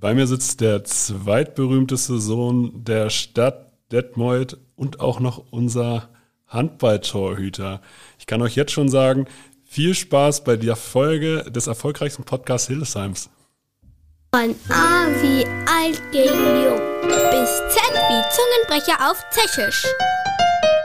Bei 0.00 0.14
mir 0.14 0.26
sitzt 0.26 0.62
der 0.62 0.82
zweitberühmteste 0.82 2.18
Sohn 2.18 2.84
der 2.84 3.10
Stadt 3.10 3.70
Detmold 3.92 4.56
und 4.74 5.00
auch 5.00 5.20
noch 5.20 5.44
unser 5.50 6.08
Handballtorhüter. 6.46 7.82
Ich 8.18 8.26
kann 8.26 8.40
euch 8.40 8.56
jetzt 8.56 8.72
schon 8.72 8.88
sagen, 8.88 9.26
viel 9.62 9.94
Spaß 9.94 10.42
bei 10.42 10.56
der 10.56 10.76
Folge 10.76 11.44
des 11.50 11.66
erfolgreichsten 11.66 12.24
Podcasts 12.24 12.68
Hildesheims. 12.68 13.28
Von 14.34 14.54
A 14.70 15.06
wie 15.20 15.44
alt 15.70 16.00
gegen 16.12 16.64
jung 16.64 16.80
bis 17.30 17.50
Z 17.68 17.82
wie 18.08 18.22
Zungenbrecher 18.32 19.10
auf 19.10 19.22
Tschechisch. 19.34 19.86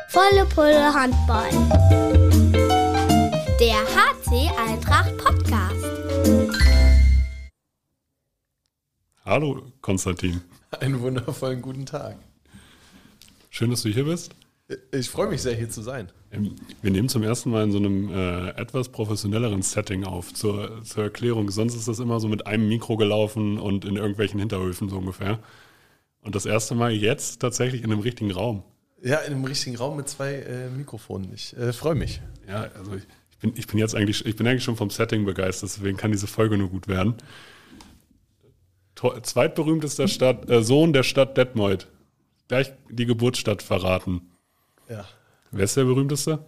Volle 0.09 0.45
Pulle 0.54 0.93
Handball. 0.93 1.52
Der 3.61 3.77
HC 3.77 4.52
Eintracht 4.70 5.18
Podcast. 5.18 5.45
Hallo 9.27 9.59
Konstantin. 9.81 10.39
Einen 10.79 11.02
wundervollen 11.02 11.59
guten 11.59 11.88
Tag. 11.88 12.16
Schön, 13.49 13.71
dass 13.71 13.81
du 13.81 13.89
hier 13.89 14.03
bist. 14.03 14.35
Ich 14.91 15.09
freue 15.09 15.29
mich 15.29 15.41
sehr, 15.41 15.55
hier 15.55 15.67
zu 15.67 15.81
sein. 15.81 16.11
Ähm, 16.31 16.55
Wir 16.83 16.91
nehmen 16.91 17.09
zum 17.09 17.23
ersten 17.23 17.49
Mal 17.49 17.63
in 17.63 17.71
so 17.71 17.80
einem 17.80 18.09
äh, 18.09 18.49
etwas 18.49 18.89
professionelleren 18.89 19.63
Setting 19.63 20.03
auf. 20.03 20.31
Zur, 20.31 20.83
zur 20.83 21.05
Erklärung, 21.05 21.49
sonst 21.49 21.73
ist 21.73 21.88
das 21.88 21.97
immer 21.97 22.19
so 22.19 22.27
mit 22.27 22.45
einem 22.45 22.67
Mikro 22.67 22.97
gelaufen 22.97 23.57
und 23.57 23.83
in 23.83 23.95
irgendwelchen 23.95 24.39
Hinterhöfen 24.39 24.89
so 24.89 24.99
ungefähr. 24.99 25.39
Und 26.21 26.35
das 26.35 26.45
erste 26.45 26.75
Mal 26.75 26.91
jetzt 26.91 27.39
tatsächlich 27.39 27.83
in 27.83 27.91
einem 27.91 28.02
richtigen 28.02 28.30
Raum. 28.30 28.61
Ja, 29.02 29.17
in 29.21 29.33
einem 29.33 29.45
richtigen 29.45 29.75
Raum 29.75 29.97
mit 29.97 30.07
zwei 30.07 30.33
äh, 30.35 30.69
Mikrofonen. 30.69 31.33
Ich 31.33 31.57
äh, 31.57 31.73
freue 31.73 31.95
mich. 31.95 32.21
Ja, 32.47 32.69
also 32.77 32.94
ich, 32.94 33.07
ich, 33.31 33.38
bin, 33.39 33.53
ich 33.55 33.66
bin 33.66 33.80
jetzt 33.80 33.95
eigentlich, 33.95 34.23
ich 34.23 34.35
bin 34.35 34.45
eigentlich 34.45 34.63
schon 34.63 34.77
vom 34.77 34.91
Setting 34.91 35.25
begeistert, 35.25 35.71
deswegen 35.75 35.97
kann 35.97 36.11
diese 36.11 36.27
Folge 36.27 36.59
nur 36.59 36.69
gut 36.69 36.88
werden. 36.88 37.16
Zweitberühmtester 39.22 40.08
Stadt, 40.08 40.50
äh, 40.50 40.64
Sohn 40.64 40.94
der 40.94 41.04
Stadt 41.04 41.38
Detmold. 41.38 41.88
Gleich 42.48 42.72
die 42.89 43.06
Geburtsstadt 43.06 43.62
verraten. 43.64 44.22
Ja. 44.89 45.06
Wer 45.52 45.64
ist 45.66 45.78
der 45.78 45.86
berühmteste? 45.86 46.39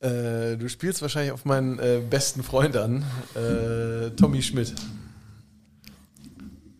Äh, 0.00 0.56
du 0.56 0.68
spielst 0.68 1.02
wahrscheinlich 1.02 1.32
auf 1.32 1.44
meinen 1.44 1.78
äh, 1.78 2.00
besten 2.08 2.42
Freund 2.42 2.76
an, 2.76 3.04
äh, 3.34 4.10
Tommy 4.10 4.42
Schmidt. 4.42 4.74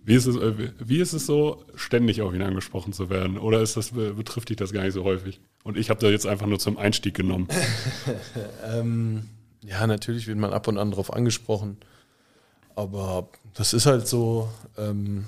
Wie 0.05 0.14
ist, 0.14 0.27
es, 0.27 0.37
äh, 0.37 0.70
wie- 0.78 0.98
ist 1.00 1.12
es 1.12 1.27
so, 1.27 1.65
ständig 1.75 2.22
auf 2.22 2.33
ihn 2.34 2.42
angesprochen 2.42 2.92
zu 2.92 3.11
werden? 3.11 3.39
Oder 3.39 3.61
ist 3.61 3.77
das, 3.77 3.91
be- 3.91 4.15
betrifft 4.15 4.48
dich 4.48 4.56
das 4.56 4.72
gar 4.72 4.83
nicht 4.83 4.94
so 4.94 5.05
häufig? 5.05 5.41
Und 5.62 5.77
ich 5.77 5.91
habe 5.91 6.00
da 6.00 6.09
jetzt 6.09 6.27
einfach 6.27 6.47
nur 6.47 6.59
zum 6.59 6.78
Einstieg 6.78 7.15
genommen. 7.15 7.48
Ähm, 8.65 9.25
ja, 9.62 9.87
natürlich 9.87 10.27
wird 10.27 10.39
man 10.39 10.53
ab 10.53 10.67
und 10.69 10.78
an 10.78 10.91
darauf 10.91 11.12
angesprochen. 11.12 11.77
Aber 12.74 13.28
das 13.54 13.72
ist 13.72 13.86
halt 13.86 14.06
so, 14.08 14.48
ähm, 14.78 15.26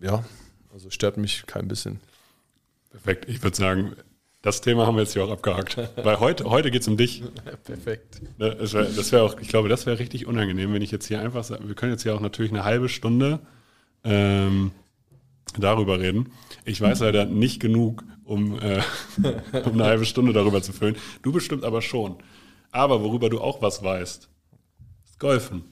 ja, 0.00 0.24
also 0.72 0.90
stört 0.90 1.16
mich 1.16 1.44
kein 1.46 1.68
bisschen. 1.68 2.00
Perfekt. 2.90 3.28
Ich 3.28 3.42
würde 3.42 3.56
sagen, 3.56 3.96
das 4.42 4.60
Thema 4.60 4.86
haben 4.86 4.96
wir 4.96 5.02
jetzt 5.02 5.12
hier 5.12 5.24
auch 5.24 5.30
abgehakt. 5.30 5.76
Weil 5.96 6.18
heute, 6.18 6.44
heute 6.50 6.70
geht 6.70 6.82
es 6.82 6.88
um 6.88 6.96
dich. 6.96 7.22
Perfekt. 7.64 8.20
Ne, 8.38 8.56
wär, 8.58 8.84
das 8.84 9.12
wäre 9.12 9.22
auch, 9.22 9.38
ich 9.40 9.48
glaube, 9.48 9.68
das 9.68 9.86
wäre 9.86 9.98
richtig 9.98 10.26
unangenehm, 10.26 10.72
wenn 10.72 10.82
ich 10.82 10.90
jetzt 10.90 11.06
hier 11.06 11.20
einfach 11.20 11.44
sage, 11.44 11.68
wir 11.68 11.74
können 11.76 11.92
jetzt 11.92 12.02
hier 12.02 12.14
auch 12.14 12.20
natürlich 12.20 12.50
eine 12.50 12.64
halbe 12.64 12.88
Stunde 12.88 13.38
ähm, 14.02 14.72
darüber 15.56 16.00
reden. 16.00 16.32
Ich 16.64 16.80
weiß 16.80 17.00
leider 17.00 17.24
nicht 17.24 17.60
genug, 17.60 18.02
um, 18.24 18.58
äh, 18.58 18.82
um 19.64 19.72
eine 19.74 19.84
halbe 19.84 20.04
Stunde 20.04 20.32
darüber 20.32 20.60
zu 20.60 20.72
füllen. 20.72 20.96
Du 21.22 21.30
bestimmt 21.30 21.64
aber 21.64 21.80
schon. 21.80 22.16
Aber 22.72 23.02
worüber 23.02 23.30
du 23.30 23.40
auch 23.40 23.62
was 23.62 23.82
weißt, 23.82 24.28
Golfen. 25.22 25.62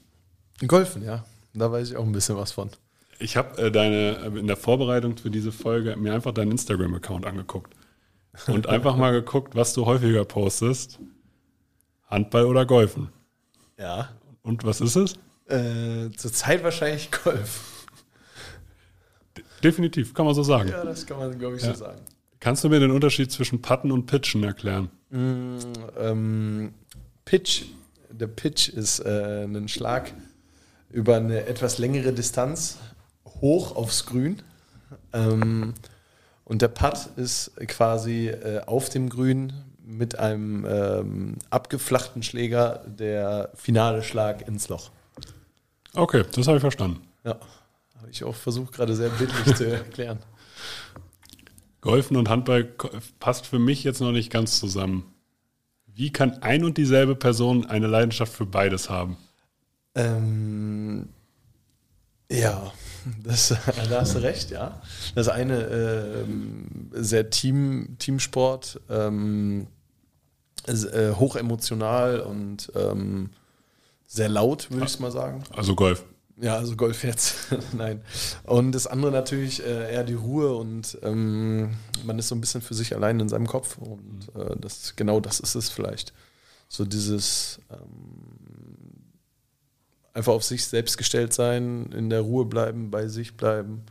Golfen, 0.65 1.03
ja. 1.03 1.25
Da 1.53 1.69
weiß 1.69 1.89
ich 1.91 1.97
auch 1.97 2.05
ein 2.05 2.13
bisschen 2.13 2.37
was 2.37 2.53
von. 2.53 2.69
Ich 3.19 3.35
habe 3.35 3.61
äh, 3.61 3.69
deine 3.69 4.17
äh, 4.33 4.39
in 4.39 4.47
der 4.47 4.55
Vorbereitung 4.55 5.17
für 5.17 5.29
diese 5.29 5.51
Folge 5.51 5.97
mir 5.97 6.13
einfach 6.13 6.33
deinen 6.33 6.51
Instagram-Account 6.51 7.25
angeguckt 7.25 7.73
und 8.47 8.67
einfach 8.67 8.95
mal 8.95 9.11
geguckt, 9.11 9.53
was 9.53 9.73
du 9.73 9.85
häufiger 9.85 10.23
postest. 10.23 10.99
Handball 12.07 12.45
oder 12.45 12.65
Golfen. 12.65 13.09
Ja. 13.77 14.09
Und 14.41 14.63
was 14.63 14.79
ist 14.79 14.95
es? 14.95 15.15
Äh, 15.47 16.11
Zurzeit 16.15 16.63
wahrscheinlich 16.63 17.11
Golf. 17.11 17.85
Definitiv, 19.61 20.13
kann 20.13 20.25
man 20.25 20.33
so 20.33 20.43
sagen. 20.43 20.69
Ja, 20.69 20.85
das 20.85 21.05
kann 21.05 21.17
man, 21.19 21.37
glaube 21.37 21.57
ich, 21.57 21.63
Ja. 21.63 21.73
so 21.73 21.79
sagen. 21.79 21.99
Kannst 22.39 22.63
du 22.63 22.69
mir 22.69 22.79
den 22.79 22.91
Unterschied 22.91 23.31
zwischen 23.33 23.61
Putten 23.61 23.91
und 23.91 24.05
Pitchen 24.05 24.43
erklären? 24.45 24.89
Ähm, 25.11 26.73
Pitch. 27.25 27.63
Der 28.11 28.27
Pitch 28.27 28.69
ist 28.69 28.99
äh, 28.99 29.43
ein 29.43 29.67
Schlag 29.67 30.13
über 30.89 31.17
eine 31.17 31.45
etwas 31.45 31.77
längere 31.77 32.13
Distanz 32.13 32.77
hoch 33.25 33.75
aufs 33.75 34.05
Grün. 34.05 34.41
Ähm, 35.13 35.73
und 36.43 36.61
der 36.61 36.67
Putt 36.67 37.09
ist 37.15 37.51
quasi 37.67 38.27
äh, 38.27 38.61
auf 38.65 38.89
dem 38.89 39.09
Grün 39.09 39.53
mit 39.83 40.19
einem 40.19 40.65
ähm, 40.65 41.37
abgeflachten 41.49 42.23
Schläger 42.23 42.83
der 42.85 43.51
finale 43.55 44.03
Schlag 44.03 44.47
ins 44.47 44.69
Loch. 44.69 44.91
Okay, 45.93 46.23
das 46.33 46.47
habe 46.47 46.57
ich 46.57 46.61
verstanden. 46.61 47.01
Ja, 47.23 47.37
habe 47.97 48.09
ich 48.09 48.23
auch 48.23 48.35
versucht, 48.35 48.73
gerade 48.73 48.95
sehr 48.95 49.09
bildlich 49.09 49.55
zu 49.55 49.67
erklären. 49.71 50.19
Golfen 51.81 52.15
und 52.15 52.29
Handball 52.29 52.63
passt 53.19 53.47
für 53.47 53.59
mich 53.59 53.83
jetzt 53.83 54.01
noch 54.01 54.11
nicht 54.11 54.31
ganz 54.31 54.59
zusammen. 54.59 55.11
Wie 55.95 56.11
kann 56.11 56.41
ein 56.41 56.63
und 56.63 56.77
dieselbe 56.77 57.15
Person 57.15 57.65
eine 57.65 57.87
Leidenschaft 57.87 58.33
für 58.33 58.45
beides 58.45 58.89
haben? 58.89 59.17
Ähm, 59.95 61.09
ja, 62.31 62.71
das, 63.23 63.49
da 63.89 64.01
hast 64.01 64.15
du 64.15 64.19
recht, 64.19 64.51
ja. 64.51 64.81
Das 65.15 65.27
eine 65.27 65.63
ähm, 65.63 66.89
sehr 66.93 67.29
Team, 67.29 67.97
Teamsport, 67.99 68.79
ähm, 68.89 69.67
äh, 70.67 71.11
hochemotional 71.11 72.21
und 72.21 72.71
ähm, 72.75 73.31
sehr 74.07 74.29
laut, 74.29 74.69
würde 74.71 74.85
ich 74.85 74.99
mal 74.99 75.11
sagen. 75.11 75.43
Also 75.51 75.75
Golf. 75.75 76.05
Ja, 76.39 76.57
also 76.57 76.75
Golf 76.75 77.03
jetzt. 77.03 77.35
Nein. 77.73 78.01
Und 78.43 78.71
das 78.73 78.87
andere 78.87 79.11
natürlich 79.11 79.63
äh, 79.63 79.93
eher 79.93 80.03
die 80.03 80.13
Ruhe 80.13 80.55
und 80.55 80.97
ähm, 81.03 81.71
man 82.03 82.19
ist 82.19 82.29
so 82.29 82.35
ein 82.35 82.41
bisschen 82.41 82.61
für 82.61 82.73
sich 82.73 82.95
allein 82.95 83.19
in 83.19 83.29
seinem 83.29 83.47
Kopf 83.47 83.77
und 83.77 84.29
äh, 84.35 84.55
das 84.59 84.95
genau 84.95 85.19
das 85.19 85.39
ist 85.39 85.55
es 85.55 85.69
vielleicht. 85.69 86.13
So 86.67 86.85
dieses 86.85 87.59
ähm, 87.69 88.31
einfach 90.13 90.33
auf 90.33 90.43
sich 90.43 90.65
selbst 90.65 90.97
gestellt 90.97 91.33
sein, 91.33 91.91
in 91.91 92.09
der 92.09 92.21
Ruhe 92.21 92.45
bleiben, 92.45 92.91
bei 92.91 93.07
sich 93.07 93.35
bleiben. 93.35 93.83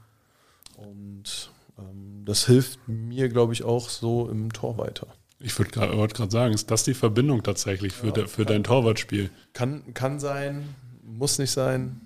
Und 0.77 1.51
ähm, 1.79 2.23
das 2.25 2.47
hilft 2.47 2.81
mir, 2.89 3.29
glaube 3.29 3.53
ich, 3.53 3.65
auch 3.65 3.89
so 3.89 4.29
im 4.29 4.53
Tor 4.53 4.79
weiter. 4.79 5.07
Ich 5.39 5.59
würde 5.59 5.71
gerade 5.71 5.97
gerade 6.09 6.31
sagen, 6.31 6.53
ist 6.53 6.71
das 6.71 6.85
die 6.85 6.93
Verbindung 6.95 7.43
tatsächlich 7.43 7.95
für, 7.95 8.13
de, 8.13 8.27
für 8.27 8.45
dein 8.45 8.63
Torwartspiel? 8.63 9.31
Kann, 9.55 9.95
kann 9.95 10.21
sein, 10.21 10.75
muss 11.03 11.39
nicht 11.39 11.51
sein. 11.51 12.03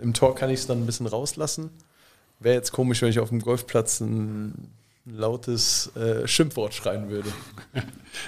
Im 0.00 0.14
Tor 0.14 0.34
kann 0.34 0.50
ich 0.50 0.60
es 0.60 0.66
dann 0.66 0.78
ein 0.82 0.86
bisschen 0.86 1.06
rauslassen. 1.06 1.70
Wäre 2.40 2.54
jetzt 2.54 2.72
komisch, 2.72 3.02
wenn 3.02 3.10
ich 3.10 3.18
auf 3.18 3.30
dem 3.30 3.40
Golfplatz 3.40 4.00
ein 4.00 4.70
lautes 5.04 5.90
äh, 5.96 6.28
Schimpfwort 6.28 6.74
schreien 6.74 7.08
würde. 7.08 7.30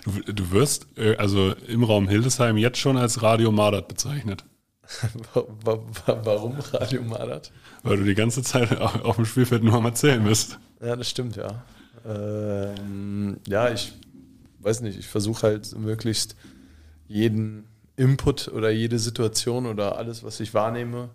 Du, 0.04 0.32
du 0.32 0.50
wirst 0.50 0.86
äh, 0.97 1.16
also 1.16 1.53
im 1.69 1.84
Raum 1.84 2.08
Hildesheim 2.08 2.56
jetzt 2.56 2.78
schon 2.78 2.97
als 2.97 3.22
Radio 3.22 3.53
Mardert 3.53 3.86
bezeichnet, 3.88 4.44
Wa- 5.34 5.44
wa- 5.64 5.78
wa- 6.06 6.20
Warum 6.25 6.56
Radio 6.72 7.03
Madert? 7.03 7.53
weil 7.82 7.98
du 7.98 8.04
die 8.04 8.14
ganze 8.14 8.42
Zeit 8.42 8.78
auf 8.81 9.04
auf 9.04 9.16
dem 9.16 9.25
Spielfeld 9.26 9.62
nur 9.62 9.75
am 9.75 9.84
Erzählen 9.84 10.25
bist. 10.25 10.58
Ja, 10.82 10.97
das 10.97 11.08
stimmt, 11.08 11.37
ja. 11.37 11.62
Ähm, 12.06 13.37
ja, 13.47 13.70
ich 13.70 13.92
weiß 14.60 14.81
nicht, 14.82 14.98
ich 14.98 15.06
versuche 15.06 15.42
halt 15.47 15.78
möglichst 15.78 16.34
jeden 17.08 17.64
Input 17.97 18.48
oder 18.48 18.70
jede 18.70 18.98
Situation 18.98 19.66
oder 19.66 19.97
alles, 19.98 20.22
was 20.25 20.41
ich 20.41 20.54
wahrnehme, 20.54 21.10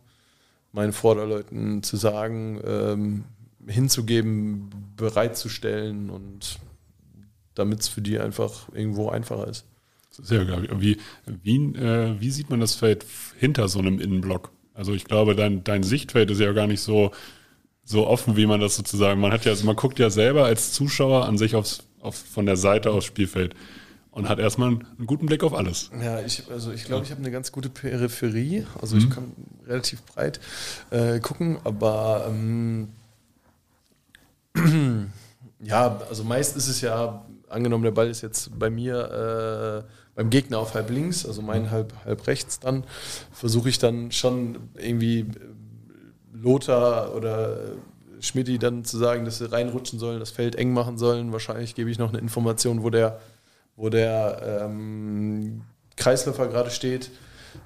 meinen 0.75 0.94
Vorderleuten 0.94 1.82
zu 1.82 1.96
sagen, 1.96 2.59
ähm, 2.66 3.23
hinzugeben, 3.66 4.70
bereitzustellen 4.96 6.09
und 6.09 6.59
damit 7.55 7.79
es 7.79 7.88
für 7.88 8.02
die 8.02 8.20
einfach 8.20 8.70
irgendwo 8.73 9.09
einfacher 9.09 9.47
ist. 9.47 9.66
Sehr 10.11 10.46
geil. 10.46 10.67
Wie, 10.78 10.97
wie, 11.44 11.58
äh, 11.76 12.20
wie 12.20 12.29
sieht 12.29 12.49
man 12.49 12.59
das 12.59 12.76
Feld 12.76 13.05
hinter 13.38 13.67
so 13.67 13.79
einem 13.79 13.99
Innenblock? 13.99 14.52
Also 14.73 14.94
ich 14.94 15.05
glaube, 15.05 15.35
dein, 15.35 15.64
dein 15.64 15.84
Sichtfeld 15.84 16.29
ist 16.29 16.40
ja 16.40 16.52
gar 16.52 16.67
nicht 16.67 16.82
so, 16.82 17.11
so 17.85 18.08
offen, 18.08 18.35
wie 18.35 18.46
man 18.46 18.59
das 18.59 18.76
sozusagen. 18.76 19.20
Man 19.22 19.32
hat 19.32 19.46
ja, 19.46 19.52
also 19.52 19.66
man 19.66 19.76
guckt 19.76 19.97
ja 19.99 20.09
selber 20.09 20.46
als 20.46 20.73
Zuschauer 20.73 21.26
an 21.26 21.38
sich 21.38 21.55
aufs, 21.55 21.88
auf, 22.02 22.16
von 22.16 22.46
der 22.46 22.58
Seite 22.58 22.91
aufs 22.91 23.05
Spielfeld 23.05 23.55
und 24.16 24.29
hat 24.29 24.40
erstmal 24.40 24.70
einen 24.70 25.06
guten 25.06 25.26
Blick 25.26 25.44
auf 25.44 25.53
alles. 25.53 25.91
Ja, 26.02 26.22
ich, 26.22 26.50
also 26.50 26.72
ich 26.72 26.85
glaube, 26.85 27.03
ich 27.03 27.12
habe 27.12 27.20
eine 27.20 27.32
ganz 27.32 27.52
gute 27.52 27.67
Peripherie. 27.70 28.66
Also 28.82 28.96
ich 28.96 29.09
kann 29.09 29.34
relativ 29.67 30.02
breit 30.03 30.40
äh, 30.90 31.20
gucken, 31.20 31.58
aber 31.66 32.26
ähm, 32.29 32.88
ja, 35.59 36.00
also 36.09 36.23
meist 36.23 36.56
ist 36.56 36.70
es 36.70 36.79
ja, 36.79 37.26
angenommen, 37.50 37.84
der 37.84 37.91
Ball 37.91 38.09
ist 38.09 38.22
jetzt 38.22 38.58
bei 38.58 38.70
mir 38.70 39.84
äh, 39.85 39.91
beim 40.16 40.29
Gegner 40.29 40.59
auf 40.59 40.76
halb 40.76 40.90
links, 40.91 41.26
also 41.26 41.41
mein 41.41 41.70
halb, 41.70 41.94
halb 42.06 42.26
rechts 42.26 42.61
dann, 42.61 42.85
versuche 43.34 43.68
ich 43.68 43.79
dann 43.79 44.14
schon 44.14 44.59
irgendwie 44.76 45.20
äh, 45.20 45.26
Lothar 46.34 47.14
oder 47.14 47.58
Schmidti 48.22 48.59
dann 48.59 48.85
zu 48.85 48.97
sagen, 48.97 49.26
dass 49.26 49.40
sie 49.40 49.52
reinrutschen 49.52 50.00
sollen, 50.00 50.22
das 50.22 50.32
Feld 50.32 50.56
eng 50.56 50.72
machen 50.72 50.97
sollen. 50.97 51.34
Wahrscheinlich 51.34 51.76
gebe 51.76 51.91
ich 51.91 52.00
noch 52.00 52.09
eine 52.09 52.20
Information, 52.20 52.82
wo 52.82 52.90
der, 52.90 53.20
wo 53.75 53.89
der 53.89 54.61
ähm, 54.63 55.61
Kreisläufer 55.95 56.47
gerade 56.47 56.72
steht. 56.72 57.11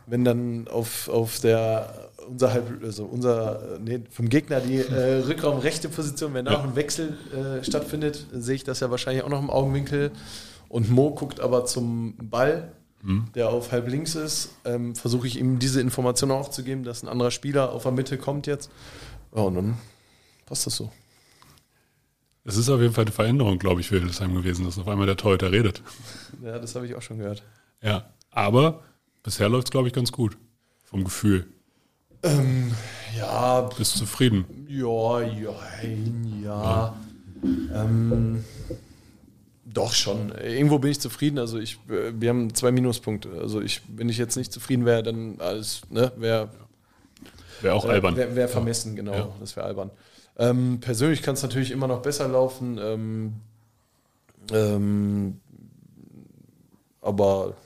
Wenn 0.05 0.23
dann 0.23 0.67
auf, 0.67 1.09
auf 1.09 1.39
der 1.39 2.09
unser 2.29 2.53
halb, 2.53 2.83
also 2.83 3.05
unser 3.05 3.79
nee, 3.79 4.01
vom 4.11 4.29
Gegner 4.29 4.59
die 4.59 4.77
äh, 4.77 5.23
Rückraum 5.25 5.59
rechte 5.59 5.89
Position, 5.89 6.33
wenn 6.33 6.45
da 6.45 6.51
noch 6.51 6.63
ein 6.63 6.75
Wechsel 6.75 7.17
äh, 7.33 7.63
stattfindet, 7.63 8.27
sehe 8.31 8.55
ich 8.55 8.63
das 8.63 8.79
ja 8.79 8.91
wahrscheinlich 8.91 9.23
auch 9.23 9.29
noch 9.29 9.39
im 9.39 9.49
Augenwinkel. 9.49 10.11
Und 10.67 10.91
Mo 10.91 11.11
guckt 11.11 11.39
aber 11.39 11.65
zum 11.65 12.15
Ball, 12.17 12.71
mhm. 13.01 13.29
der 13.33 13.49
auf 13.49 13.71
halb 13.71 13.87
links 13.87 14.15
ist. 14.15 14.49
Ähm, 14.65 14.95
Versuche 14.95 15.25
ich 15.25 15.39
ihm 15.39 15.57
diese 15.57 15.81
Information 15.81 16.31
auch 16.31 16.49
zu 16.49 16.63
geben, 16.63 16.83
dass 16.83 17.01
ein 17.01 17.09
anderer 17.09 17.31
Spieler 17.31 17.71
auf 17.71 17.83
der 17.83 17.91
Mitte 17.91 18.17
kommt 18.17 18.45
jetzt. 18.45 18.69
Ja, 19.35 19.41
und 19.41 19.55
dann 19.55 19.77
passt 20.45 20.67
das 20.67 20.75
so. 20.75 20.91
Es 22.49 22.57
ist 22.57 22.67
auf 22.67 22.81
jeden 22.81 22.95
Fall 22.95 23.03
eine 23.03 23.11
Veränderung, 23.11 23.59
glaube 23.59 23.79
ich, 23.79 23.89
für 23.89 23.99
Hildesheim 23.99 24.33
gewesen, 24.33 24.65
dass 24.65 24.79
auf 24.79 24.87
einmal 24.87 25.05
der 25.05 25.17
Torhüter 25.17 25.51
redet. 25.51 25.83
Ja, 26.43 26.57
das 26.57 26.73
habe 26.73 26.87
ich 26.87 26.95
auch 26.95 27.01
schon 27.03 27.19
gehört. 27.19 27.43
Ja, 27.79 28.09
aber 28.31 28.81
bisher 29.21 29.47
läuft 29.49 29.67
es, 29.67 29.71
glaube 29.71 29.87
ich, 29.87 29.93
ganz 29.93 30.11
gut. 30.11 30.35
Vom 30.83 31.03
Gefühl. 31.03 31.45
Ähm, 32.23 32.71
ja. 33.15 33.69
Bist 33.77 33.97
zufrieden? 33.97 34.45
Ja, 34.67 35.21
ja, 35.21 35.53
ja. 35.83 36.41
ja. 36.43 36.95
Ähm, 37.75 38.43
doch 39.65 39.93
schon. 39.93 40.31
Irgendwo 40.31 40.79
bin 40.79 40.89
ich 40.89 40.99
zufrieden. 40.99 41.37
Also 41.37 41.59
ich, 41.59 41.77
wir 41.87 42.29
haben 42.29 42.51
zwei 42.55 42.71
Minuspunkte. 42.71 43.29
Also 43.39 43.61
ich, 43.61 43.83
wenn 43.95 44.09
ich 44.09 44.17
jetzt 44.17 44.37
nicht 44.37 44.51
zufrieden 44.51 44.85
wäre, 44.85 45.03
dann 45.03 45.35
alles, 45.37 45.81
ne, 45.91 46.11
wäre 46.17 46.49
wäre 47.61 47.75
auch 47.75 47.85
albern. 47.85 48.15
Wäre 48.15 48.35
wär 48.35 48.49
vermessen, 48.49 48.95
genau. 48.95 49.13
Ja. 49.13 49.29
Das 49.39 49.55
wäre 49.55 49.67
albern. 49.67 49.91
Ähm, 50.39 50.79
persönlich 50.79 51.21
kann 51.21 51.35
es 51.35 51.43
natürlich 51.43 51.69
immer 51.69 51.87
noch 51.87 52.01
besser 52.01 52.27
laufen. 52.27 52.79
Ähm, 52.81 53.33
ähm, 54.51 55.39
aber 57.01 57.57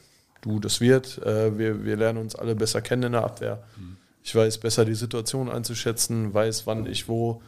du, 0.41 0.59
das 0.59 0.81
wird. 0.81 1.19
Äh, 1.19 1.57
wir, 1.57 1.85
wir 1.85 1.95
lernen 1.95 2.17
uns 2.17 2.35
alle 2.35 2.55
besser 2.55 2.81
kennen 2.81 3.03
in 3.03 3.11
der 3.13 3.23
Abwehr. 3.23 3.63
Mhm. 3.77 3.97
Ich 4.23 4.33
weiß 4.33 4.57
besser 4.57 4.85
die 4.85 4.95
Situation 4.95 5.49
einzuschätzen, 5.49 6.33
weiß, 6.33 6.65
wann 6.65 6.87
ich 6.87 7.07
wo 7.07 7.41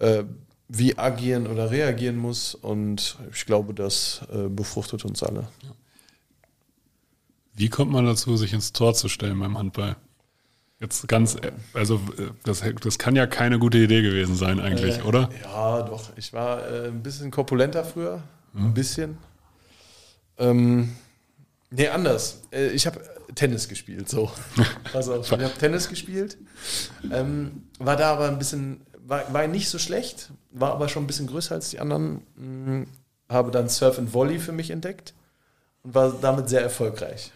äh, 0.00 0.24
wie 0.68 0.98
agieren 0.98 1.46
oder 1.46 1.70
reagieren 1.70 2.16
muss. 2.16 2.54
Und 2.54 3.16
ich 3.32 3.46
glaube, 3.46 3.72
das 3.72 4.20
äh, 4.32 4.48
befruchtet 4.48 5.04
uns 5.06 5.22
alle. 5.22 5.48
Wie 7.54 7.68
kommt 7.68 7.90
man 7.90 8.04
dazu, 8.04 8.36
sich 8.36 8.52
ins 8.52 8.72
Tor 8.72 8.94
zu 8.94 9.08
stellen 9.08 9.38
beim 9.38 9.56
Handball? 9.56 9.96
Jetzt 10.82 11.08
ganz, 11.08 11.36
also 11.72 12.00
das, 12.44 12.62
das 12.82 12.98
kann 12.98 13.16
ja 13.16 13.26
keine 13.26 13.58
gute 13.58 13.78
Idee 13.78 14.02
gewesen 14.02 14.34
sein 14.34 14.60
eigentlich, 14.60 14.98
äh, 14.98 15.02
oder? 15.02 15.30
Ja, 15.44 15.82
doch. 15.82 16.10
Ich 16.16 16.32
war 16.32 16.68
äh, 16.68 16.88
ein 16.88 17.02
bisschen 17.02 17.30
korpulenter 17.30 17.84
früher. 17.84 18.22
Hm. 18.52 18.66
Ein 18.66 18.74
bisschen. 18.74 19.18
Ähm, 20.38 20.92
nee, 21.70 21.88
anders. 21.88 22.42
Äh, 22.52 22.70
ich 22.70 22.86
habe 22.86 23.00
Tennis 23.34 23.68
gespielt, 23.68 24.08
so. 24.08 24.30
Also 24.92 25.20
ich 25.20 25.30
habe 25.30 25.52
Tennis 25.58 25.88
gespielt. 25.88 26.36
Ähm, 27.10 27.62
war 27.78 27.96
da 27.96 28.12
aber 28.12 28.28
ein 28.28 28.38
bisschen 28.38 28.80
war, 29.06 29.32
war 29.32 29.46
nicht 29.46 29.68
so 29.68 29.78
schlecht, 29.78 30.30
war 30.50 30.72
aber 30.72 30.88
schon 30.88 31.04
ein 31.04 31.06
bisschen 31.06 31.26
größer 31.26 31.54
als 31.54 31.70
die 31.70 31.80
anderen. 31.80 32.22
Hm, 32.36 32.86
habe 33.28 33.50
dann 33.50 33.68
Surf 33.68 33.98
and 33.98 34.12
Volley 34.12 34.38
für 34.38 34.52
mich 34.52 34.70
entdeckt 34.70 35.14
und 35.82 35.94
war 35.94 36.12
damit 36.12 36.48
sehr 36.48 36.60
erfolgreich. 36.60 37.32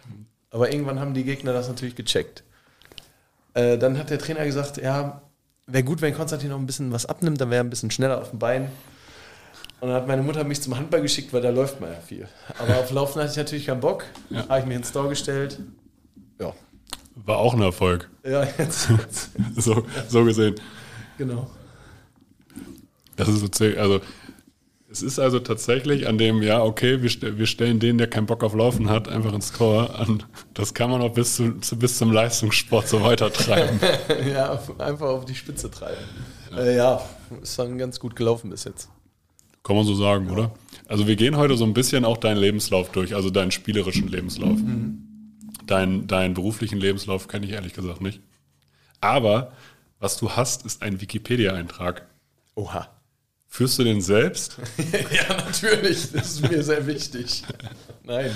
Aber 0.49 0.71
irgendwann 0.71 0.99
haben 0.99 1.13
die 1.13 1.23
Gegner 1.23 1.53
das 1.53 1.67
natürlich 1.67 1.95
gecheckt. 1.95 2.43
Äh, 3.57 3.79
dann 3.79 3.97
hat 3.97 4.11
der 4.11 4.19
Trainer 4.19 4.45
gesagt, 4.45 4.77
ja, 4.77 5.19
wäre 5.65 5.83
gut, 5.83 6.01
wenn 6.01 6.13
Konstantin 6.13 6.51
noch 6.51 6.59
ein 6.59 6.67
bisschen 6.67 6.91
was 6.91 7.07
abnimmt, 7.07 7.41
dann 7.41 7.49
wäre 7.49 7.61
er 7.61 7.63
ein 7.63 7.71
bisschen 7.71 7.89
schneller 7.89 8.21
auf 8.21 8.29
dem 8.29 8.37
Bein. 8.37 8.69
Und 9.79 9.89
dann 9.89 9.97
hat 9.97 10.07
meine 10.07 10.21
Mutter 10.21 10.43
mich 10.43 10.61
zum 10.61 10.77
Handball 10.77 11.01
geschickt, 11.01 11.33
weil 11.33 11.41
da 11.41 11.49
läuft 11.49 11.81
man 11.81 11.91
ja 11.91 11.99
viel. 11.99 12.27
Aber 12.59 12.77
auf 12.77 12.91
Laufen 12.91 13.19
hatte 13.19 13.31
ich 13.31 13.37
natürlich 13.37 13.65
keinen 13.65 13.79
Bock. 13.79 14.05
Ja. 14.29 14.47
Habe 14.47 14.59
ich 14.59 14.65
mich 14.67 14.77
ins 14.77 14.89
Store 14.89 15.09
gestellt. 15.09 15.59
Ja. 16.39 16.53
War 17.15 17.37
auch 17.37 17.55
ein 17.55 17.61
Erfolg. 17.63 18.07
Ja, 18.23 18.43
jetzt. 18.43 18.89
jetzt. 18.89 19.31
so, 19.55 19.87
so 20.07 20.23
gesehen. 20.23 20.55
Genau. 21.17 21.49
Das 23.15 23.27
ist 23.27 23.55
so, 23.55 23.65
also 23.65 24.01
es 24.89 25.01
ist 25.01 25.19
also 25.19 25.39
tatsächlich 25.39 26.07
an 26.07 26.17
dem, 26.17 26.41
ja, 26.41 26.63
okay, 26.63 27.01
wir, 27.01 27.37
wir 27.37 27.45
stellen 27.45 27.79
den, 27.79 27.97
der 27.97 28.07
keinen 28.07 28.25
Bock 28.25 28.43
auf 28.43 28.53
Laufen 28.53 28.89
hat, 28.89 29.09
einfach 29.09 29.33
ins 29.33 29.51
Tor 29.51 29.99
an. 29.99 30.23
Das 30.53 30.73
kann 30.73 30.89
man 30.89 31.01
auch 31.01 31.13
bis, 31.13 31.35
zu, 31.35 31.51
bis 31.77 31.97
zum 31.97 32.11
Leistungssport 32.13 32.87
so 32.87 33.03
weiter 33.03 33.31
treiben. 33.31 33.79
ja, 34.31 34.59
einfach 34.77 35.07
auf 35.07 35.25
die 35.25 35.35
Spitze 35.35 35.69
treiben. 35.69 35.97
Ja. 36.51 36.57
Äh, 36.57 36.77
ja, 36.77 37.01
ist 37.41 37.59
dann 37.59 37.77
ganz 37.77 37.99
gut 37.99 38.15
gelaufen 38.15 38.49
bis 38.49 38.63
jetzt. 38.63 38.89
Kann 39.63 39.75
man 39.75 39.83
so 39.83 39.93
sagen, 39.93 40.27
ja. 40.27 40.31
oder? 40.31 40.51
Also 40.87 41.05
wir 41.05 41.17
gehen 41.17 41.35
heute 41.35 41.57
so 41.57 41.65
ein 41.65 41.73
bisschen 41.73 42.05
auch 42.05 42.17
deinen 42.17 42.37
Lebenslauf 42.37 42.89
durch, 42.89 43.13
also 43.13 43.29
deinen 43.29 43.51
spielerischen 43.51 44.07
Lebenslauf. 44.07 44.57
Mhm. 44.57 45.03
Dein, 45.65 46.07
deinen 46.07 46.33
beruflichen 46.33 46.79
Lebenslauf 46.79 47.27
kenne 47.27 47.45
ich 47.45 47.51
ehrlich 47.51 47.73
gesagt 47.73 47.99
nicht. 47.99 48.21
Aber 49.01 49.51
was 49.99 50.15
du 50.15 50.31
hast, 50.31 50.65
ist 50.65 50.81
ein 50.81 51.01
Wikipedia-Eintrag. 51.01 52.07
Oha. 52.55 52.87
Führst 53.47 53.79
du 53.79 53.83
den 53.83 54.01
selbst? 54.01 54.57
ja, 54.77 55.35
natürlich. 55.35 56.11
Das 56.11 56.33
ist 56.33 56.49
mir 56.49 56.63
sehr 56.63 56.85
wichtig. 56.85 57.43
Nein. 58.03 58.31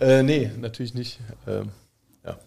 Äh, 0.00 0.22
nee, 0.22 0.50
natürlich 0.60 0.94
nicht. 0.94 1.18
Ähm, 1.46 1.70
ja. 2.24 2.38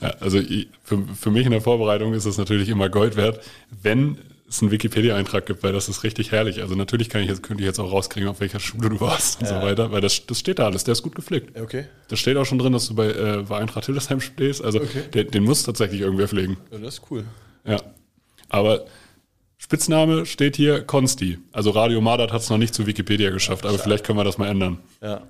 ja. 0.00 0.10
Also 0.20 0.40
für, 0.82 1.06
für 1.14 1.30
mich 1.30 1.46
in 1.46 1.52
der 1.52 1.60
Vorbereitung 1.60 2.14
ist 2.14 2.24
es 2.24 2.36
natürlich 2.36 2.68
immer 2.68 2.88
Gold 2.88 3.16
wert, 3.16 3.40
wenn 3.82 4.18
es 4.48 4.62
einen 4.62 4.70
Wikipedia-Eintrag 4.70 5.46
gibt, 5.46 5.62
weil 5.62 5.72
das 5.72 5.88
ist 5.88 6.04
richtig 6.04 6.30
herrlich. 6.30 6.60
Also 6.62 6.74
natürlich 6.74 7.08
kann 7.08 7.22
ich 7.22 7.28
jetzt, 7.28 7.42
könnte 7.42 7.62
ich 7.62 7.66
jetzt 7.66 7.80
auch 7.80 7.90
rauskriegen, 7.90 8.28
auf 8.28 8.40
welcher 8.40 8.60
Schule 8.60 8.90
du 8.90 9.00
warst 9.00 9.40
und 9.40 9.48
ja. 9.48 9.60
so 9.60 9.66
weiter, 9.66 9.90
weil 9.90 10.00
das, 10.00 10.26
das 10.26 10.38
steht 10.38 10.58
da 10.58 10.66
alles, 10.66 10.84
der 10.84 10.92
ist 10.92 11.02
gut 11.02 11.14
gepflegt. 11.14 11.58
Okay. 11.58 11.86
Da 12.08 12.16
steht 12.16 12.36
auch 12.36 12.44
schon 12.44 12.58
drin, 12.58 12.72
dass 12.72 12.86
du 12.86 12.94
bei, 12.94 13.08
äh, 13.08 13.44
bei 13.48 13.58
Eintracht 13.58 13.86
Hildesheim 13.86 14.20
stehst. 14.20 14.62
Also 14.62 14.80
okay. 14.80 15.02
den, 15.12 15.30
den 15.30 15.44
muss 15.44 15.64
tatsächlich 15.64 16.00
irgendwer 16.00 16.28
pflegen. 16.28 16.56
Ja, 16.70 16.78
das 16.78 16.94
ist 16.94 17.02
cool. 17.10 17.24
Ja. 17.64 17.80
Aber 18.48 18.84
Spitzname 19.58 20.26
steht 20.26 20.56
hier 20.56 20.84
Konsti. 20.84 21.38
Also 21.52 21.70
Radio 21.70 22.00
Madat 22.00 22.32
hat 22.32 22.42
es 22.42 22.50
noch 22.50 22.58
nicht 22.58 22.74
zu 22.74 22.86
Wikipedia 22.86 23.30
geschafft, 23.30 23.64
aber 23.64 23.78
vielleicht 23.78 24.04
können 24.04 24.18
wir 24.18 24.24
das 24.24 24.38
mal 24.38 24.48
ändern. 24.48 24.78
Ja, 25.00 25.22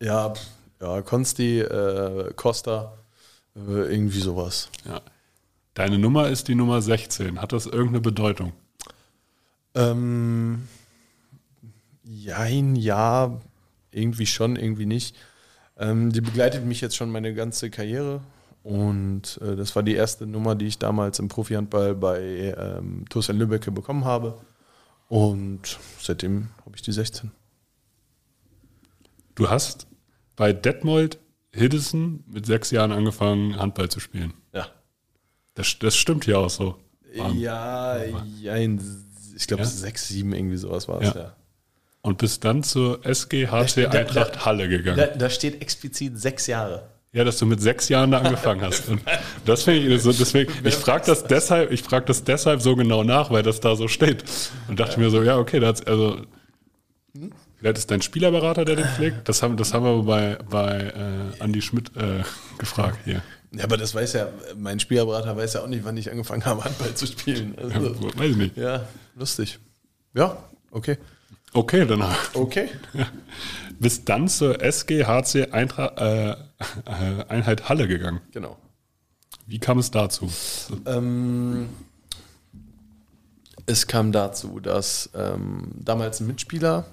ja, 0.00 0.34
ja 0.80 1.02
Konsti, 1.02 1.60
äh, 1.60 2.32
Costa, 2.34 2.92
äh, 3.56 3.92
irgendwie 3.92 4.20
sowas. 4.20 4.70
Ja. 4.84 5.00
Deine 5.74 5.98
Nummer 5.98 6.28
ist 6.28 6.48
die 6.48 6.54
Nummer 6.54 6.80
16. 6.80 7.40
Hat 7.40 7.52
das 7.52 7.66
irgendeine 7.66 8.00
Bedeutung? 8.00 8.52
Ähm, 9.74 10.68
jein, 12.02 12.76
ja, 12.76 13.38
irgendwie 13.90 14.26
schon, 14.26 14.56
irgendwie 14.56 14.86
nicht. 14.86 15.16
Ähm, 15.78 16.12
die 16.12 16.22
begleitet 16.22 16.64
mich 16.64 16.80
jetzt 16.80 16.96
schon 16.96 17.10
meine 17.10 17.34
ganze 17.34 17.68
Karriere. 17.68 18.22
Und 18.66 19.38
äh, 19.42 19.54
das 19.54 19.76
war 19.76 19.84
die 19.84 19.94
erste 19.94 20.26
Nummer, 20.26 20.56
die 20.56 20.66
ich 20.66 20.76
damals 20.76 21.20
im 21.20 21.28
Profihandball 21.28 21.94
bei 21.94 22.52
ähm, 22.58 23.04
TuS 23.08 23.28
Lübbecke 23.28 23.70
bekommen 23.70 24.04
habe. 24.04 24.40
Und 25.06 25.78
seitdem 26.00 26.48
habe 26.64 26.74
ich 26.74 26.82
die 26.82 26.90
16. 26.90 27.30
Du 29.36 29.48
hast 29.48 29.86
bei 30.34 30.52
Detmold 30.52 31.20
Hildesen 31.52 32.24
mit 32.26 32.44
sechs 32.44 32.72
Jahren 32.72 32.90
angefangen, 32.90 33.56
Handball 33.56 33.88
zu 33.88 34.00
spielen. 34.00 34.34
Ja. 34.52 34.66
Das, 35.54 35.78
das 35.78 35.94
stimmt 35.94 36.24
hier 36.24 36.40
auch 36.40 36.50
so. 36.50 36.76
Ja, 37.14 37.28
ja 37.28 37.98
ich 39.36 39.46
glaube 39.46 39.62
ja? 39.62 39.68
sechs, 39.68 40.08
sieben 40.08 40.32
irgendwie 40.32 40.56
sowas 40.56 40.88
war 40.88 41.02
es, 41.02 41.14
ja. 41.14 41.20
ja. 41.20 41.36
Und 42.02 42.18
bist 42.18 42.44
dann 42.44 42.64
zur 42.64 43.06
SGHC 43.06 43.86
Eintracht 43.86 44.34
da, 44.34 44.44
Halle 44.44 44.68
gegangen. 44.68 44.96
Da, 44.96 45.06
da 45.06 45.30
steht 45.30 45.62
explizit 45.62 46.18
sechs 46.18 46.48
Jahre. 46.48 46.95
Ja, 47.16 47.24
dass 47.24 47.38
du 47.38 47.46
mit 47.46 47.62
sechs 47.62 47.88
Jahren 47.88 48.10
da 48.10 48.18
angefangen 48.18 48.60
hast. 48.60 48.90
Und 48.90 49.00
das 49.46 49.62
finde 49.62 49.94
ich 49.94 50.02
so, 50.02 50.12
deswegen, 50.12 50.52
ich 50.64 50.74
frage 50.74 51.06
das 51.06 51.24
deshalb, 51.24 51.72
ich 51.72 51.82
frage 51.82 52.04
das 52.04 52.24
deshalb 52.24 52.60
so 52.60 52.76
genau 52.76 53.04
nach, 53.04 53.30
weil 53.30 53.42
das 53.42 53.58
da 53.60 53.74
so 53.74 53.88
steht. 53.88 54.22
Und 54.68 54.78
dachte 54.78 55.00
mir 55.00 55.08
so, 55.08 55.22
ja, 55.22 55.38
okay, 55.38 55.58
da 55.58 55.68
hat's, 55.68 55.80
also, 55.86 56.20
vielleicht 57.56 57.78
ist 57.78 57.90
dein 57.90 58.02
Spielerberater, 58.02 58.66
der 58.66 58.76
den 58.76 58.84
pflegt. 58.84 59.26
Das 59.30 59.42
haben, 59.42 59.56
das 59.56 59.72
haben 59.72 59.86
wir 59.86 60.02
bei, 60.02 60.38
bei 60.50 61.32
äh, 61.40 61.42
Andy 61.42 61.62
Schmidt 61.62 61.90
äh, 61.96 62.22
gefragt 62.58 62.98
hier. 63.06 63.22
Ja, 63.52 63.64
aber 63.64 63.78
das 63.78 63.94
weiß 63.94 64.12
ja, 64.12 64.28
mein 64.54 64.78
Spielerberater 64.78 65.34
weiß 65.34 65.54
ja 65.54 65.62
auch 65.62 65.68
nicht, 65.68 65.86
wann 65.86 65.96
ich 65.96 66.10
angefangen 66.10 66.44
habe, 66.44 66.64
Handball 66.64 66.94
zu 66.94 67.06
spielen. 67.06 67.54
Also, 67.56 67.94
ja, 67.94 68.18
weiß 68.18 68.30
ich 68.32 68.36
nicht. 68.36 68.56
Ja, 68.58 68.84
lustig. 69.14 69.58
Ja, 70.12 70.36
okay. 70.70 70.98
Okay, 71.54 71.86
dann. 71.86 72.04
Okay. 72.34 72.68
Ja. 72.92 73.06
Bis 73.78 74.04
dann 74.04 74.28
zur 74.28 74.62
SGHC 74.62 75.52
Eintra 75.52 76.36
äh, 76.86 77.24
Einheit 77.28 77.68
Halle 77.68 77.88
gegangen. 77.88 78.20
Genau. 78.32 78.56
Wie 79.46 79.58
kam 79.58 79.78
es 79.78 79.90
dazu? 79.90 80.30
Ähm, 80.86 81.68
es 83.66 83.86
kam 83.86 84.12
dazu, 84.12 84.60
dass 84.60 85.10
ähm, 85.14 85.72
damals 85.76 86.20
ein 86.20 86.26
Mitspieler 86.26 86.86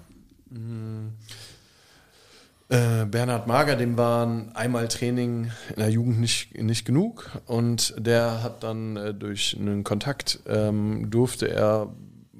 Äh, 2.70 3.06
Bernhard 3.06 3.46
Mager, 3.46 3.75
dem 3.75 3.98
waren 3.98 4.56
einmal 4.56 4.88
Training 4.88 5.52
in 5.70 5.75
der 5.75 5.90
Jugend 5.90 6.20
nicht, 6.20 6.58
nicht 6.58 6.86
genug 6.86 7.30
und 7.46 7.94
der 7.98 8.42
hat 8.42 8.63
dann 8.63 8.96
äh, 8.96 9.13
durch 9.13 9.58
einen 9.60 9.84
Kontakt 9.84 10.40
ähm, 10.48 11.12
durfte 11.12 11.50
er, 11.50 11.94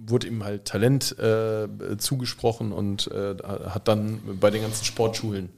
wurde 0.05 0.27
ihm 0.27 0.43
halt 0.43 0.65
Talent 0.65 1.17
äh, 1.19 1.67
zugesprochen 1.98 2.72
und 2.72 3.07
äh, 3.12 3.36
hat 3.43 3.88
dann 3.88 4.39
bei 4.39 4.50
den 4.50 4.62
ganzen 4.62 4.86
Sportschulen 4.86 5.50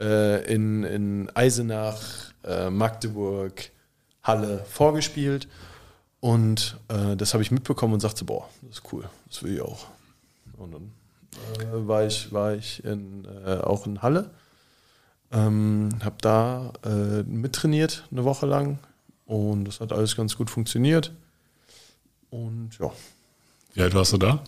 äh, 0.00 0.52
in, 0.52 0.84
in 0.84 1.30
Eisenach, 1.34 2.32
äh, 2.44 2.70
Magdeburg, 2.70 3.70
Halle 4.22 4.64
vorgespielt 4.70 5.48
und 6.20 6.78
das 6.88 7.34
habe 7.34 7.42
ich 7.42 7.50
mitbekommen 7.50 7.92
und 7.92 8.00
sagte, 8.00 8.24
boah, 8.24 8.48
das 8.62 8.78
ist 8.78 8.82
cool, 8.90 9.04
das 9.28 9.42
will 9.42 9.56
ich 9.56 9.60
auch. 9.60 9.88
Und 10.56 10.72
dann 10.72 10.90
äh, 11.58 11.86
war 11.86 12.04
ich, 12.04 12.32
war 12.32 12.54
ich 12.54 12.84
in, 12.84 13.26
äh, 13.44 13.56
auch 13.56 13.86
in 13.86 14.02
Halle. 14.02 14.30
Ähm, 15.32 15.90
habe 16.02 16.16
da 16.20 16.72
äh, 16.84 17.22
mittrainiert 17.24 18.06
eine 18.10 18.24
Woche 18.24 18.46
lang 18.46 18.78
und 19.26 19.64
das 19.64 19.80
hat 19.80 19.92
alles 19.92 20.16
ganz 20.16 20.36
gut 20.36 20.50
funktioniert. 20.50 21.12
Und 22.30 22.78
ja. 22.78 22.92
Wie 23.74 23.82
alt 23.82 23.94
warst 23.94 24.12
du 24.12 24.18
da? 24.18 24.42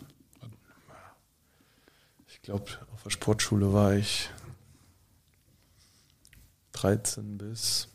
Ich 2.28 2.40
glaube, 2.42 2.64
auf 2.94 3.02
der 3.02 3.10
Sportschule 3.10 3.72
war 3.72 3.94
ich 3.94 4.30
13 6.72 7.36
bis 7.36 7.88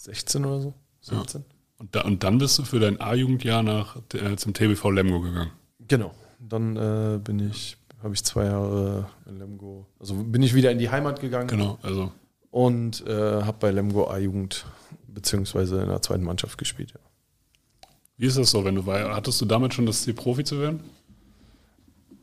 16 0.00 0.44
oder 0.44 0.60
so. 0.60 0.74
17. 1.02 1.40
Ja. 1.40 1.46
Und, 1.78 1.94
da, 1.94 2.02
und 2.02 2.24
dann 2.24 2.38
bist 2.38 2.58
du 2.58 2.64
für 2.64 2.80
dein 2.80 3.00
A-Jugendjahr 3.00 3.62
nach 3.62 3.96
äh, 4.14 4.36
zum 4.36 4.54
TBV 4.54 4.90
Lemgo 4.90 5.20
gegangen. 5.20 5.52
Genau. 5.86 6.14
Dann 6.40 6.76
äh, 6.76 7.18
bin 7.18 7.38
ich, 7.38 7.76
habe 8.02 8.14
ich 8.14 8.24
zwei 8.24 8.46
Jahre 8.46 9.08
in 9.26 9.38
Lemgo, 9.38 9.86
also 10.00 10.14
bin 10.14 10.42
ich 10.42 10.54
wieder 10.54 10.72
in 10.72 10.78
die 10.78 10.90
Heimat 10.90 11.20
gegangen. 11.20 11.46
Genau, 11.46 11.78
also. 11.82 12.12
Und 12.50 13.06
äh, 13.06 13.42
habe 13.42 13.56
bei 13.60 13.70
Lemgo 13.70 14.10
A-Jugend 14.10 14.66
beziehungsweise 15.06 15.80
in 15.82 15.88
der 15.88 16.02
zweiten 16.02 16.24
Mannschaft 16.24 16.58
gespielt. 16.58 16.92
Ja. 16.92 17.00
Wie 18.16 18.26
ist 18.26 18.36
das 18.36 18.50
so, 18.50 18.64
wenn 18.64 18.74
du 18.74 18.86
war, 18.86 19.14
hattest 19.14 19.40
du 19.40 19.44
damit 19.44 19.74
schon 19.74 19.86
das 19.86 20.02
Ziel, 20.02 20.14
Profi 20.14 20.44
zu 20.44 20.60
werden? 20.60 20.80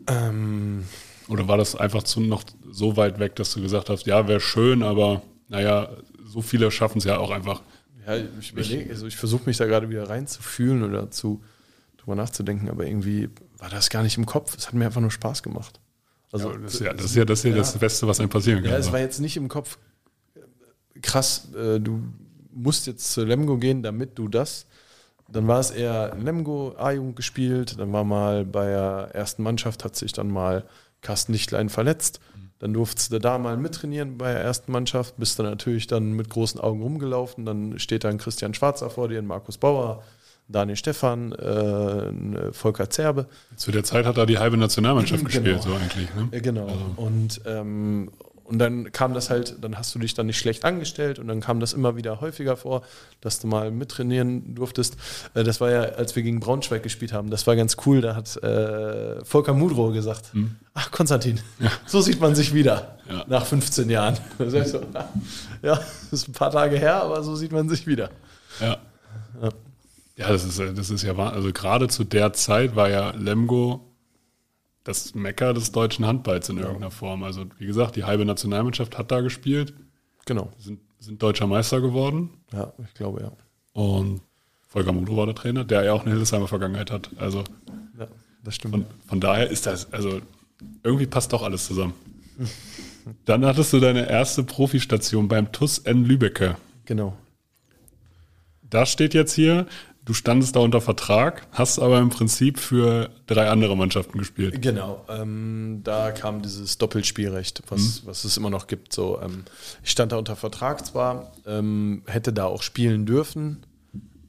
Ähm, 0.08 0.86
Oder 1.28 1.48
war 1.48 1.58
das 1.58 1.76
einfach 1.76 2.04
zu, 2.04 2.22
noch 2.22 2.44
so 2.72 2.98
weit 2.98 3.20
weg, 3.20 3.36
dass 3.36 3.54
du 3.54 3.62
gesagt 3.62 3.90
hast, 3.90 4.06
ja, 4.06 4.28
wäre 4.28 4.40
schön, 4.40 4.84
aber 4.84 5.22
naja, 5.48 5.90
so 6.26 6.42
viele 6.42 6.72
schaffen 6.72 7.00
es 7.00 7.04
ja 7.04 7.18
auch 7.18 7.32
einfach. 7.32 7.62
Ja, 8.08 8.18
ich 8.40 8.52
überlege, 8.52 8.90
also 8.90 9.08
ich 9.08 9.18
versuche 9.18 9.44
mich 9.46 9.58
da 9.58 9.66
gerade 9.66 9.90
wieder 9.90 10.10
reinzufühlen 10.10 10.84
oder 10.84 11.12
zu 11.12 11.44
drüber 11.98 12.16
nachzudenken, 12.16 12.70
aber 12.70 12.86
irgendwie 12.86 13.30
war 13.58 13.70
das 13.70 13.90
gar 13.90 14.04
nicht 14.04 14.18
im 14.18 14.26
Kopf. 14.26 14.58
Es 14.58 14.68
hat 14.68 14.74
mir 14.74 14.86
einfach 14.86 15.02
nur 15.02 15.12
Spaß 15.12 15.44
gemacht. 15.44 15.80
Also, 16.32 16.52
ja, 16.52 16.58
das, 16.58 16.74
ist 16.74 16.80
ja, 16.80 16.94
das 16.94 17.06
ist 17.06 17.16
ja, 17.16 17.26
das, 17.26 17.40
ist 17.40 17.46
ja, 17.46 17.56
das 17.56 17.78
Beste, 17.78 18.08
was 18.08 18.20
einem 18.20 18.30
passieren 18.30 18.62
kann. 18.62 18.72
Ja, 18.72 18.78
es 18.78 18.92
war 18.92 19.00
jetzt 19.00 19.20
nicht 19.20 19.36
im 19.36 19.48
Kopf 19.48 19.78
krass, 21.02 21.50
äh, 21.56 21.80
du 21.80 22.04
musst 22.52 22.88
jetzt 22.88 23.12
zu 23.12 23.24
Lemgo 23.24 23.58
gehen, 23.58 23.84
damit 23.84 24.18
du 24.18 24.28
das. 24.28 24.66
Dann 25.32 25.48
war 25.48 25.60
es 25.60 25.72
eher 25.72 26.16
Lemgo 26.16 26.76
A-Jugend 26.78 27.16
gespielt, 27.16 27.80
dann 27.80 27.94
war 27.94 28.04
mal 28.04 28.46
bei 28.46 28.66
der 28.66 29.10
ersten 29.14 29.44
Mannschaft, 29.44 29.84
hat 29.86 29.96
sich 29.96 30.12
dann 30.12 30.30
mal 30.30 30.64
Carsten 31.02 31.34
Lichtlein 31.34 31.70
verletzt. 31.70 32.20
Dann 32.60 32.74
durftest 32.74 33.14
du 33.14 33.20
da 33.20 33.38
mal 33.38 33.56
mittrainieren 33.56 34.18
bei 34.18 34.34
der 34.34 34.42
ersten 34.42 34.72
Mannschaft, 34.72 35.16
bist 35.18 35.40
dann 35.40 35.46
natürlich 35.46 35.88
dann 35.88 36.12
mit 36.14 36.30
großen 36.30 36.60
Augen 36.60 36.82
rumgelaufen. 36.82 37.46
Dann 37.46 37.80
steht 37.80 38.04
dann 38.04 38.18
Christian 38.18 38.54
Schwarzer 38.54 38.90
vor 38.90 39.08
dir, 39.08 39.22
Markus 39.22 39.58
Bauer, 39.58 40.04
Daniel 40.50 40.76
Stefan, 40.76 41.32
äh, 41.32 42.52
Volker 42.52 42.90
Zerbe. 42.90 43.28
Zu 43.56 43.72
der 43.72 43.84
Zeit 43.84 44.06
hat 44.06 44.18
er 44.18 44.26
die 44.26 44.40
halbe 44.40 44.58
Nationalmannschaft 44.58 45.24
Genau. 45.26 45.44
gespielt, 45.44 45.62
so 45.62 45.74
eigentlich. 45.74 46.10
Ne? 46.16 46.42
Genau. 46.42 46.64
Also. 46.66 46.86
Und, 46.98 47.42
ähm, 47.46 48.12
und 48.50 48.60
dann 48.60 48.92
kam 48.92 49.14
das 49.14 49.30
halt, 49.30 49.56
dann 49.62 49.78
hast 49.78 49.94
du 49.96 50.00
dich 50.00 50.14
dann 50.16 50.26
nicht 50.26 50.38
schlecht 50.40 50.66
angestellt 50.66 51.20
und 51.20 51.28
dann 51.28 51.40
kam 51.40 51.60
das 51.60 51.74
immer 51.74 51.96
wieder 51.96 52.20
häufiger 52.20 52.58
vor, 52.58 52.82
dass 53.22 53.40
du 53.40 53.48
mal 53.48 53.72
mittrainieren 53.72 54.56
durftest. 54.56 54.98
Äh, 55.36 55.44
das 55.44 55.62
war 55.62 55.72
ja, 55.72 55.82
als 55.82 56.16
wir 56.16 56.24
gegen 56.24 56.40
Braunschweig 56.40 56.84
gespielt 56.84 57.14
haben, 57.14 57.30
das 57.30 57.48
war 57.48 57.56
ganz 57.56 57.78
cool. 57.86 58.02
Da 58.02 58.16
hat 58.16 58.36
äh, 58.44 59.24
Volker 59.24 59.54
Mudrow 59.54 59.94
gesagt: 59.94 60.32
Ach, 60.74 60.92
Konstantin, 60.92 61.40
so 61.86 62.02
sieht 62.02 62.20
man 62.20 62.36
sich 62.36 62.54
wieder 62.54 62.98
Ja. 63.10 63.24
nach 63.28 63.46
15 63.46 63.90
Jahren. 63.90 64.18
Das 64.40 64.72
so, 64.72 64.82
ja, 65.62 65.76
das 65.76 66.12
ist 66.12 66.28
ein 66.30 66.34
paar 66.34 66.52
Tage 66.52 66.78
her, 66.78 67.04
aber 67.04 67.24
so 67.24 67.36
sieht 67.36 67.52
man 67.52 67.70
sich 67.70 67.86
wieder. 67.88 68.10
Ja. 68.60 68.78
Ja, 70.18 70.28
das 70.28 70.44
ist, 70.44 70.60
äh, 70.60 70.74
das 70.74 70.90
ist 70.90 71.04
ja 71.04 71.16
wahr. 71.16 71.32
Also 71.34 71.52
gerade 71.54 71.88
zu 71.88 72.04
der 72.04 72.34
Zeit 72.34 72.76
war 72.76 72.90
ja 72.90 73.12
Lemgo 73.12 73.89
das 74.90 75.14
Mecker 75.16 75.54
des 75.54 75.72
deutschen 75.72 76.06
Handballs 76.06 76.50
in 76.50 76.58
irgendeiner 76.58 76.92
Form. 76.92 77.24
Also 77.24 77.46
wie 77.58 77.66
gesagt, 77.68 77.96
die 77.96 78.04
halbe 78.04 78.26
Nationalmannschaft 78.26 78.98
hat 78.98 79.12
da 79.12 79.22
gespielt, 79.22 79.74
Genau. 80.26 80.52
sind, 80.58 80.80
sind 81.00 81.22
deutscher 81.24 81.48
Meister 81.48 81.80
geworden 81.82 82.30
Ja, 82.52 82.74
ich 82.86 82.94
glaube, 82.96 83.22
ja. 83.22 83.32
und 83.74 84.22
Volker 84.68 84.92
Mudo 84.92 85.16
war 85.18 85.26
der 85.26 85.36
Trainer, 85.36 85.64
der 85.64 85.84
ja 85.84 85.94
auch 85.94 86.02
eine 86.02 86.12
Hildesheimer 86.12 86.48
Vergangenheit 86.48 86.92
hat. 86.92 87.10
Also 87.18 87.44
Ja, 87.98 88.08
das 88.44 88.56
stimmt. 88.56 88.74
von, 88.74 88.86
von 89.08 89.20
daher 89.20 89.50
ist 89.50 89.66
das, 89.66 89.92
also 89.94 90.20
irgendwie 90.84 91.08
passt 91.08 91.34
doch 91.34 91.42
alles 91.44 91.66
zusammen. 91.66 91.94
Dann 93.26 93.46
hattest 93.46 93.74
du 93.74 93.80
deine 93.80 94.10
erste 94.10 94.44
Profistation 94.44 95.28
beim 95.28 95.52
TUS 95.52 95.80
N 95.80 96.06
Lübecke. 96.06 96.56
genau. 96.86 97.16
Da 98.62 98.86
steht 98.86 99.16
jetzt 99.16 99.34
hier, 99.34 99.66
du 100.10 100.16
standest 100.16 100.56
da 100.56 100.62
unter 100.62 100.82
Vertrag, 100.82 101.46
hast 101.52 101.78
aber 101.78 102.00
im 102.00 102.10
Prinzip 102.10 102.58
für 102.58 103.12
drei 103.28 103.48
andere 103.48 103.78
Mannschaften 103.78 104.18
gespielt. 104.18 104.60
Genau, 104.60 105.06
ähm, 105.08 105.82
da 105.84 106.12
kam 106.12 106.42
dieses 106.42 106.80
Doppelspielrecht, 106.80 107.62
was, 107.70 108.08
was 108.08 108.24
es 108.24 108.36
immer 108.36 108.50
noch 108.50 108.66
gibt. 108.66 108.92
So, 108.92 109.22
ähm, 109.22 109.46
ich 109.84 109.92
stand 109.92 110.12
da 110.12 110.18
unter 110.18 110.36
Vertrag 110.36 110.84
zwar, 110.84 111.34
ähm, 111.46 112.02
hätte 112.08 112.34
da 112.34 112.46
auch 112.46 112.64
spielen 112.64 113.06
dürfen, 113.06 113.68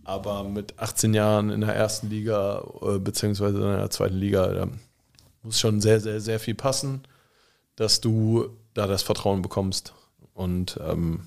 aber 0.05 0.45
mit 0.45 0.79
18 0.79 1.15
Jahren 1.15 1.49
in 1.49 1.63
der 1.63 1.75
ersten 1.75 2.11
Liga 2.11 2.63
äh, 2.83 2.99
beziehungsweise 2.99 3.57
in 3.57 3.79
der 3.79 3.89
zweiten 3.89 4.19
Liga, 4.19 4.49
da 4.49 4.69
muss 5.43 5.59
schon 5.59 5.81
sehr, 5.81 5.99
sehr, 6.01 6.21
sehr 6.21 6.41
viel 6.41 6.57
passen, 6.57 7.05
dass 7.77 8.03
du 8.03 8.51
da 8.75 8.87
das 8.87 9.03
Vertrauen 9.03 9.41
bekommst. 9.41 9.95
Und 10.35 10.79
ähm, 10.87 11.23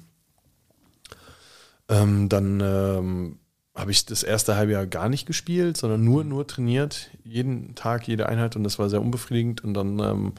ähm, 1.90 2.30
dann 2.30 2.62
ähm, 2.62 3.40
habe 3.76 3.92
ich 3.92 4.06
das 4.06 4.22
erste 4.24 4.56
halbe 4.56 4.74
Jahr 4.74 4.86
gar 4.86 5.10
nicht 5.10 5.26
gespielt, 5.26 5.78
sondern 5.78 6.04
nur, 6.04 6.24
nur 6.24 6.46
trainiert, 6.46 7.10
jeden 7.24 7.74
Tag, 7.76 8.08
jede 8.08 8.30
Einheit 8.30 8.56
und 8.56 8.64
das 8.64 8.78
war 8.78 8.90
sehr 8.90 9.02
unbefriedigend. 9.02 9.64
Und 9.64 9.74
dann 9.74 10.00
ähm, 10.00 10.34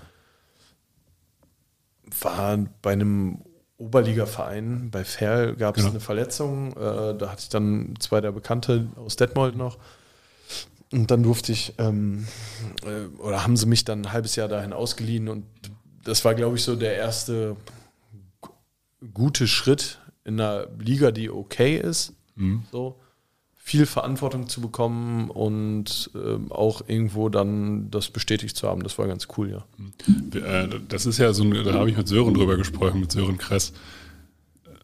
war 2.21 2.59
bei 2.83 2.93
einem 2.93 3.39
Oberligaverein, 3.77 4.91
bei 4.91 5.05
Ferl 5.05 5.57
gab 5.57 5.77
es 5.77 5.83
Genau. 5.83 5.93
eine 5.95 6.01
Verletzung, 6.01 6.73
äh, 6.77 7.17
da 7.19 7.31
hatte 7.31 7.43
ich 7.43 7.49
dann 7.49 7.95
zwei 7.99 8.21
der 8.21 8.33
Bekannte 8.33 8.87
aus 8.97 9.17
Detmold 9.17 9.57
noch. 9.57 9.79
Und 10.93 11.11
dann 11.11 11.25
durfte 11.25 11.51
ich, 11.51 11.75
ähm, 11.79 12.29
äh, 12.87 13.07
oder 13.19 13.43
haben 13.43 13.57
sie 13.57 13.67
mich 13.67 13.85
dann 13.85 14.03
ein 14.03 14.13
halbes 14.13 14.37
Jahr 14.37 14.47
dahin 14.49 14.73
ausgeliehen 14.73 15.29
und 15.29 15.45
das 16.05 16.25
war, 16.25 16.35
glaube 16.35 16.57
ich, 16.57 16.63
so 16.63 16.77
der 16.77 16.95
erste 16.97 17.57
gu- 18.41 18.51
gute 19.13 19.49
Schritt 19.49 19.99
in 20.23 20.39
einer 20.39 20.69
Liga, 20.79 21.11
die 21.11 21.31
okay 21.31 21.77
ist. 21.79 22.13
So 22.71 23.01
viel 23.67 23.87
Verantwortung 23.87 24.47
zu 24.47 24.61
bekommen 24.61 25.31
und 25.31 26.11
ähm, 26.15 26.53
auch 26.53 26.83
irgendwo 26.87 27.31
dann 27.31 27.91
das 27.91 28.11
bestätigt 28.11 28.59
zu 28.59 28.69
haben, 28.69 28.83
das 28.83 28.99
war 28.99 29.07
ganz 29.07 29.27
cool, 29.39 29.51
ja. 29.51 30.39
Äh, 30.39 30.69
Das 30.87 31.07
ist 31.07 31.17
ja 31.17 31.33
so, 31.33 31.45
ein, 31.45 31.65
da 31.65 31.73
habe 31.73 31.89
ich 31.89 31.97
mit 31.97 32.07
Sören 32.07 32.35
drüber 32.35 32.59
gesprochen, 32.59 33.01
mit 33.01 33.11
Sören 33.11 33.39
Kress. 33.39 33.73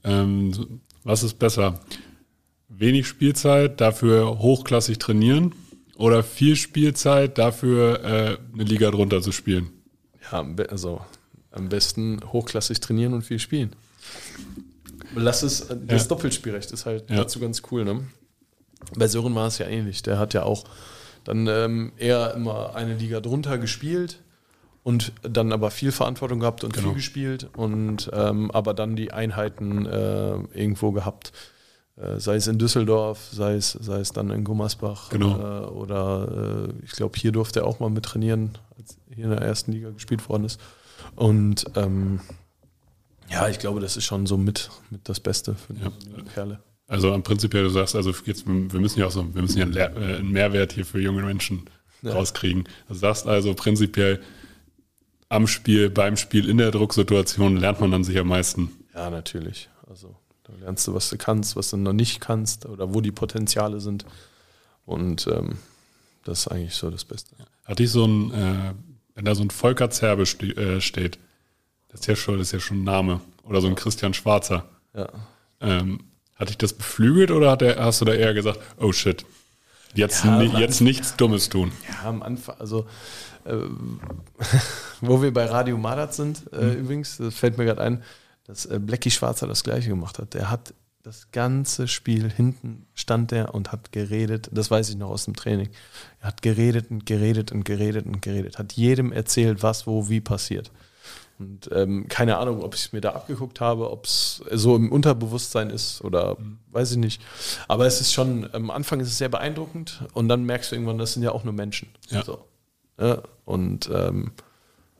Ähm, 0.03 0.81
was 1.05 1.23
ist 1.23 1.39
besser? 1.39 1.79
Wenig 2.71 3.07
Spielzeit, 3.07 3.83
dafür 3.83 4.39
hochklassig 4.39 4.99
trainieren 4.99 5.53
oder 5.97 6.23
viel 6.23 6.57
Spielzeit, 6.57 7.37
dafür 7.37 8.03
äh, 8.03 8.39
eine 8.55 8.65
Liga 8.65 8.91
drunter 8.91 9.21
zu 9.21 9.31
spielen? 9.33 9.69
Ja, 10.33 10.43
also 10.71 11.03
am 11.51 11.69
besten 11.69 12.21
hochklassig 12.33 12.81
trainieren 12.81 13.13
und 13.13 13.23
viel 13.25 13.41
spielen. 13.41 13.77
Lass 15.15 15.43
es, 15.43 15.61
äh, 15.69 15.77
das 15.87 16.05
Ja. 16.05 16.09
Doppelspielrecht 16.09 16.71
ist 16.73 16.87
halt 16.87 17.11
Ja. 17.11 17.17
dazu 17.17 17.41
ganz 17.41 17.61
cool, 17.71 17.85
ne? 17.85 18.05
Bei 18.97 19.07
Sören 19.09 19.35
war 19.35 19.47
es 19.47 19.59
ja 19.59 19.67
ähnlich. 19.67 20.03
Der 20.03 20.19
hat 20.19 20.35
ja 20.35 20.43
auch 20.45 20.65
dann 21.25 21.47
ähm, 21.47 21.93
eher 21.97 22.35
immer 22.35 22.75
eine 22.75 22.95
Liga 22.97 23.21
drunter 23.21 23.59
gespielt 23.59 24.21
und 24.83 25.13
dann 25.23 25.53
aber 25.53 25.71
viel 25.71 25.93
Verantwortung 25.93 26.41
gehabt 26.41 26.65
und 26.65 26.73
Genau. 26.73 26.87
viel 26.89 26.95
gespielt 26.95 27.49
und 27.57 28.11
ähm, 28.13 28.51
aber 28.51 28.73
dann 28.75 28.97
die 28.97 29.13
Einheiten 29.13 29.85
äh, 29.87 30.31
irgendwo 30.55 30.93
gehabt. 30.93 31.33
Äh, 31.97 32.19
sei 32.19 32.37
es 32.37 32.47
in 32.47 32.59
Düsseldorf, 32.59 33.29
sei 33.31 33.57
es, 33.57 33.73
sei 33.73 34.01
es 34.01 34.13
dann 34.13 34.31
in 34.31 34.43
Gummersbach 34.45 35.11
Genau. 35.11 35.37
äh, 35.39 35.67
oder 35.67 36.69
äh, 36.71 36.85
ich 36.85 36.93
glaube, 36.93 37.19
hier 37.19 37.31
durfte 37.33 37.61
er 37.61 37.67
auch 37.67 37.79
mal 37.81 37.91
mit 37.91 38.05
trainieren, 38.07 38.57
als 38.79 38.97
hier 39.15 39.25
in 39.25 39.31
der 39.31 39.43
ersten 39.43 39.73
Liga 39.73 39.91
gespielt 39.91 40.27
worden 40.31 40.45
ist. 40.45 40.59
Und 41.17 41.67
ähm, 41.77 42.21
ja, 43.29 43.47
ich 43.49 43.59
glaube, 43.59 43.81
das 43.81 43.99
ist 43.99 44.05
schon 44.05 44.27
so 44.27 44.39
mit, 44.39 44.71
mit 44.89 45.07
das 45.09 45.21
Beste 45.21 45.55
für 45.55 45.75
Ja. 45.75 45.91
die 46.17 46.23
Perle. 46.23 46.61
Also 46.91 47.15
im 47.15 47.23
Prinzip, 47.23 47.55
ja, 47.55 47.63
du 47.63 47.69
sagst, 47.71 47.95
also 47.95 48.13
jetzt, 48.25 48.47
wir 48.49 48.81
müssen 48.81 48.99
ja 48.99 49.07
auch 49.07 49.13
so, 49.13 49.33
wir 49.33 49.43
müssen 49.43 49.59
ja 49.59 49.65
einen, 49.65 49.75
Lehr- 49.75 49.97
äh, 49.97 50.17
einen 50.17 50.33
Mehrwert 50.33 50.73
hier 50.73 50.85
für 50.85 51.01
junge 51.01 51.23
Menschen 51.23 51.63
Ja. 52.03 52.15
rauskriegen. 52.15 52.65
Du 52.89 52.95
sagst 52.95 53.29
also 53.29 53.55
prinzipiell 53.55 54.21
am 55.29 55.47
Spiel, 55.47 55.89
beim 55.89 56.17
Spiel, 56.17 56.49
in 56.49 56.59
der 56.59 56.73
Drucksituation 56.73 57.57
lernt 57.59 57.81
man 57.81 57.93
dann 57.93 58.03
sich 58.03 58.19
am 58.19 58.27
meisten. 58.27 58.71
Ja, 58.93 59.09
natürlich. 59.09 59.69
Also 59.89 60.17
da 60.43 60.53
lernst 60.61 60.89
du, 60.89 60.95
was 60.95 61.11
du 61.11 61.17
kannst, 61.17 61.55
was 61.55 61.71
du 61.71 61.77
noch 61.77 61.93
nicht 61.93 62.21
kannst 62.21 62.67
oder 62.67 62.93
wo 62.93 63.01
die 63.01 63.13
Potenziale 63.13 63.81
sind. 63.81 64.05
Und 64.85 65.29
ähm, 65.29 65.59
das 66.25 66.41
ist 66.41 66.49
eigentlich 66.49 66.75
so 66.75 66.91
das 66.91 67.05
Beste. 67.05 67.37
Hatte 67.65 67.85
ich 67.85 67.91
so 67.93 68.05
ein, 68.05 68.33
äh, 68.35 68.75
wenn 69.15 69.25
da 69.25 69.37
so 69.37 69.43
ein 69.45 69.51
Volker 69.51 69.91
Zerbe 69.91 70.27
ste 70.27 70.47
äh, 70.57 70.81
steht, 70.81 71.21
das 71.89 72.01
ist 72.01 72.07
ja 72.07 72.17
schon, 72.17 72.39
das 72.39 72.49
ist 72.49 72.53
ja 72.53 72.59
schon 72.61 72.79
ein 72.81 72.85
Name. 72.85 73.21
Oder 73.45 73.61
so 73.61 73.69
ein 73.69 73.77
Christian 73.77 74.13
Schwarzer. 74.15 74.69
Ja. 74.95 75.09
Ähm, 75.61 76.01
hatte 76.41 76.51
ich 76.51 76.59
das 76.59 76.73
beflügelt 76.73 77.31
oder 77.31 77.51
hat 77.53 77.61
der, 77.61 77.77
hast 77.77 78.01
du 78.01 78.07
da 78.07 78.15
eher 78.15 78.35
gesagt, 78.35 78.59
oh 78.79 78.93
shit, 78.93 79.25
jetzt, 79.95 80.25
Ja, 80.25 80.39
ni 80.39 80.47
jetzt 80.59 80.81
nichts 80.81 81.15
Dummes 81.17 81.51
tun? 81.51 81.71
Ja, 81.89 82.09
am 82.09 82.23
Anfang, 82.23 82.57
also 82.59 82.87
äh, 83.45 83.57
wo 85.01 85.23
wir 85.23 85.33
bei 85.33 85.45
Radio 85.45 85.77
Madat 85.77 86.15
sind, 86.15 86.51
äh, 86.53 86.73
übrigens, 86.73 87.19
das 87.19 87.35
fällt 87.35 87.59
mir 87.59 87.67
gerade 87.67 87.83
ein, 87.83 88.03
dass 88.45 88.67
äh, 88.67 88.79
Blackie 88.81 89.11
Schwarzer 89.11 89.47
das 89.47 89.63
gleiche 89.63 89.91
gemacht 89.91 90.19
hat. 90.19 90.35
Der 90.35 90.51
hat 90.51 90.75
das 91.03 91.31
ganze 91.31 91.89
Spiel 91.89 92.31
hinten 92.31 92.87
stand 92.95 93.31
der 93.31 93.55
und 93.55 93.73
hat 93.73 93.93
geredet, 93.93 94.51
das 94.53 94.71
weiß 94.71 94.91
ich 94.91 94.97
noch 94.97 95.11
aus 95.11 95.25
dem 95.25 95.35
Training. 95.35 95.69
Er 96.21 96.29
hat 96.29 96.43
geredet 96.43 96.91
und 96.91 97.07
geredet 97.07 97.53
und 97.53 97.65
geredet 97.65 98.07
und 98.07 98.21
geredet, 98.21 98.59
hat 98.59 98.75
jedem 98.75 99.13
erzählt, 99.13 99.63
was 99.63 99.87
wo 99.87 100.09
wie 100.09 100.21
passiert. 100.21 100.71
Und 101.41 101.71
ähm, 101.73 102.07
keine 102.07 102.37
Ahnung, 102.37 102.63
ob 102.63 102.75
ich 102.75 102.83
es 102.83 102.93
mir 102.93 103.01
da 103.01 103.13
abgeguckt 103.13 103.63
habe, 103.63 103.91
ob 103.91 104.05
es 104.05 104.45
so 104.51 104.77
im 104.77 104.93
Unterbewusstsein 104.93 105.71
ist 105.71 106.05
oder 106.05 106.37
weiß 106.71 106.93
ich 106.93 106.99
nicht. 106.99 107.23
Aber 107.67 107.87
es 107.87 108.03
ist 108.03 108.13
schon, 108.13 108.47
am 108.53 108.71
Anfang 108.71 109.01
ist 109.01 109.09
es 109.09 109.17
sehr 109.17 109.31
beeindruckend 109.31 110.03
und 110.13 110.29
dann 110.29 110.45
merkst 110.45 110.71
du 110.71 110.77
irgendwann, 110.77 110.99
das 110.99 111.15
sind 111.15 111.23
ja 111.23 111.33
auch 111.33 111.43
nur 111.43 111.55
Menschen. 111.55 111.89
Ja. 112.11 112.23
So. 112.23 112.45
Ja, 113.01 113.23
und 113.47 113.89
ähm, 113.91 114.33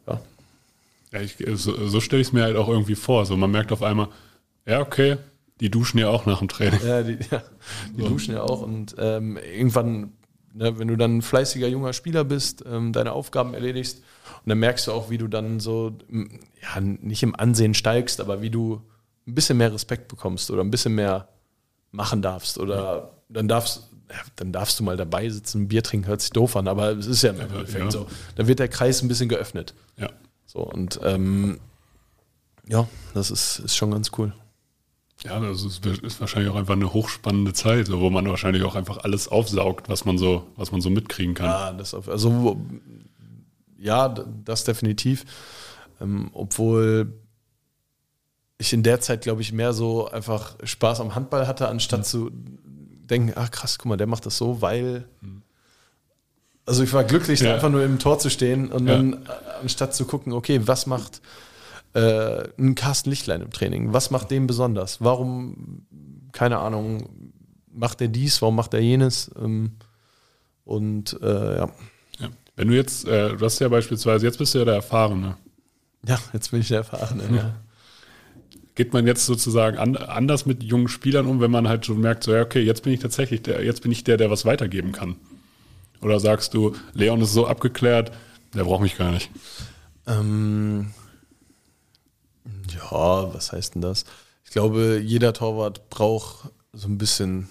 ja, 0.07 0.19
Ja, 1.13 1.21
ich, 1.21 1.37
so, 1.57 1.87
so 1.87 2.01
stelle 2.01 2.23
ich 2.23 2.29
es 2.29 2.33
mir 2.33 2.45
halt 2.45 2.57
auch 2.57 2.69
irgendwie 2.69 2.95
vor. 2.95 3.27
So, 3.27 3.37
man 3.37 3.51
merkt 3.51 3.71
auf 3.71 3.83
einmal, 3.83 4.09
ja, 4.65 4.81
okay, 4.81 5.19
die 5.61 5.71
duschen 5.71 5.99
ja 5.99 6.09
auch 6.09 6.25
nach 6.25 6.39
dem 6.39 6.49
Training. 6.49 6.81
ja, 6.83 7.03
die, 7.03 7.19
ja, 7.31 7.43
die 7.95 8.03
duschen 8.03 8.33
ja 8.33 8.45
auch 8.45 8.63
und 8.63 8.95
ähm, 8.97 9.37
irgendwann, 9.37 10.15
ne, 10.55 10.79
wenn 10.79 10.89
du 10.89 10.97
dann 10.97 11.19
ein 11.19 11.23
fleißiger 11.23 11.69
junger 11.69 11.93
Spieler 11.93 12.25
bist, 12.25 12.65
ähm, 12.67 12.95
deine 12.95 13.13
Aufgaben 13.13 13.53
erledigst 13.53 14.03
und 14.45 14.49
dann 14.49 14.59
merkst 14.59 14.87
du 14.87 14.93
auch, 14.93 15.11
wie 15.11 15.19
du 15.19 15.29
dann 15.29 15.61
so, 15.61 15.93
ja, 16.11 16.81
nicht 16.81 17.23
im 17.23 17.35
Ansehen 17.35 17.75
steigst, 17.75 18.21
aber 18.21 18.43
wie 18.43 18.51
du 18.51 18.83
ein 19.27 19.35
bisschen 19.35 19.59
mehr 19.59 19.73
Respekt 19.73 20.09
bekommst 20.09 20.51
oder 20.51 20.63
ein 20.63 20.71
bisschen 20.71 20.95
mehr 20.95 21.29
machen 21.93 22.23
darfst 22.23 22.59
oder 22.59 23.11
dann 23.29 23.49
darfst 23.49 23.91
ja, 24.11 24.17
dann 24.37 24.53
darfst 24.53 24.81
du 24.81 24.85
mal 24.85 24.97
dabei 24.97 25.29
sitzen, 25.29 25.63
ein 25.63 25.69
Bier 25.69 25.83
trinken, 25.83 26.09
hört 26.09 26.21
sich 26.21 26.31
doof 26.31 26.57
an, 26.57 26.67
aber 26.67 26.91
es 26.91 27.07
ist 27.07 27.23
ja 27.23 27.31
im 27.31 27.41
Endeffekt 27.41 27.85
ja. 27.85 27.91
so. 27.91 28.07
Dann 28.35 28.49
wird 28.49 28.59
der 28.59 28.69
Kreis 28.69 29.03
ein 29.03 29.09
bisschen 29.09 29.29
geöffnet. 29.29 29.75
Ja. 29.97 30.11
So, 30.47 30.61
und 30.61 30.99
ähm, 31.05 31.61
ja, 32.67 32.89
das 33.15 33.31
ist, 33.31 33.61
ist 33.61 33.77
schon 33.77 33.93
ganz 33.93 34.11
cool. 34.19 34.33
Ja, 35.25 35.39
das 35.39 35.63
ist, 35.63 35.85
ist 35.85 36.21
wahrscheinlich 36.21 36.51
auch 36.51 36.57
einfach 36.57 36.75
eine 36.75 36.93
hochspannende 36.93 37.53
Zeit, 37.53 37.87
so, 37.87 38.01
wo 38.01 38.11
man 38.11 38.27
wahrscheinlich 38.27 38.65
auch 38.65 38.75
einfach 38.75 38.99
alles 38.99 39.29
aufsaugt, 39.29 39.89
was 39.89 40.05
man 40.05 40.17
so, 40.19 40.47
was 40.57 40.73
man 40.73 40.81
so 40.81 40.89
mitkriegen 40.89 41.35
kann. 41.35 41.47
Ja, 41.47 41.73
das 41.73 41.93
auf, 41.93 42.09
also 42.09 42.61
ja, 43.81 44.09
das 44.45 44.65
definitiv. 44.65 45.25
Ähm, 46.01 46.31
obwohl 46.33 47.13
ich 48.59 48.73
in 48.73 48.83
der 48.83 49.01
Zeit, 49.01 49.23
glaube 49.23 49.41
ich, 49.41 49.53
mehr 49.53 49.73
so 49.73 50.09
einfach 50.11 50.57
Spaß 50.63 51.01
am 51.01 51.15
Handball 51.15 51.47
hatte, 51.47 51.67
anstatt 51.69 52.07
zu 52.07 52.31
denken, 52.33 53.33
ach 53.35 53.51
krass, 53.51 53.79
guck 53.79 53.87
mal, 53.87 53.97
der 53.97 54.07
macht 54.07 54.27
das 54.27 54.37
so, 54.37 54.61
weil. 54.63 55.09
Also 56.67 56.85
ich 56.85 56.93
war 56.93 57.05
glücklich, 57.05 57.41
Ja. 57.41 57.55
einfach 57.55 57.71
nur 57.71 57.83
im 57.83 57.99
Tor 57.99 58.19
zu 58.19 58.31
stehen 58.31 58.71
und 58.71 58.87
Ja. 58.87 58.97
dann 58.99 59.15
äh, 59.15 59.17
anstatt 59.63 59.95
zu 59.95 60.05
gucken, 60.05 60.33
okay, 60.33 60.61
was 60.67 60.87
macht 60.87 61.21
äh, 61.95 62.49
ein 62.59 62.75
Carsten 62.77 63.11
Lichtlein 63.11 63.41
im 63.41 63.51
Training? 63.51 63.93
Was 63.93 64.11
macht 64.11 64.31
den 64.31 64.47
besonders? 64.47 65.01
Warum, 65.01 65.87
keine 66.33 66.59
Ahnung, 66.59 67.33
macht 67.73 68.01
er 68.01 68.09
dies, 68.09 68.41
warum 68.43 68.55
macht 68.57 68.75
er 68.75 68.81
jenes? 68.81 69.31
Ähm, 69.43 69.73
und 70.65 71.19
äh, 71.23 71.57
ja. 71.59 71.71
Wenn 72.61 72.69
du 72.69 72.77
jetzt, 72.77 73.09
äh, 73.09 73.35
du 73.35 73.43
hast 73.47 73.59
ja 73.59 73.69
beispielsweise, 73.69 74.27
jetzt 74.27 74.37
bist 74.37 74.53
du 74.53 74.59
ja 74.59 74.67
der 74.67 74.75
Erfahrene. 74.75 75.39
ja, 76.07 76.19
jetzt 76.35 76.51
bin 76.51 76.61
ich 76.61 76.69
der 76.69 76.79
Erfahrene. 76.79 77.35
Ja. 77.35 77.55
Geht 78.75 78.93
man 78.93 79.07
jetzt 79.07 79.25
sozusagen 79.25 79.79
an, 79.79 79.97
anders 79.97 80.45
mit 80.45 80.63
jungen 80.63 80.89
Spielern 80.89 81.25
um, 81.25 81.41
wenn 81.41 81.51
man 81.51 81.69
halt 81.69 81.87
schon 81.87 82.03
merkt, 82.03 82.23
so, 82.23 82.35
ja, 82.35 82.43
okay, 82.43 82.61
jetzt 82.61 82.83
bin 82.83 82.93
ich 82.93 83.01
tatsächlich 83.01 83.41
der, 83.41 83.65
jetzt 83.65 83.81
bin 83.81 83.91
ich 83.91 84.05
der, 84.05 84.19
der 84.19 84.31
was 84.31 84.45
weitergeben 84.45 84.93
kann? 84.93 85.17
Oder 86.03 86.21
sagst 86.21 86.53
du, 86.53 86.77
Leon 86.93 87.23
ist 87.23 87.33
so 87.33 87.47
abgeklärt, 87.47 88.13
der 88.53 88.65
braucht 88.65 88.83
mich 88.83 88.99
gar 88.99 89.11
nicht. 89.11 89.31
Ähm, 90.07 90.91
ja, 92.75 93.33
was 93.33 93.53
heißt 93.53 93.75
denn 93.75 93.81
das? 93.81 94.05
Ich 94.45 94.51
glaube, 94.51 95.01
jeder 95.03 95.33
Torwart 95.33 95.89
braucht 95.89 96.51
so 96.75 96.89
ein 96.89 96.99
bisschen 96.99 97.49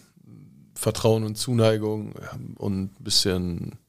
Vertrauen 0.76 1.24
und 1.24 1.36
Zuneigung 1.36 2.14
und 2.58 3.00
ein 3.00 3.04
bisschen, 3.04 3.80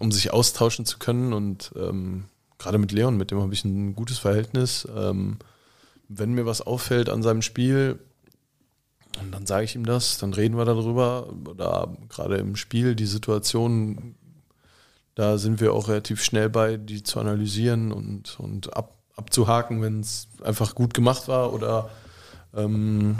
um 0.00 0.10
sich 0.10 0.32
austauschen 0.32 0.84
zu 0.84 0.98
können. 0.98 1.32
Und 1.32 1.72
ähm, 1.76 2.24
gerade 2.58 2.78
mit 2.78 2.90
Leon, 2.90 3.16
mit 3.16 3.30
dem 3.30 3.40
habe 3.40 3.54
ich 3.54 3.64
ein 3.64 3.94
gutes 3.94 4.18
Verhältnis. 4.18 4.88
Ähm, 4.96 5.38
wenn 6.08 6.32
mir 6.32 6.46
was 6.46 6.62
auffällt 6.62 7.08
an 7.08 7.22
seinem 7.22 7.42
Spiel, 7.42 8.00
und 9.20 9.32
dann 9.32 9.46
sage 9.46 9.64
ich 9.64 9.74
ihm 9.74 9.84
das, 9.84 10.18
dann 10.18 10.32
reden 10.32 10.56
wir 10.56 10.64
darüber. 10.64 11.28
Oder 11.48 11.96
gerade 12.08 12.36
im 12.38 12.56
Spiel, 12.56 12.94
die 12.94 13.06
Situation, 13.06 14.14
da 15.14 15.38
sind 15.38 15.60
wir 15.60 15.72
auch 15.74 15.88
relativ 15.88 16.22
schnell 16.22 16.48
bei, 16.48 16.76
die 16.76 17.02
zu 17.02 17.20
analysieren 17.20 17.92
und, 17.92 18.38
und 18.40 18.76
ab, 18.76 18.96
abzuhaken, 19.16 19.82
wenn 19.82 20.00
es 20.00 20.28
einfach 20.42 20.74
gut 20.74 20.94
gemacht 20.94 21.28
war 21.28 21.52
oder 21.52 21.90
ähm, 22.54 23.18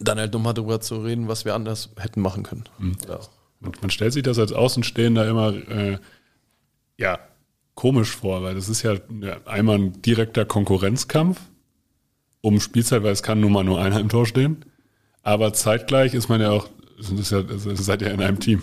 dann 0.00 0.18
halt 0.18 0.32
nochmal 0.32 0.54
darüber 0.54 0.80
zu 0.80 0.96
reden, 0.98 1.28
was 1.28 1.44
wir 1.44 1.54
anders 1.54 1.90
hätten 1.98 2.20
machen 2.20 2.42
können. 2.42 2.64
Ja. 3.08 3.20
Man, 3.62 3.72
man 3.80 3.90
stellt 3.90 4.12
sich 4.12 4.22
das 4.22 4.38
als 4.38 4.52
Außenstehender 4.52 5.28
immer 5.28 5.54
äh, 5.54 5.98
ja, 6.98 7.18
komisch 7.74 8.14
vor, 8.14 8.42
weil 8.42 8.54
das 8.54 8.68
ist 8.68 8.82
ja 8.82 8.94
ja, 9.20 9.38
einmal 9.46 9.76
ein 9.78 10.02
direkter 10.02 10.44
Konkurrenzkampf 10.44 11.40
um 12.40 12.60
Spielzeit, 12.60 13.02
weil 13.02 13.12
es 13.12 13.22
kann 13.22 13.40
nun 13.40 13.52
mal 13.52 13.64
nur 13.64 13.80
einer 13.80 14.00
im 14.00 14.08
Tor 14.08 14.26
stehen. 14.26 14.64
Aber 15.22 15.52
zeitgleich 15.52 16.14
ist 16.14 16.28
man 16.28 16.40
ja 16.40 16.50
auch, 16.50 16.68
ist 16.98 17.30
ja, 17.30 17.42
das 17.42 17.62
seid 17.62 18.02
ja 18.02 18.08
in 18.08 18.20
einem 18.20 18.40
Team. 18.40 18.62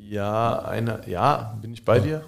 Ja, 0.00 0.60
eine, 0.60 1.02
ja, 1.06 1.58
bin 1.60 1.72
ich 1.72 1.84
bei 1.84 2.00
dir. 2.00 2.24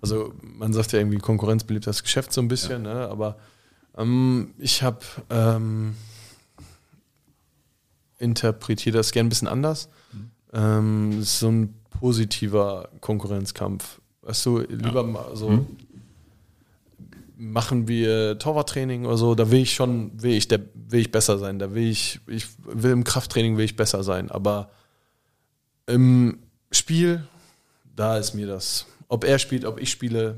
Also 0.00 0.32
man 0.42 0.72
sagt 0.72 0.92
ja 0.92 1.00
irgendwie, 1.00 1.18
Konkurrenz 1.18 1.64
belebt 1.64 1.86
das 1.86 2.02
Geschäft 2.02 2.32
so 2.32 2.40
ein 2.40 2.48
bisschen, 2.48 2.82
ne? 2.82 3.08
aber 3.08 3.36
ähm, 3.96 4.54
ich 4.58 4.82
habe 4.82 5.00
ähm, 5.28 5.96
interpretiere 8.18 8.96
das 8.96 9.12
gern 9.12 9.26
ein 9.26 9.28
bisschen 9.28 9.48
anders. 9.48 9.88
Ähm, 10.52 11.22
so 11.22 11.48
ein 11.48 11.74
positiver 11.98 12.88
Konkurrenzkampf. 13.00 14.00
Weißt 14.22 14.46
du, 14.46 14.58
lieber 14.60 15.02
mal 15.02 15.34
so 15.34 15.66
machen 17.40 17.88
wir 17.88 18.38
Torwarttraining 18.38 19.06
oder 19.06 19.16
so, 19.16 19.34
da 19.34 19.50
will 19.50 19.60
ich 19.60 19.72
schon, 19.72 20.22
will 20.22 20.32
ich, 20.32 20.46
der, 20.46 20.60
will 20.74 21.00
ich 21.00 21.10
besser 21.10 21.38
sein. 21.38 21.58
Da 21.58 21.74
will 21.74 21.88
ich, 21.88 22.20
ich 22.26 22.46
will 22.64 22.92
im 22.92 23.02
Krafttraining 23.02 23.56
will 23.56 23.64
ich 23.64 23.76
besser 23.76 24.04
sein. 24.04 24.30
Aber 24.30 24.70
im 25.86 26.38
Spiel, 26.70 27.24
da 27.96 28.18
ist 28.18 28.34
mir 28.34 28.46
das. 28.46 28.86
Ob 29.08 29.24
er 29.24 29.38
spielt, 29.38 29.64
ob 29.64 29.80
ich 29.80 29.90
spiele, 29.90 30.36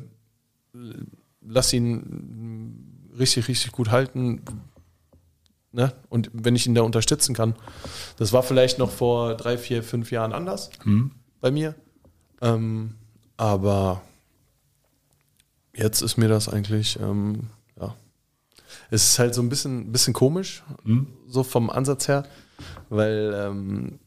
lass 1.40 1.72
ihn 1.72 3.11
richtig, 3.18 3.48
richtig 3.48 3.72
gut 3.72 3.90
halten. 3.90 4.42
Ne? 5.73 5.93
Und 6.11 6.31
wenn 6.35 6.55
ich 6.55 6.67
ihn 6.67 6.75
da 6.75 6.83
unterstützen 6.83 7.35
kann, 7.35 7.55
das 8.19 8.33
war 8.33 8.43
vielleicht 8.43 8.79
noch 8.79 8.91
vor 8.91 9.35
drei, 9.37 9.57
vier, 9.57 9.83
fünf 9.83 10.11
Jahren 10.11 10.33
anders 10.33 10.71
bei 11.41 11.51
mir. 11.51 11.75
Ähm, 12.43 12.95
aber 13.39 14.03
jetzt 15.75 16.03
ist 16.03 16.17
mir 16.19 16.29
das 16.29 16.49
eigentlich, 16.49 16.99
ähm, 17.01 17.49
ja. 17.81 17.95
Es 18.91 19.05
ist 19.05 19.19
halt 19.19 19.35
so 19.35 19.41
ein 19.43 19.49
bisschen, 19.49 19.93
bisschen 19.93 20.13
komisch, 20.13 20.63
so 21.27 21.43
vom 21.43 21.71
Ansatz 21.71 22.09
her, 22.09 22.25
weil 22.91 23.33
ähm, 23.35 23.99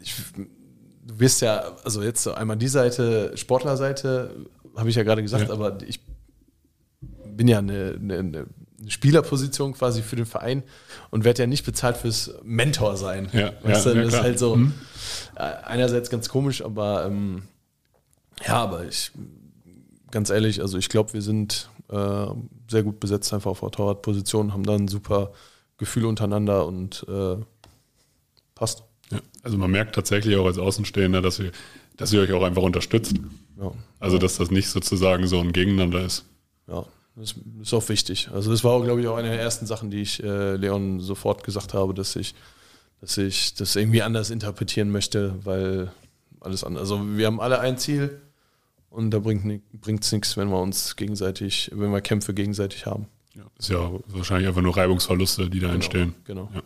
ich, 0.00 0.14
du 0.34 1.18
wirst 1.20 1.40
ja, 1.42 1.76
also 1.84 2.02
jetzt 2.02 2.22
so 2.24 2.34
einmal 2.34 2.56
die 2.56 2.68
Seite, 2.68 3.36
Sportlerseite, 3.36 4.34
habe 4.76 4.88
ich 4.90 4.96
ja 4.96 5.04
gerade 5.04 5.22
gesagt, 5.22 5.48
Ja. 5.48 5.54
aber 5.54 5.80
ich 5.86 6.00
bin 7.26 7.46
ja 7.48 7.58
eine, 7.58 7.96
eine, 8.00 8.18
eine 8.18 8.46
Spielerposition 8.88 9.74
quasi 9.74 10.02
für 10.02 10.16
den 10.16 10.26
Verein 10.26 10.62
und 11.10 11.24
werde 11.24 11.42
ja 11.42 11.46
nicht 11.46 11.64
bezahlt 11.64 11.96
fürs 11.96 12.32
Mentor 12.42 12.96
sein. 12.96 13.28
Ja, 13.32 13.52
weißt 13.62 13.86
ja, 13.86 13.92
du, 13.92 13.98
ja, 13.98 14.04
das 14.04 14.06
ist 14.06 14.10
klar. 14.12 14.22
halt 14.22 14.38
so 14.38 14.56
Mhm. 14.56 14.74
äh, 15.36 15.40
einerseits 15.42 16.10
ganz 16.10 16.28
komisch, 16.28 16.62
aber 16.62 17.06
ähm, 17.06 17.42
ja, 18.46 18.56
aber 18.56 18.84
ich 18.86 19.12
ganz 20.10 20.30
ehrlich, 20.30 20.60
also 20.60 20.78
ich 20.78 20.88
glaube, 20.88 21.12
wir 21.12 21.22
sind 21.22 21.70
äh, 21.88 22.26
sehr 22.68 22.82
gut 22.82 23.00
besetzt 23.00 23.32
einfach 23.32 23.50
auf 23.50 23.60
der 23.60 23.70
Torwartposition, 23.70 24.52
haben 24.52 24.64
da 24.64 24.74
ein 24.74 24.88
super 24.88 25.32
Gefühl 25.78 26.04
untereinander 26.06 26.66
und 26.66 27.04
äh, 27.08 27.36
passt. 28.54 28.84
Ja. 29.10 29.20
Also 29.42 29.58
man 29.58 29.70
merkt 29.70 29.94
tatsächlich 29.94 30.36
auch 30.36 30.46
als 30.46 30.58
Außenstehender, 30.58 31.22
dass 31.22 31.38
ihr, 31.38 31.52
dass 31.96 32.12
ihr 32.12 32.20
euch 32.20 32.32
auch 32.32 32.42
einfach 32.42 32.62
unterstützt. 32.62 33.14
Ja. 33.60 33.72
Also, 34.00 34.18
dass 34.18 34.36
das 34.38 34.50
nicht 34.50 34.68
sozusagen 34.68 35.26
so 35.26 35.38
ein 35.40 35.52
Gegeneinander 35.52 36.04
ist. 36.04 36.24
Ja, 36.66 36.84
das 37.16 37.34
ist 37.60 37.74
auch 37.74 37.88
wichtig. 37.88 38.30
Also 38.32 38.50
das 38.50 38.64
war, 38.64 38.82
glaube 38.82 39.00
ich, 39.00 39.06
auch 39.06 39.16
eine 39.16 39.28
der 39.28 39.40
ersten 39.40 39.66
Sachen, 39.66 39.90
die 39.90 40.00
ich 40.00 40.22
äh, 40.22 40.56
Leon 40.56 41.00
sofort 41.00 41.44
gesagt 41.44 41.74
habe, 41.74 41.94
dass 41.94 42.16
ich, 42.16 42.34
dass 43.00 43.18
ich 43.18 43.54
das 43.54 43.76
irgendwie 43.76 44.02
anders 44.02 44.30
interpretieren 44.30 44.90
möchte, 44.90 45.34
weil 45.44 45.92
alles 46.40 46.64
anders. 46.64 46.82
Also 46.82 47.16
wir 47.16 47.26
haben 47.26 47.40
alle 47.40 47.60
ein 47.60 47.76
Ziel 47.78 48.20
und 48.88 49.10
da 49.10 49.18
bringt 49.18 49.62
es 50.04 50.12
nichts, 50.12 50.36
wenn 50.36 50.48
wir 50.48 50.60
uns 50.60 50.96
gegenseitig, 50.96 51.70
wenn 51.74 51.90
wir 51.92 52.00
Kämpfe 52.00 52.34
gegenseitig 52.34 52.86
haben. 52.86 53.06
Ja, 53.34 53.44
ist 53.58 53.70
ja 53.70 53.90
wahrscheinlich 54.08 54.48
einfach 54.48 54.62
nur 54.62 54.76
Reibungsverluste, 54.76 55.48
die 55.48 55.60
da 55.60 55.66
Genau, 55.66 55.74
entstehen. 55.74 56.14
Genau. 56.24 56.50
Ja. 56.54 56.62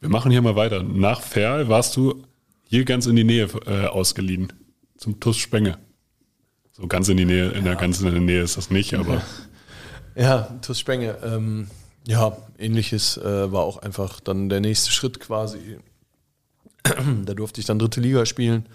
Wir 0.00 0.08
machen 0.08 0.30
hier 0.30 0.42
mal 0.42 0.56
weiter. 0.56 0.82
Nach 0.82 1.20
Ferl 1.20 1.68
warst 1.68 1.96
du 1.96 2.22
hier 2.64 2.84
ganz 2.84 3.06
in 3.06 3.16
die 3.16 3.24
Nähe 3.24 3.48
äh, 3.66 3.86
ausgeliehen. 3.86 4.52
Zum 4.96 5.20
TUS 5.20 5.38
Spenge. 5.38 5.78
So 6.72 6.86
ganz 6.86 7.08
in 7.08 7.16
die 7.16 7.24
Nähe, 7.24 7.50
in 7.50 7.64
der 7.64 7.76
ganzen 7.76 8.24
Nähe 8.24 8.42
ist 8.42 8.56
das 8.56 8.70
nicht, 8.70 8.94
aber 8.94 9.22
Ja, 10.20 10.42
TuS 10.60 10.78
Spenge. 10.78 11.16
Ähm, 11.24 11.68
ja, 12.06 12.36
ähnliches 12.58 13.16
äh, 13.16 13.50
war 13.50 13.62
auch 13.62 13.78
einfach 13.78 14.20
dann 14.20 14.50
der 14.50 14.60
nächste 14.60 14.92
Schritt 14.92 15.18
quasi. 15.18 15.78
da 17.24 17.32
durfte 17.32 17.60
ich 17.60 17.66
dann 17.66 17.78
dritte 17.78 18.02
Liga 18.02 18.26
spielen. 18.26 18.66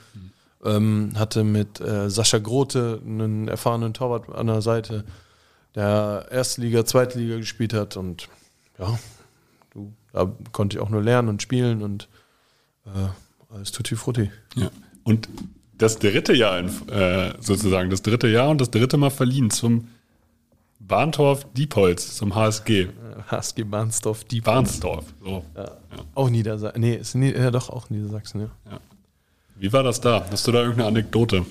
Ähm, 0.63 1.11
hatte 1.15 1.43
mit 1.43 1.79
äh, 1.79 2.09
Sascha 2.09 2.39
Grote 2.39 2.99
einen 3.05 3.47
erfahrenen 3.47 3.93
Torwart 3.93 4.33
an 4.33 4.47
der 4.47 4.63
Seite, 4.63 5.05
der 5.75 6.27
erste 6.31 6.61
Liga, 6.61 6.83
zweite 6.83 7.19
Liga 7.19 7.37
gespielt 7.37 7.73
hat 7.73 7.95
und 7.97 8.27
ja, 8.79 8.97
du, 9.71 9.93
da 10.13 10.31
konnte 10.51 10.77
ich 10.77 10.81
auch 10.81 10.89
nur 10.89 11.03
lernen 11.03 11.29
und 11.29 11.43
spielen 11.43 11.83
und 11.83 12.09
äh, 12.87 13.53
alles 13.53 13.71
tutti 13.71 13.95
frutti. 13.95 14.31
ja. 14.55 14.71
Und 15.03 15.29
das 15.77 15.99
dritte 15.99 16.33
Jahr, 16.33 16.57
in, 16.57 16.69
äh, 16.89 17.35
sozusagen, 17.39 17.91
das 17.91 18.01
dritte 18.01 18.27
Jahr 18.27 18.49
und 18.49 18.59
das 18.59 18.71
dritte 18.71 18.97
Mal 18.97 19.11
verliehen 19.11 19.51
zum 19.51 19.89
Bahndorf 20.87 21.45
Diepholz, 21.53 22.15
zum 22.15 22.35
HSG. 22.35 22.89
HSG 23.29 23.63
Bahnsdorf, 23.63 24.23
die 24.23 24.41
Bahnsdorf. 24.41 25.05
So. 25.23 25.43
Ja. 25.55 25.71
Auch 26.13 26.29
Niedersachsen. 26.29 26.81
Nee, 26.81 26.95
ist 26.95 27.15
nie, 27.15 27.31
ja, 27.31 27.49
doch 27.49 27.69
auch 27.69 27.89
Niedersachsen, 27.89 28.41
ja. 28.41 28.79
Wie 29.57 29.71
war 29.71 29.83
das 29.83 30.01
da? 30.01 30.25
Hast 30.29 30.45
du 30.47 30.51
da 30.51 30.59
irgendeine 30.59 30.87
Anekdote? 30.87 31.45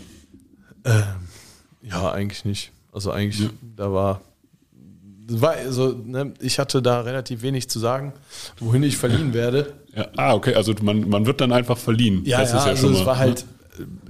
Ja, 1.82 2.12
eigentlich 2.12 2.44
nicht. 2.44 2.72
Also 2.92 3.10
eigentlich, 3.10 3.50
da 3.76 3.92
war, 3.92 4.20
war 5.28 5.52
also, 5.52 6.00
ne, 6.04 6.32
ich 6.40 6.58
hatte 6.58 6.80
da 6.80 7.00
relativ 7.00 7.42
wenig 7.42 7.68
zu 7.68 7.78
sagen, 7.78 8.12
wohin 8.60 8.82
ich 8.82 8.96
verliehen 8.96 9.34
werde. 9.34 9.74
Ja, 9.96 10.08
ah, 10.16 10.34
okay, 10.34 10.54
also 10.54 10.74
man, 10.82 11.08
man 11.08 11.26
wird 11.26 11.40
dann 11.40 11.52
einfach 11.52 11.78
verliehen. 11.78 12.24
Ja, 12.24 12.40
das 12.40 12.52
ja, 12.52 12.58
ist 12.58 12.64
ja 12.64 12.70
also 12.70 12.86
schon 12.86 12.92
es 12.92 13.00
mal, 13.00 13.06
war 13.06 13.18
halt, 13.18 13.46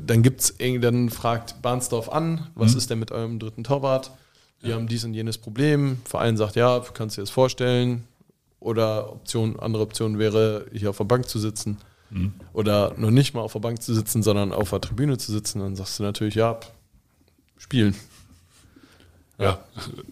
dann 0.04 0.22
gibt's 0.22 0.54
dann 0.80 1.08
fragt 1.08 1.62
Barnsdorf 1.62 2.10
an, 2.10 2.48
was 2.54 2.74
ist 2.74 2.90
denn 2.90 2.98
mit 2.98 3.10
eurem 3.10 3.38
dritten 3.38 3.64
Torwart? 3.64 4.10
Wir 4.64 4.74
haben 4.74 4.87
dies 4.87 5.05
und 5.05 5.14
jenes 5.14 5.38
Problem. 5.38 5.98
Verein 6.05 6.37
sagt, 6.37 6.57
ja, 6.57 6.83
kannst 6.94 7.16
du 7.16 7.20
dir 7.20 7.24
das 7.24 7.31
vorstellen? 7.31 8.05
Oder 8.61 9.12
Option, 9.12 9.59
andere 9.61 9.83
Option 9.83 10.18
wäre, 10.18 10.66
hier 10.72 10.90
auf 10.90 10.96
der 10.96 11.05
Bank 11.05 11.29
zu 11.29 11.38
sitzen. 11.38 11.79
Oder 12.53 12.94
noch 12.96 13.11
nicht 13.11 13.35
mal 13.35 13.40
auf 13.40 13.53
der 13.53 13.61
Bank 13.61 13.83
zu 13.83 13.92
sitzen, 13.92 14.22
sondern 14.22 14.53
auf 14.53 14.70
der 14.70 14.81
Tribüne 14.81 15.18
zu 15.18 15.33
sitzen. 15.33 15.59
Dann 15.59 15.74
sagst 15.74 15.98
du 15.98 16.05
natürlich, 16.05 16.37
ja, 16.37 16.61
spielen. 17.57 17.94
Ja, 19.38 19.59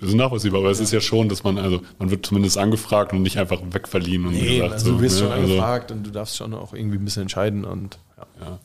das 0.00 0.08
ist 0.08 0.16
nachvollziehbar, 0.16 0.60
aber 0.60 0.70
es 0.70 0.80
ist 0.80 0.92
ja 0.92 1.00
schon, 1.00 1.28
dass 1.28 1.44
man, 1.44 1.56
also 1.56 1.80
man 2.00 2.10
wird 2.10 2.26
zumindest 2.26 2.58
angefragt 2.58 3.12
und 3.12 3.22
nicht 3.22 3.38
einfach 3.38 3.60
wegverliehen 3.70 4.26
und 4.26 4.32
Nee, 4.32 4.56
gesagt, 4.56 4.72
also 4.72 4.86
so, 4.86 4.92
du 4.96 5.00
wirst 5.00 5.14
ne, 5.14 5.20
schon 5.20 5.32
also, 5.32 5.44
angefragt 5.44 5.92
und 5.92 6.04
du 6.04 6.10
darfst 6.10 6.36
schon 6.36 6.54
auch 6.54 6.74
irgendwie 6.74 6.98
ein 6.98 7.04
bisschen 7.04 7.22
entscheiden. 7.22 7.64
Und 7.64 7.98
ja. 8.40 8.58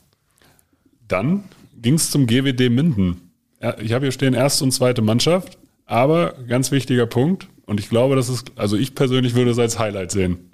Dann 1.06 1.44
ging 1.80 1.94
es 1.94 2.10
zum 2.10 2.26
GWD 2.26 2.70
Minden. 2.70 3.30
Ja, 3.62 3.78
Ich 3.78 3.92
habe 3.92 4.06
hier 4.06 4.12
stehen 4.12 4.34
erste 4.34 4.64
und 4.64 4.72
zweite 4.72 5.00
Mannschaft, 5.00 5.58
aber 5.88 6.34
ganz 6.46 6.70
wichtiger 6.70 7.06
Punkt, 7.06 7.48
und 7.66 7.80
ich 7.80 7.88
glaube, 7.88 8.16
das 8.16 8.28
ist, 8.28 8.52
also 8.56 8.76
ich 8.76 8.94
persönlich 8.94 9.34
würde 9.34 9.50
es 9.50 9.58
als 9.58 9.78
Highlight 9.78 10.10
sehen. 10.10 10.52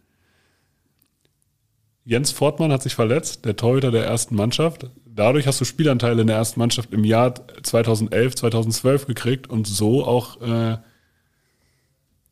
Jens 2.04 2.32
Fortmann 2.32 2.72
hat 2.72 2.82
sich 2.82 2.94
verletzt, 2.94 3.44
der 3.44 3.56
Torhüter 3.56 3.90
der 3.90 4.04
ersten 4.04 4.34
Mannschaft. 4.36 4.90
Dadurch 5.06 5.46
hast 5.46 5.60
du 5.60 5.64
Spielanteile 5.64 6.22
in 6.22 6.26
der 6.26 6.36
ersten 6.36 6.58
Mannschaft 6.58 6.92
im 6.92 7.04
Jahr 7.04 7.34
2011, 7.62 8.34
2012 8.34 9.06
gekriegt 9.06 9.48
und 9.48 9.66
so 9.66 10.04
auch 10.04 10.40
äh, 10.40 10.76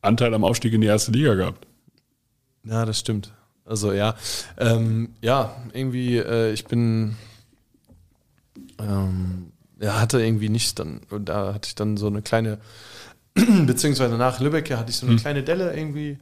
Anteil 0.01 0.33
am 0.33 0.43
Aufstieg 0.43 0.73
in 0.73 0.81
die 0.81 0.87
erste 0.87 1.11
Liga 1.11 1.33
gehabt. 1.33 1.65
Ja, 2.65 2.85
das 2.85 2.99
stimmt. 2.99 3.33
Also 3.65 3.93
ja, 3.93 4.15
ähm, 4.57 5.09
ja, 5.21 5.55
irgendwie, 5.73 6.17
äh, 6.17 6.51
ich 6.51 6.65
bin, 6.65 7.15
ähm, 8.79 9.53
ja, 9.79 9.99
hatte 9.99 10.21
irgendwie 10.21 10.49
nicht 10.49 10.79
dann, 10.79 11.01
da 11.21 11.53
hatte 11.53 11.67
ich 11.67 11.75
dann 11.75 11.95
so 11.95 12.07
eine 12.07 12.21
kleine, 12.21 12.59
beziehungsweise 13.65 14.15
nach 14.17 14.39
Lübeck 14.39 14.69
hatte 14.71 14.89
ich 14.91 14.97
so 14.97 15.07
eine 15.07 15.15
kleine 15.15 15.43
Delle 15.43 15.75
irgendwie, 15.75 16.17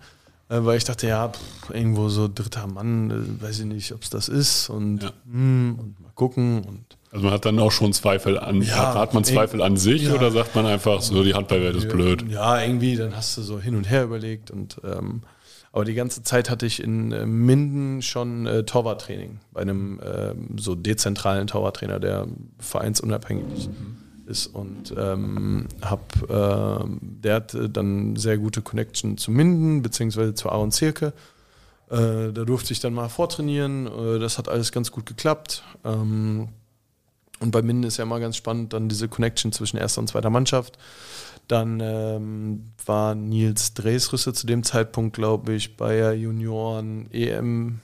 äh, 0.49 0.59
weil 0.63 0.77
ich 0.77 0.83
dachte, 0.85 1.07
ja, 1.07 1.29
pff, 1.29 1.69
irgendwo 1.73 2.09
so 2.09 2.29
dritter 2.33 2.67
Mann, 2.67 3.11
äh, 3.39 3.43
weiß 3.43 3.59
ich 3.59 3.65
nicht, 3.65 3.91
ob 3.93 4.03
es 4.03 4.09
das 4.09 4.29
ist 4.29 4.69
und, 4.69 5.03
Ja. 5.03 5.11
hm, 5.29 5.75
und 5.79 5.99
mal 6.01 6.11
gucken 6.15 6.63
und 6.63 6.85
Also 7.11 7.25
man 7.25 7.33
hat 7.33 7.43
dann 7.45 7.59
auch 7.59 7.71
schon 7.71 7.91
Zweifel 7.93 8.39
an, 8.39 8.61
Ja, 8.61 8.93
hat, 8.95 9.13
man 9.13 9.23
Zweifel 9.25 9.61
an 9.61 9.75
sich 9.75 10.03
ja. 10.03 10.13
oder 10.13 10.31
sagt 10.31 10.55
man 10.55 10.65
einfach 10.65 11.01
so, 11.01 11.23
die 11.23 11.33
Handballwelt 11.33 11.75
ist 11.75 11.89
blöd? 11.89 12.23
Ja, 12.29 12.61
irgendwie, 12.61 12.95
dann 12.95 13.15
hast 13.15 13.35
du 13.37 13.41
so 13.41 13.59
hin 13.59 13.75
und 13.75 13.89
her 13.89 14.03
überlegt 14.05 14.49
und 14.51 14.79
ähm, 14.85 15.21
aber 15.73 15.85
die 15.85 15.93
ganze 15.93 16.21
Zeit 16.21 16.49
hatte 16.49 16.65
ich 16.65 16.83
in 16.83 17.13
äh, 17.13 17.25
Minden 17.25 18.01
schon 18.01 18.45
äh, 18.45 18.63
Torwarttraining 18.63 19.39
bei 19.53 19.61
einem 19.61 20.01
ähm, 20.03 20.57
so 20.57 20.75
dezentralen 20.75 21.47
Torwarttrainer, 21.47 21.99
der 21.99 22.27
vereinsunabhängig 22.59 23.45
ist 23.57 23.69
und 24.47 24.93
ähm, 24.97 25.67
hab, 25.81 26.13
ähm, 26.29 26.99
der 27.01 27.35
hat 27.35 27.53
äh, 27.53 27.69
dann 27.69 28.15
sehr 28.15 28.37
gute 28.37 28.61
Connection 28.61 29.17
zu 29.17 29.31
Minden 29.31 29.81
beziehungsweise 29.81 30.33
zu 30.33 30.49
Aaron 30.49 30.71
Zirke. 30.71 31.13
Äh, 31.89 32.31
da 32.31 32.45
durfte 32.45 32.73
ich 32.73 32.79
dann 32.79 32.93
mal 32.93 33.09
vortrainieren. 33.09 33.87
Äh, 33.87 34.19
das 34.19 34.37
hat 34.37 34.47
alles 34.47 34.71
ganz 34.71 34.91
gut 34.91 35.05
geklappt. 35.05 35.63
Ähm, 35.83 36.49
und 37.39 37.51
bei 37.51 37.61
Minden 37.61 37.83
ist 37.83 37.97
ja 37.97 38.03
immer 38.03 38.19
ganz 38.19 38.37
spannend, 38.37 38.73
dann 38.73 38.87
diese 38.87 39.07
Connection 39.07 39.51
zwischen 39.51 39.77
erster 39.77 39.99
und 39.99 40.07
zweiter 40.07 40.29
Mannschaft. 40.29 40.77
Dann 41.47 41.79
ähm, 41.81 42.65
war 42.85 43.15
Nils 43.15 43.73
Dresrüsse 43.73 44.31
zu 44.31 44.47
dem 44.47 44.63
Zeitpunkt, 44.63 45.15
glaube 45.15 45.53
ich, 45.53 45.75
Bayer 45.75 46.13
Junioren 46.13 47.11
EM, 47.11 47.81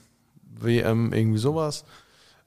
WM, 0.58 1.12
irgendwie 1.12 1.38
sowas. 1.38 1.84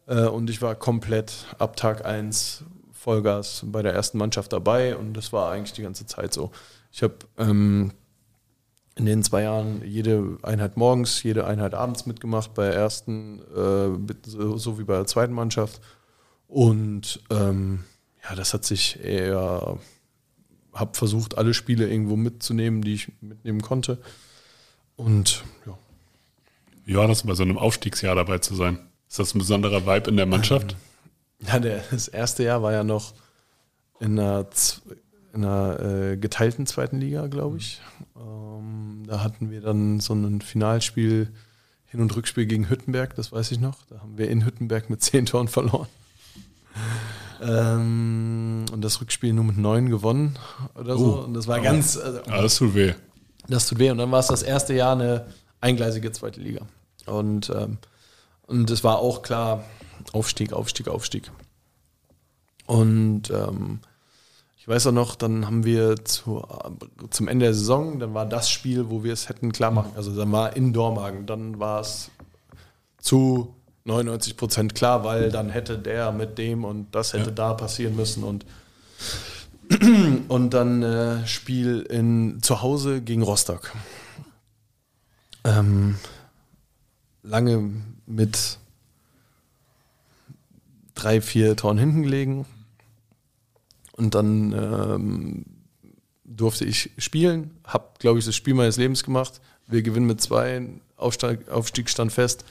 Äh, 0.08 0.26
und 0.26 0.50
ich 0.50 0.62
war 0.62 0.74
komplett 0.76 1.34
ab 1.60 1.76
Tag 1.76 2.06
1 2.06 2.64
Vollgas 3.02 3.64
bei 3.66 3.82
der 3.82 3.94
ersten 3.94 4.20
Mannschaft 4.20 4.54
dabei 4.54 4.96
und 4.96 5.14
das 5.14 5.34
war 5.34 5.52
eigentlich 5.52 5.74
die 5.74 5.82
ganze 5.82 6.06
Zeit 6.06 6.34
so. 6.34 6.52
Ich 6.92 7.02
habe 7.02 7.16
ähm, 7.40 7.94
in 8.96 9.06
den 9.06 9.24
zwei 9.24 9.42
Jahren 9.42 9.82
jede 9.84 10.38
Einheit 10.44 10.78
morgens, 10.78 11.24
jede 11.24 11.48
Einheit 11.48 11.74
abends 11.74 12.06
mitgemacht, 12.06 12.54
bei 12.54 12.66
der 12.66 12.76
ersten 12.76 13.40
äh, 13.56 14.14
so, 14.28 14.58
so 14.58 14.78
wie 14.78 14.84
bei 14.84 14.98
der 14.98 15.08
zweiten 15.08 15.34
Mannschaft. 15.34 15.82
Und 16.48 17.24
ähm, 17.32 17.86
ja, 18.24 18.36
das 18.36 18.54
hat 18.54 18.66
sich 18.66 19.04
eher, 19.04 19.80
habe 20.74 20.94
versucht, 20.94 21.40
alle 21.40 21.56
Spiele 21.56 21.90
irgendwo 21.90 22.16
mitzunehmen, 22.16 22.84
die 22.84 22.94
ich 22.94 23.12
mitnehmen 23.20 23.62
konnte. 23.64 23.98
Und 24.96 25.44
ja, 25.66 25.76
Wie 26.86 26.96
war 26.96 27.08
das 27.08 27.24
bei 27.24 27.34
so 27.34 27.42
einem 27.42 27.58
Aufstiegsjahr 27.58 28.14
dabei 28.14 28.38
zu 28.38 28.54
sein? 28.54 28.78
Ist 29.10 29.18
das 29.18 29.34
ein 29.34 29.40
besonderer 29.40 29.88
Vibe 29.88 30.12
in 30.12 30.18
der 30.18 30.28
Mannschaft? 30.28 30.76
Ja 31.48 31.60
der, 31.60 31.84
das 31.92 32.08
erste 32.08 32.44
Jahr 32.44 32.62
war 32.64 32.72
ja 32.72 32.84
noch 32.84 33.14
in 34.00 34.20
einer, 34.20 34.48
in 35.34 35.46
einer 35.46 35.80
äh, 35.80 36.18
geteilten 36.18 36.66
zweiten 36.66 37.00
Liga, 37.00 37.28
glaube 37.28 37.58
ich. 37.58 37.82
Ähm, 38.16 39.04
da 39.08 39.24
hatten 39.24 39.52
wir 39.52 39.62
dann 39.62 40.00
so 40.00 40.14
ein 40.14 40.42
Finalspiel, 40.42 41.32
Hin- 41.86 42.02
und 42.02 42.16
Rückspiel 42.16 42.46
gegen 42.46 42.70
Hüttenberg, 42.70 43.16
das 43.16 43.32
weiß 43.32 43.52
ich 43.52 43.60
noch. 43.60 43.84
Da 43.90 44.00
haben 44.00 44.18
wir 44.18 44.30
in 44.30 44.46
Hüttenberg 44.46 44.90
mit 44.90 45.02
zehn 45.04 45.26
Toren 45.26 45.48
verloren. 45.48 45.88
Ähm, 47.42 48.66
und 48.72 48.82
das 48.82 49.02
Rückspiel 49.02 49.34
nur 49.34 49.44
mit 49.44 49.58
neun 49.58 49.90
gewonnen 49.90 50.38
oder 50.76 50.98
so. 50.98 51.20
Oh. 51.22 51.26
Und 51.26 51.34
das 51.34 51.48
war 51.48 51.60
ganz, 51.60 51.98
also, 51.98 52.20
Ah, 52.28 52.42
das 52.42 52.56
tut 52.56 52.76
weh. 52.76 52.94
das 53.48 53.68
tut 53.68 53.80
weh. 53.80 53.90
Und 53.90 53.98
dann 53.98 54.12
war 54.12 54.20
es 54.20 54.28
das 54.28 54.44
erste 54.44 54.74
Jahr 54.74 54.94
eine 54.94 55.26
eingleisige 55.60 56.12
zweite 56.12 56.40
Liga. 56.40 56.62
Und, 57.08 57.50
ähm, 57.50 57.78
und 58.46 58.70
es 58.70 58.84
war 58.84 59.00
auch 59.00 59.22
klar, 59.24 59.64
Aufstieg, 60.14 60.54
Aufstieg, 60.54 60.88
Aufstieg. 60.88 61.32
Und 62.66 63.30
ähm, 63.32 63.80
ich 64.58 64.68
weiß 64.68 64.88
auch 64.88 64.92
noch, 64.92 65.16
dann 65.16 65.46
haben 65.48 65.64
wir 65.66 66.06
zu, 66.06 66.46
zum 67.10 67.28
Ende 67.28 67.46
der 67.46 67.54
Saison, 67.54 68.00
dann 68.00 68.14
war 68.14 68.26
das 68.26 68.50
Spiel, 68.50 68.90
wo 68.90 69.04
wir 69.04 69.12
es 69.14 69.28
hätten 69.28 69.52
klar 69.52 69.72
machen. 69.72 69.92
Also 69.96 70.16
dann 70.16 70.32
war 70.32 70.56
in 70.56 70.72
Dormagen, 70.72 71.26
dann 71.26 71.60
war 71.60 71.82
es 71.82 72.12
zu 73.00 73.56
99 73.86 74.38
Prozent 74.38 74.76
klar, 74.76 75.04
weil 75.04 75.32
dann 75.32 75.50
hätte 75.50 75.80
der 75.80 76.12
mit 76.12 76.38
dem 76.38 76.64
und 76.64 76.94
das 76.94 77.14
hätte 77.14 77.30
Ja. 77.30 77.36
da 77.36 77.54
passieren 77.56 77.96
müssen 77.96 78.24
und 78.24 78.46
und 80.28 80.50
dann 80.54 80.84
äh, 80.84 81.26
Spiel 81.26 81.82
in 81.82 82.40
zu 82.44 82.62
Hause 82.62 83.02
gegen 83.02 83.22
Rostock. 83.24 83.72
Ähm, 85.44 85.96
lange 87.24 87.72
mit 88.06 88.58
drei, 91.04 91.22
vier 91.22 91.56
Toren 91.56 91.78
hinten 91.78 92.04
gelegen. 92.04 92.46
Und 93.94 94.16
dann 94.16 94.54
ähm, 94.54 95.46
durfte 96.24 96.66
ich 96.66 96.92
spielen, 96.98 97.52
habe, 97.66 97.86
glaube 98.00 98.20
ich, 98.20 98.26
das 98.26 98.36
Spiel 98.36 98.54
meines 98.54 98.78
Lebens 98.78 99.04
gemacht. 99.04 99.42
Wir 99.68 99.82
gewinnen 99.82 100.06
mit 100.06 100.22
zwei, 100.22 100.68
Aufstieg, 100.98 101.50
Aufstieg 101.50 101.90
stand 101.90 102.12
fest. 102.12 102.46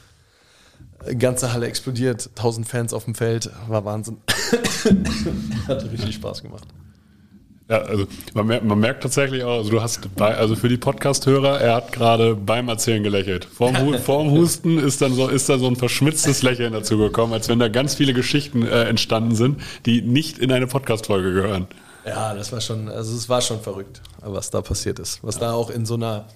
Ganze 1.18 1.52
Halle 1.52 1.66
explodiert, 1.66 2.28
1000 2.36 2.68
Fans 2.68 2.92
auf 2.92 3.04
dem 3.04 3.14
Feld, 3.14 3.50
war 3.68 3.84
Wahnsinn. 3.84 4.18
Hat 5.66 5.90
richtig 5.90 6.14
Spaß 6.16 6.42
gemacht. 6.42 6.68
Ja, 7.70 7.82
also 7.82 8.08
man 8.34 8.48
merkt, 8.48 8.64
man 8.64 8.80
merkt 8.80 9.00
tatsächlich 9.04 9.44
auch, 9.44 9.58
also 9.58 9.70
du 9.70 9.80
hast 9.80 10.12
bei, 10.16 10.34
also 10.34 10.56
für 10.56 10.68
die 10.68 10.76
Podcast-Hörer, 10.76 11.60
er 11.60 11.76
hat 11.76 11.92
gerade 11.92 12.34
beim 12.34 12.68
Erzählen 12.68 13.04
gelächelt. 13.04 13.44
Vorm, 13.44 13.94
vorm 14.04 14.32
Husten 14.32 14.76
ist 14.76 15.00
dann 15.00 15.14
so, 15.14 15.28
ist 15.28 15.48
da 15.48 15.56
so 15.56 15.68
ein 15.68 15.76
verschmitztes 15.76 16.42
Lächeln 16.42 16.72
dazu 16.72 16.98
gekommen, 16.98 17.32
als 17.32 17.48
wenn 17.48 17.60
da 17.60 17.68
ganz 17.68 17.94
viele 17.94 18.12
Geschichten 18.12 18.66
äh, 18.66 18.86
entstanden 18.86 19.36
sind, 19.36 19.60
die 19.86 20.02
nicht 20.02 20.38
in 20.38 20.50
eine 20.50 20.66
Podcast-Folge 20.66 21.32
gehören. 21.32 21.68
Ja, 22.04 22.34
das 22.34 22.50
war 22.50 22.60
schon, 22.60 22.88
also 22.88 23.14
es 23.14 23.28
war 23.28 23.40
schon 23.40 23.60
verrückt, 23.60 24.02
was 24.20 24.50
da 24.50 24.62
passiert 24.62 24.98
ist. 24.98 25.22
Was 25.22 25.36
ja. 25.36 25.42
da 25.42 25.52
auch 25.52 25.70
in 25.70 25.86
so 25.86 25.94
einer 25.94 26.26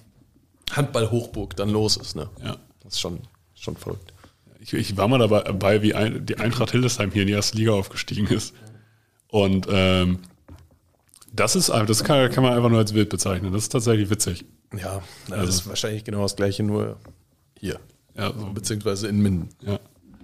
Handball-Hochburg 0.71 1.57
dann 1.57 1.69
los 1.69 1.97
ist, 1.97 2.15
ne? 2.15 2.29
Ja. 2.41 2.55
Das 2.81 2.93
ist 2.93 3.01
schon, 3.01 3.19
schon 3.55 3.75
verrückt. 3.75 4.13
Ich, 4.61 4.73
ich 4.73 4.95
war 4.95 5.09
mal 5.09 5.17
dabei, 5.17 5.81
wie 5.81 5.93
ein, 5.95 6.25
die 6.25 6.37
Eintracht 6.37 6.71
Hildesheim 6.71 7.11
hier 7.11 7.23
in 7.23 7.27
die 7.27 7.33
erste 7.33 7.57
Liga 7.57 7.73
aufgestiegen 7.73 8.27
ist. 8.27 8.53
Und 9.27 9.67
ähm, 9.69 10.19
das 11.35 11.55
ist 11.55 11.69
das 11.69 12.03
kann, 12.03 12.31
kann, 12.31 12.43
man 12.43 12.53
einfach 12.53 12.69
nur 12.69 12.79
als 12.79 12.93
wild 12.93 13.09
bezeichnen. 13.09 13.51
Das 13.51 13.63
ist 13.63 13.69
tatsächlich 13.69 14.09
witzig. 14.09 14.45
Ja, 14.73 15.01
das 15.27 15.39
also, 15.39 15.49
ist 15.49 15.67
wahrscheinlich 15.67 16.03
genau 16.03 16.21
das 16.21 16.35
gleiche, 16.35 16.63
nur 16.63 16.97
hier. 17.59 17.79
Ja, 18.17 18.31
so. 18.33 18.47
beziehungsweise 18.53 19.07
in 19.07 19.21
Minden. 19.21 19.49
Ja, 19.61 19.79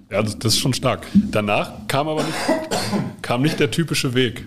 ja 0.10 0.24
das, 0.24 0.38
das, 0.39 0.54
ist 0.54 0.60
schon 0.60 0.74
stark. 0.74 1.06
Danach 1.13 1.88
kam 1.88 2.08
aber 2.08 2.24
nicht, 2.24 2.38
kam 3.21 3.41
nicht 3.41 3.60
der 3.60 3.71
typische 3.71 4.13
Weg. 4.13 4.45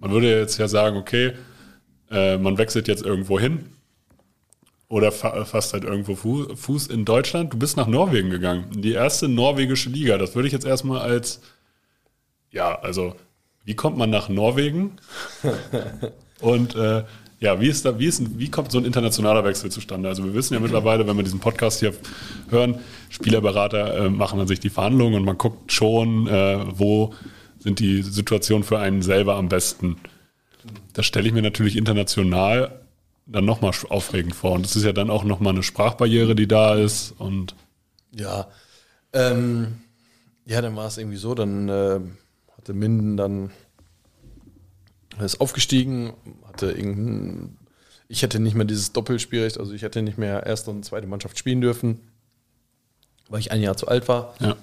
Man 0.00 0.10
würde 0.10 0.38
jetzt 0.38 0.58
ja 0.58 0.68
sagen, 0.68 0.96
okay, 0.96 1.32
äh, 2.10 2.36
man 2.38 2.58
wechselt 2.58 2.88
jetzt 2.88 3.04
irgendwo 3.04 3.38
hin 3.38 3.66
oder 4.88 5.12
fa 5.12 5.44
fast 5.44 5.72
halt 5.72 5.84
irgendwo 5.84 6.16
Fu 6.16 6.54
Fuß 6.54 6.88
in 6.88 7.04
Deutschland. 7.04 7.52
Du 7.52 7.58
bist 7.58 7.76
nach 7.76 7.86
Norwegen 7.86 8.30
gegangen, 8.30 8.66
die 8.72 8.92
erste 8.92 9.28
norwegische 9.28 9.88
Liga. 9.88 10.18
Das 10.18 10.34
würde 10.34 10.48
ich 10.48 10.52
jetzt 10.52 10.66
erstmal 10.66 11.00
als, 11.00 11.40
ja, 12.50 12.78
also 12.78 13.14
wie 13.64 13.74
kommt 13.74 13.96
man 13.96 14.10
nach 14.10 14.28
Norwegen? 14.28 14.96
Und 16.40 16.74
äh, 16.74 17.04
ja, 17.40 17.60
wie 17.60 17.68
ist 17.68 17.84
da, 17.84 17.98
wie 17.98 18.06
ist, 18.06 18.38
wie 18.38 18.50
kommt 18.50 18.70
so 18.70 18.78
ein 18.78 18.84
internationaler 18.84 19.44
Wechsel 19.44 19.70
zustande? 19.70 20.08
Also 20.08 20.24
wir 20.24 20.34
wissen 20.34 20.54
ja 20.54 20.60
mittlerweile, 20.60 21.06
wenn 21.06 21.16
wir 21.16 21.24
diesen 21.24 21.40
Podcast 21.40 21.80
hier 21.80 21.92
hören, 22.50 22.78
Spielerberater 23.10 24.06
äh, 24.06 24.10
machen 24.10 24.38
an 24.38 24.46
sich 24.46 24.60
die 24.60 24.70
Verhandlungen 24.70 25.14
und 25.14 25.24
man 25.24 25.38
guckt 25.38 25.72
schon, 25.72 26.28
äh, 26.28 26.58
wo 26.78 27.14
sind 27.58 27.80
die 27.80 28.02
Situationen 28.02 28.64
für 28.64 28.78
einen 28.78 29.02
selber 29.02 29.36
am 29.36 29.48
besten. 29.48 29.96
Das 30.92 31.06
stelle 31.06 31.26
ich 31.26 31.34
mir 31.34 31.42
natürlich 31.42 31.76
international 31.76 32.80
dann 33.26 33.44
nochmal 33.44 33.72
aufregend 33.88 34.34
vor. 34.34 34.52
Und 34.52 34.64
das 34.64 34.76
ist 34.76 34.84
ja 34.84 34.92
dann 34.92 35.10
auch 35.10 35.24
nochmal 35.24 35.52
eine 35.52 35.62
Sprachbarriere, 35.62 36.34
die 36.34 36.48
da 36.48 36.74
ist. 36.74 37.14
Und 37.18 37.54
ja, 38.14 38.48
ähm, 39.12 39.78
ja, 40.44 40.60
dann 40.60 40.76
war 40.76 40.86
es 40.86 40.98
irgendwie 40.98 41.16
so, 41.16 41.34
dann 41.34 41.68
äh, 41.68 42.00
hatte 42.62 42.74
Minden 42.74 43.16
dann 43.16 43.50
ist 45.20 45.40
aufgestiegen, 45.40 46.14
hatte 46.46 46.70
irgendein, 46.70 47.58
ich 48.08 48.22
hätte 48.22 48.38
nicht 48.38 48.54
mehr 48.54 48.64
dieses 48.64 48.92
Doppelspielrecht, 48.92 49.58
also 49.58 49.72
ich 49.72 49.82
hätte 49.82 50.00
nicht 50.00 50.16
mehr 50.16 50.46
erste 50.46 50.70
und 50.70 50.84
zweite 50.84 51.08
Mannschaft 51.08 51.36
spielen 51.38 51.60
dürfen, 51.60 52.00
weil 53.28 53.40
ich 53.40 53.50
ein 53.50 53.60
Jahr 53.60 53.76
zu 53.76 53.88
alt 53.88 54.06
war. 54.06 54.34
Ja. 54.38 54.56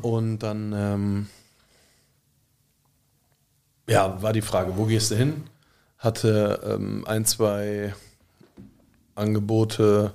Und 0.00 0.38
dann 0.38 0.72
ähm, 0.74 1.26
ja, 3.86 4.22
war 4.22 4.32
die 4.32 4.40
Frage, 4.40 4.78
wo 4.78 4.86
gehst 4.86 5.10
du 5.10 5.14
hin? 5.14 5.44
Hatte 5.98 6.60
ähm, 6.64 7.06
ein, 7.06 7.26
zwei 7.26 7.94
Angebote 9.14 10.14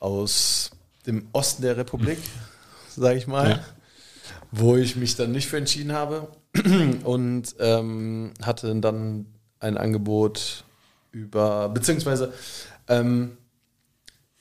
aus 0.00 0.70
dem 1.06 1.28
Osten 1.32 1.62
der 1.62 1.76
Republik, 1.76 2.18
sage 2.88 3.18
ich 3.18 3.26
mal. 3.26 3.50
Ja 3.50 3.73
wo 4.56 4.76
ich 4.76 4.94
mich 4.94 5.16
dann 5.16 5.32
nicht 5.32 5.48
für 5.48 5.56
entschieden 5.56 5.92
habe 5.92 6.28
und 7.04 7.56
ähm, 7.58 8.32
hatte 8.42 8.74
dann 8.76 9.26
ein 9.58 9.76
Angebot 9.76 10.64
über, 11.10 11.68
beziehungsweise 11.68 12.32
ähm, 12.86 13.36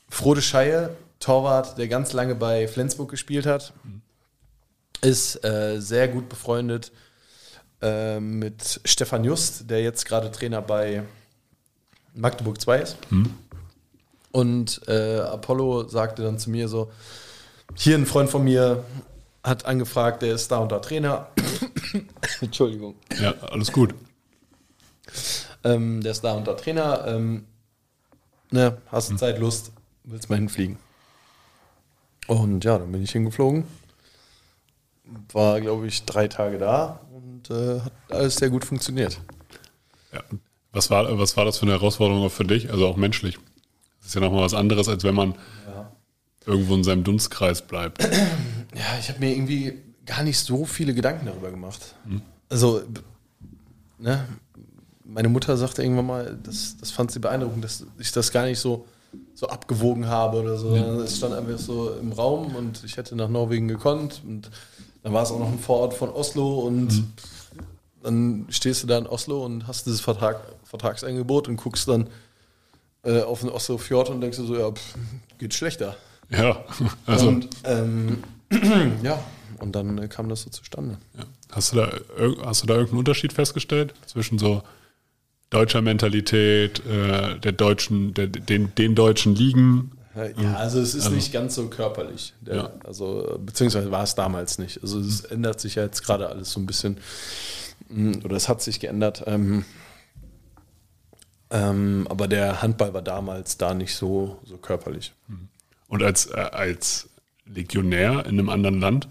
Frode 0.10 0.44
Scheier, 0.44 0.92
Torwart, 1.20 1.80
der 1.80 1.88
ganz 1.88 2.14
lange 2.14 2.36
bei 2.36 2.68
Flensburg 2.68 3.10
gespielt 3.10 3.48
hat, 3.48 3.74
ist 5.02 5.44
äh, 5.44 5.80
sehr 5.80 6.08
gut 6.08 6.30
befreundet 6.30 6.92
äh, 7.82 8.20
mit 8.20 8.82
Stefan 8.86 9.24
Just, 9.24 9.70
der 9.70 9.82
jetzt 9.82 10.06
gerade 10.06 10.30
Trainer 10.32 10.62
bei 10.62 11.04
Magdeburg 12.14 12.62
2 12.62 12.80
ist. 12.80 12.98
Mhm. 13.10 13.34
Und 14.32 14.82
äh, 14.88 15.20
Apollo 15.20 15.88
sagte 15.88 16.22
dann 16.22 16.38
zu 16.38 16.52
mir 16.52 16.68
so, 16.68 16.92
hier 17.76 17.98
ein 17.98 18.06
Freund 18.06 18.30
von 18.30 18.44
mir 18.44 18.84
hat 19.44 19.66
angefragt, 19.66 20.22
der 20.22 20.36
ist 20.36 20.52
da 20.52 20.58
und 20.60 20.72
da 20.72 20.80
Trainer. 20.80 21.28
Entschuldigung. 22.42 22.96
Ja, 23.20 23.34
alles 23.42 23.72
gut. 23.72 23.94
Ähm, 25.64 26.02
der 26.02 26.12
ist 26.12 26.24
da 26.24 26.34
und 26.34 26.48
da 26.48 26.54
Trainer. 26.54 27.06
Ähm, 27.08 27.46
ne, 28.52 28.78
hast 28.88 29.10
du 29.10 29.12
hm. 29.12 29.18
Zeit, 29.18 29.40
Lust, 29.40 29.72
willst 30.04 30.30
mal 30.30 30.38
hinfliegen. 30.38 30.78
Und 32.28 32.64
ja, 32.64 32.78
dann 32.78 32.92
bin 32.92 33.04
ich 33.04 33.12
hingeflogen. 33.12 33.66
War, 35.32 35.60
glaube 35.60 35.88
ich, 35.88 36.06
drei 36.06 36.28
Tage 36.28 36.58
da 36.58 37.02
und 37.12 37.50
äh, 37.50 37.82
hat 37.82 37.92
alles 38.10 38.36
sehr 38.36 38.50
gut 38.50 38.64
funktioniert. 38.64 39.20
Ja. 40.14 40.22
Was 40.72 40.90
war, 40.90 41.20
was 41.20 41.38
war 41.38 41.46
das 41.46 41.60
für 41.60 41.64
eine 41.64 41.74
Herausforderung 41.74 42.26
auch 42.26 42.32
für 42.32 42.46
dich, 42.46 42.72
also 42.72 42.88
auch 42.88 42.96
menschlich? 42.96 43.38
Das 44.00 44.08
ist 44.08 44.16
ja 44.16 44.22
nochmal 44.22 44.44
was 44.44 44.54
anderes, 44.54 44.88
als 44.88 45.04
wenn 45.04 45.14
man 45.14 45.36
ja. 45.68 45.92
irgendwo 46.46 46.74
in 46.74 46.84
seinem 46.84 47.04
Dunstkreis 47.04 47.62
bleibt. 47.62 48.08
ja, 48.76 48.98
ich 49.00 49.10
habe 49.10 49.20
mir 49.20 49.32
irgendwie 49.32 49.82
gar 50.06 50.24
nicht 50.24 50.40
so 50.40 50.66
viele 50.66 50.94
Gedanken 50.94 51.26
darüber 51.26 51.52
gemacht. 51.52 51.96
Mhm. 52.06 52.22
Also, 52.50 52.82
ne, 53.98 54.28
meine 55.06 55.30
Mutter 55.30 55.58
sagte 55.58 55.84
irgendwann 55.84 56.08
mal, 56.08 56.40
das, 56.44 56.78
das 56.78 56.92
fand 56.92 57.12
sie 57.12 57.20
beeindruckend, 57.20 57.64
dass 57.64 57.86
ich 58.00 58.12
das 58.12 58.32
gar 58.32 58.46
nicht 58.46 58.60
so, 58.60 58.86
so 59.34 59.48
abgewogen 59.48 60.08
habe 60.08 60.42
oder 60.42 60.58
so. 60.58 60.76
Ja. 60.76 60.96
Es 60.98 61.18
stand 61.18 61.34
einfach 61.34 61.58
so 61.58 61.94
im 61.94 62.12
Raum 62.12 62.56
und 62.56 62.84
ich 62.84 62.98
hätte 62.98 63.16
nach 63.16 63.30
Norwegen 63.30 63.68
gekonnt 63.68 64.22
und 64.26 64.50
dann 65.04 65.14
war 65.14 65.24
es 65.24 65.32
auch 65.32 65.40
noch 65.40 65.52
ein 65.52 65.60
Vorort 65.60 65.94
von 65.94 66.10
Oslo 66.10 66.60
und 66.60 66.94
mhm. 66.94 67.14
dann 68.02 68.46
stehst 68.50 68.84
du 68.84 68.88
da 68.88 68.98
in 68.98 69.08
Oslo 69.08 69.46
und 69.46 69.68
hast 69.68 69.86
dieses 69.86 70.02
Vertrag, 70.02 70.42
Vertragsangebot 70.64 71.48
und 71.48 71.58
guckst 71.58 71.88
dann 71.88 72.08
äh, 73.04 73.22
auf 73.22 73.42
den 73.42 73.50
Oslo 73.50 73.78
Fjord 73.78 74.10
und 74.10 74.22
denkst 74.22 74.38
du 74.38 74.46
so, 74.46 74.58
ja, 74.58 74.72
pff, 74.72 74.96
geht 75.38 75.54
schlechter. 75.54 75.96
Ja, 76.30 76.64
also. 77.06 77.28
Und 77.28 77.50
ähm, 77.66 78.24
ja, 79.04 79.24
und 79.60 79.74
dann 79.74 80.10
kam 80.10 80.30
das 80.30 80.42
so 80.42 80.50
zustande. 80.50 80.98
Ja. 81.18 81.26
Hast, 81.52 81.74
du 81.74 81.78
da, 81.78 81.92
hast 82.46 82.64
du 82.64 82.68
da 82.68 82.74
irgendeinen 82.76 83.00
Unterschied 83.00 83.34
festgestellt 83.34 83.94
zwischen 84.06 84.40
so 84.40 84.64
deutscher 85.50 85.82
Mentalität, 85.82 86.86
äh, 86.86 87.40
der 87.40 87.52
deutschen, 87.52 88.14
der, 88.14 88.28
den, 88.28 88.74
den 88.76 88.96
deutschen 88.96 89.36
Ligen? 89.36 89.92
Ja, 90.38 90.56
also 90.56 90.80
es 90.80 90.94
ist 90.94 91.06
also, 91.06 91.16
nicht 91.16 91.34
ganz 91.34 91.56
so 91.56 91.68
körperlich. 91.70 92.34
Der, 92.42 92.56
ja. 92.56 92.74
Also, 92.84 93.40
beziehungsweise 93.44 93.90
war 93.90 94.04
es 94.04 94.14
damals 94.14 94.60
nicht. 94.60 94.82
Also 94.84 95.00
es 95.00 95.24
mhm. 95.24 95.38
ändert 95.38 95.60
sich 95.60 95.76
ja 95.76 95.84
jetzt 95.84 96.04
gerade 96.04 96.30
alles 96.30 96.52
so 96.52 96.60
ein 96.60 96.68
bisschen, 96.68 96.98
mm, 97.90 98.20
oder 98.24 98.36
es 98.36 98.48
hat 98.48 98.62
sich 98.62 98.80
geändert. 98.80 99.24
Ähm, 99.26 99.66
ähm, 101.50 102.08
aber 102.10 102.28
der 102.28 102.62
Handball 102.62 102.94
war 102.94 103.02
damals 103.02 103.58
da 103.58 103.74
nicht 103.74 103.96
so, 103.96 104.40
so 104.44 104.58
körperlich. 104.58 105.14
Und 105.88 106.04
als, 106.04 106.28
äh, 106.28 106.38
als 106.52 107.10
Legionär 107.46 108.26
in 108.26 108.40
einem 108.40 108.50
anderen 108.50 108.80
Land, 108.80 109.08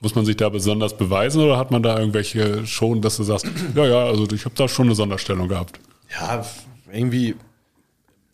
muss 0.00 0.14
man 0.14 0.24
sich 0.24 0.36
da 0.36 0.48
besonders 0.48 0.96
beweisen 0.96 1.42
oder 1.42 1.58
hat 1.58 1.70
man 1.70 1.82
da 1.82 1.98
irgendwelche 1.98 2.66
schon, 2.66 3.00
dass 3.00 3.16
du 3.16 3.22
sagst, 3.22 3.46
ja, 3.74 3.86
ja, 3.86 4.04
also 4.04 4.26
ich 4.30 4.44
habe 4.44 4.54
da 4.54 4.68
schon 4.68 4.86
eine 4.86 4.94
Sonderstellung 4.94 5.48
gehabt? 5.48 5.80
Ja, 6.12 6.44
irgendwie, 6.92 7.34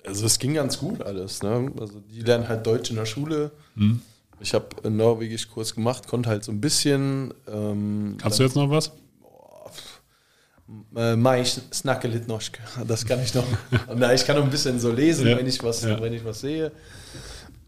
also 0.04 0.26
es 0.26 0.38
ging 0.38 0.54
ganz 0.54 0.78
gut 0.78 1.02
alles. 1.02 1.42
Ne? 1.42 1.72
Also 1.78 2.00
die 2.12 2.20
lernen 2.20 2.48
halt 2.48 2.66
Deutsch 2.66 2.90
in 2.90 2.96
der 2.96 3.06
Schule. 3.06 3.52
Hm. 3.76 4.00
Ich 4.40 4.54
habe 4.54 4.66
einen 4.82 4.96
Norwegisch-Kurs 4.96 5.74
gemacht, 5.74 6.08
konnte 6.08 6.28
halt 6.28 6.42
so 6.42 6.50
ein 6.50 6.60
bisschen. 6.60 7.32
Ähm, 7.46 8.16
Kannst 8.20 8.40
du 8.40 8.42
jetzt 8.42 8.56
noch 8.56 8.68
was? 8.70 8.90
Äh, 10.96 11.16
Mai 11.16 11.44
snacke 11.44 12.08
lit 12.08 12.28
norsk. 12.28 12.58
Das 12.86 13.06
kann 13.06 13.22
ich 13.22 13.34
noch. 13.34 13.44
Na, 13.94 14.12
ich 14.12 14.26
kann 14.26 14.36
noch 14.36 14.44
ein 14.44 14.50
bisschen 14.50 14.80
so 14.80 14.90
lesen, 14.90 15.28
ja. 15.28 15.36
wenn 15.36 15.46
ich 15.46 15.62
was, 15.62 15.82
ja. 15.82 16.00
wenn 16.00 16.12
ich 16.12 16.24
was 16.24 16.40
sehe. 16.40 16.72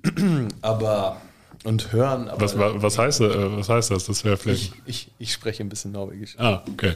aber 0.63 1.21
und 1.65 1.93
hören. 1.93 2.29
Aber 2.29 2.41
was, 2.43 2.57
was, 2.59 2.99
heißt, 2.99 3.21
äh, 3.23 3.57
was 3.57 3.69
heißt 3.69 3.91
das? 3.91 4.07
Das 4.07 4.25
wäre 4.25 4.37
vielleicht. 4.37 4.75
Ich, 4.87 5.07
ich, 5.07 5.11
ich, 5.19 5.33
spreche 5.33 5.63
ein 5.65 5.69
bisschen 5.69 5.93
Norwegisch. 5.93 6.37
Ah, 6.39 6.63
okay. 6.71 6.95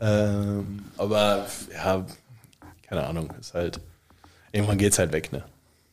Ähm, 0.00 0.84
aber 0.96 1.46
ja, 1.72 2.06
keine 2.86 3.06
Ahnung, 3.06 3.32
ist 3.40 3.54
halt. 3.54 3.80
Irgendwann 4.52 4.78
geht 4.78 4.92
es 4.92 4.98
halt 4.98 5.12
weg, 5.12 5.32
ne? 5.32 5.42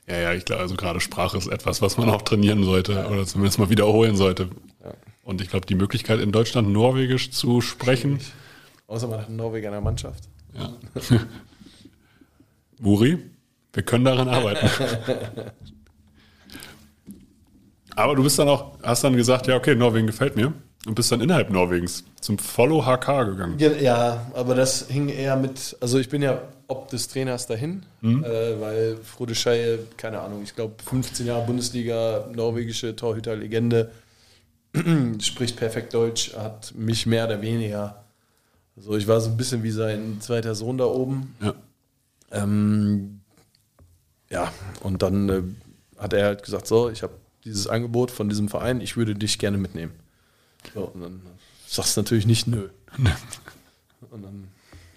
Ja, 0.07 0.17
ja, 0.17 0.33
ich 0.33 0.45
glaube, 0.45 0.61
also 0.61 0.75
gerade 0.75 0.99
Sprache 0.99 1.37
ist 1.37 1.47
etwas, 1.47 1.81
was 1.81 1.97
man 1.97 2.09
auch 2.09 2.21
trainieren 2.21 2.63
sollte 2.63 2.93
ja. 2.93 3.07
oder 3.07 3.25
zumindest 3.25 3.57
mal 3.57 3.69
wiederholen 3.69 4.15
sollte. 4.15 4.49
Ja. 4.83 4.93
Und 5.23 5.41
ich 5.41 5.49
glaube, 5.49 5.65
die 5.65 5.75
Möglichkeit 5.75 6.19
in 6.19 6.31
Deutschland 6.31 6.69
Norwegisch 6.69 7.31
zu 7.31 7.61
sprechen. 7.61 8.19
Außer 8.87 9.07
man 9.07 9.21
hat 9.21 9.27
einen 9.27 9.37
Norweger 9.37 9.69
in 9.69 9.73
der 9.73 9.81
Mannschaft. 9.81 10.25
Ja. 10.53 10.73
Muri, 12.79 13.17
wir 13.75 13.83
können 13.83 14.05
daran 14.05 14.27
arbeiten. 14.29 14.67
Aber 17.95 18.15
du 18.15 18.23
bist 18.23 18.37
dann 18.39 18.49
auch, 18.49 18.77
hast 18.83 19.03
dann 19.03 19.15
gesagt, 19.15 19.47
ja, 19.47 19.55
okay, 19.55 19.75
Norwegen 19.75 20.07
gefällt 20.07 20.35
mir. 20.35 20.53
Und 20.85 20.93
bist 20.95 21.11
dann 21.11 21.21
innerhalb 21.21 21.49
Norwegens 21.49 22.03
zum 22.21 22.37
Follow 22.37 22.85
HK 22.85 23.23
gegangen. 23.25 23.55
Ja, 23.57 23.71
ja, 23.71 24.31
aber 24.35 24.53
das 24.53 24.87
hing 24.87 25.09
eher 25.09 25.35
mit, 25.35 25.75
also 25.81 25.97
ich 25.97 26.09
bin 26.09 26.21
ja 26.21 26.39
ob 26.67 26.89
des 26.89 27.07
Trainers 27.07 27.47
dahin, 27.47 27.83
Mhm. 28.01 28.23
äh, 28.23 28.59
weil 28.61 28.97
Frode 28.97 29.33
Scheie, 29.35 29.79
keine 29.97 30.19
Ahnung, 30.21 30.41
ich 30.43 30.55
glaube 30.55 30.75
15 30.83 31.25
Jahre 31.25 31.45
Bundesliga, 31.45 32.27
norwegische 32.33 32.95
Torhüter-Legende, 32.95 33.91
spricht 35.21 35.57
perfekt 35.57 35.93
Deutsch, 35.93 36.35
hat 36.35 36.73
mich 36.75 37.05
mehr 37.07 37.25
oder 37.25 37.41
weniger, 37.41 38.03
also 38.75 38.95
ich 38.95 39.07
war 39.07 39.21
so 39.21 39.29
ein 39.31 39.37
bisschen 39.37 39.63
wie 39.63 39.71
sein 39.71 40.17
zweiter 40.21 40.53
Sohn 40.55 40.77
da 40.77 40.85
oben. 40.85 41.35
Ja. 41.41 41.53
Ähm, 42.31 43.21
ja, 44.29 44.51
und 44.81 45.01
dann 45.01 45.29
äh, 45.29 45.41
hat 45.97 46.13
er 46.13 46.25
halt 46.25 46.43
gesagt, 46.43 46.67
so, 46.67 46.89
ich 46.89 47.03
habe 47.03 47.13
dieses 47.43 47.67
Angebot 47.67 48.11
von 48.11 48.27
diesem 48.29 48.49
Verein, 48.49 48.81
ich 48.81 48.97
würde 48.97 49.15
dich 49.15 49.37
gerne 49.39 49.57
mitnehmen. 49.57 49.93
So, 50.73 50.85
und 50.85 51.01
dann 51.01 51.21
sagst 51.67 51.95
du 51.95 52.01
natürlich 52.01 52.25
nicht 52.25 52.47
nö. 52.47 52.69
und 54.11 54.23
dann, 54.23 54.47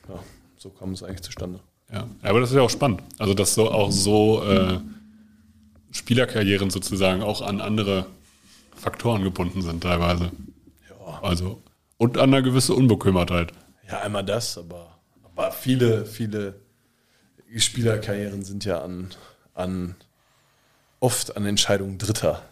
ja, 0.09 0.23
so 0.57 0.71
kam 0.71 0.93
es 0.93 1.03
eigentlich 1.03 1.23
zustande. 1.23 1.61
Ja, 1.93 2.07
aber 2.23 2.41
das 2.41 2.51
ist 2.51 2.57
ja 2.57 2.63
auch 2.63 2.71
spannend. 2.71 3.03
Also, 3.19 3.35
dass 3.35 3.55
so 3.55 3.71
auch 3.71 3.91
so 3.91 4.43
äh, 4.45 4.79
Spielerkarrieren 5.91 6.71
sozusagen 6.71 7.23
auch 7.23 7.41
an 7.43 7.61
andere 7.61 8.07
Faktoren 8.77 9.23
gebunden 9.23 9.63
sind 9.63 9.83
teilweise. 9.83 10.31
Ja, 10.89 11.21
Also, 11.23 11.63
und 11.97 12.19
an 12.19 12.33
eine 12.33 12.43
gewisse 12.43 12.75
Unbekümmertheit. 12.75 13.53
ja 13.89 14.01
einmal 14.01 14.25
das, 14.25 14.57
aber, 14.59 14.99
aber 15.25 15.51
viele, 15.51 16.05
viele 16.07 16.61
Spielerkarrieren 17.57 18.43
sind 18.45 18.65
ja 18.65 18.83
an, 18.83 19.09
an 19.55 19.95
oft 21.01 21.37
an 21.37 21.47
Entscheidungen 21.47 21.99
Dritter 21.99 22.43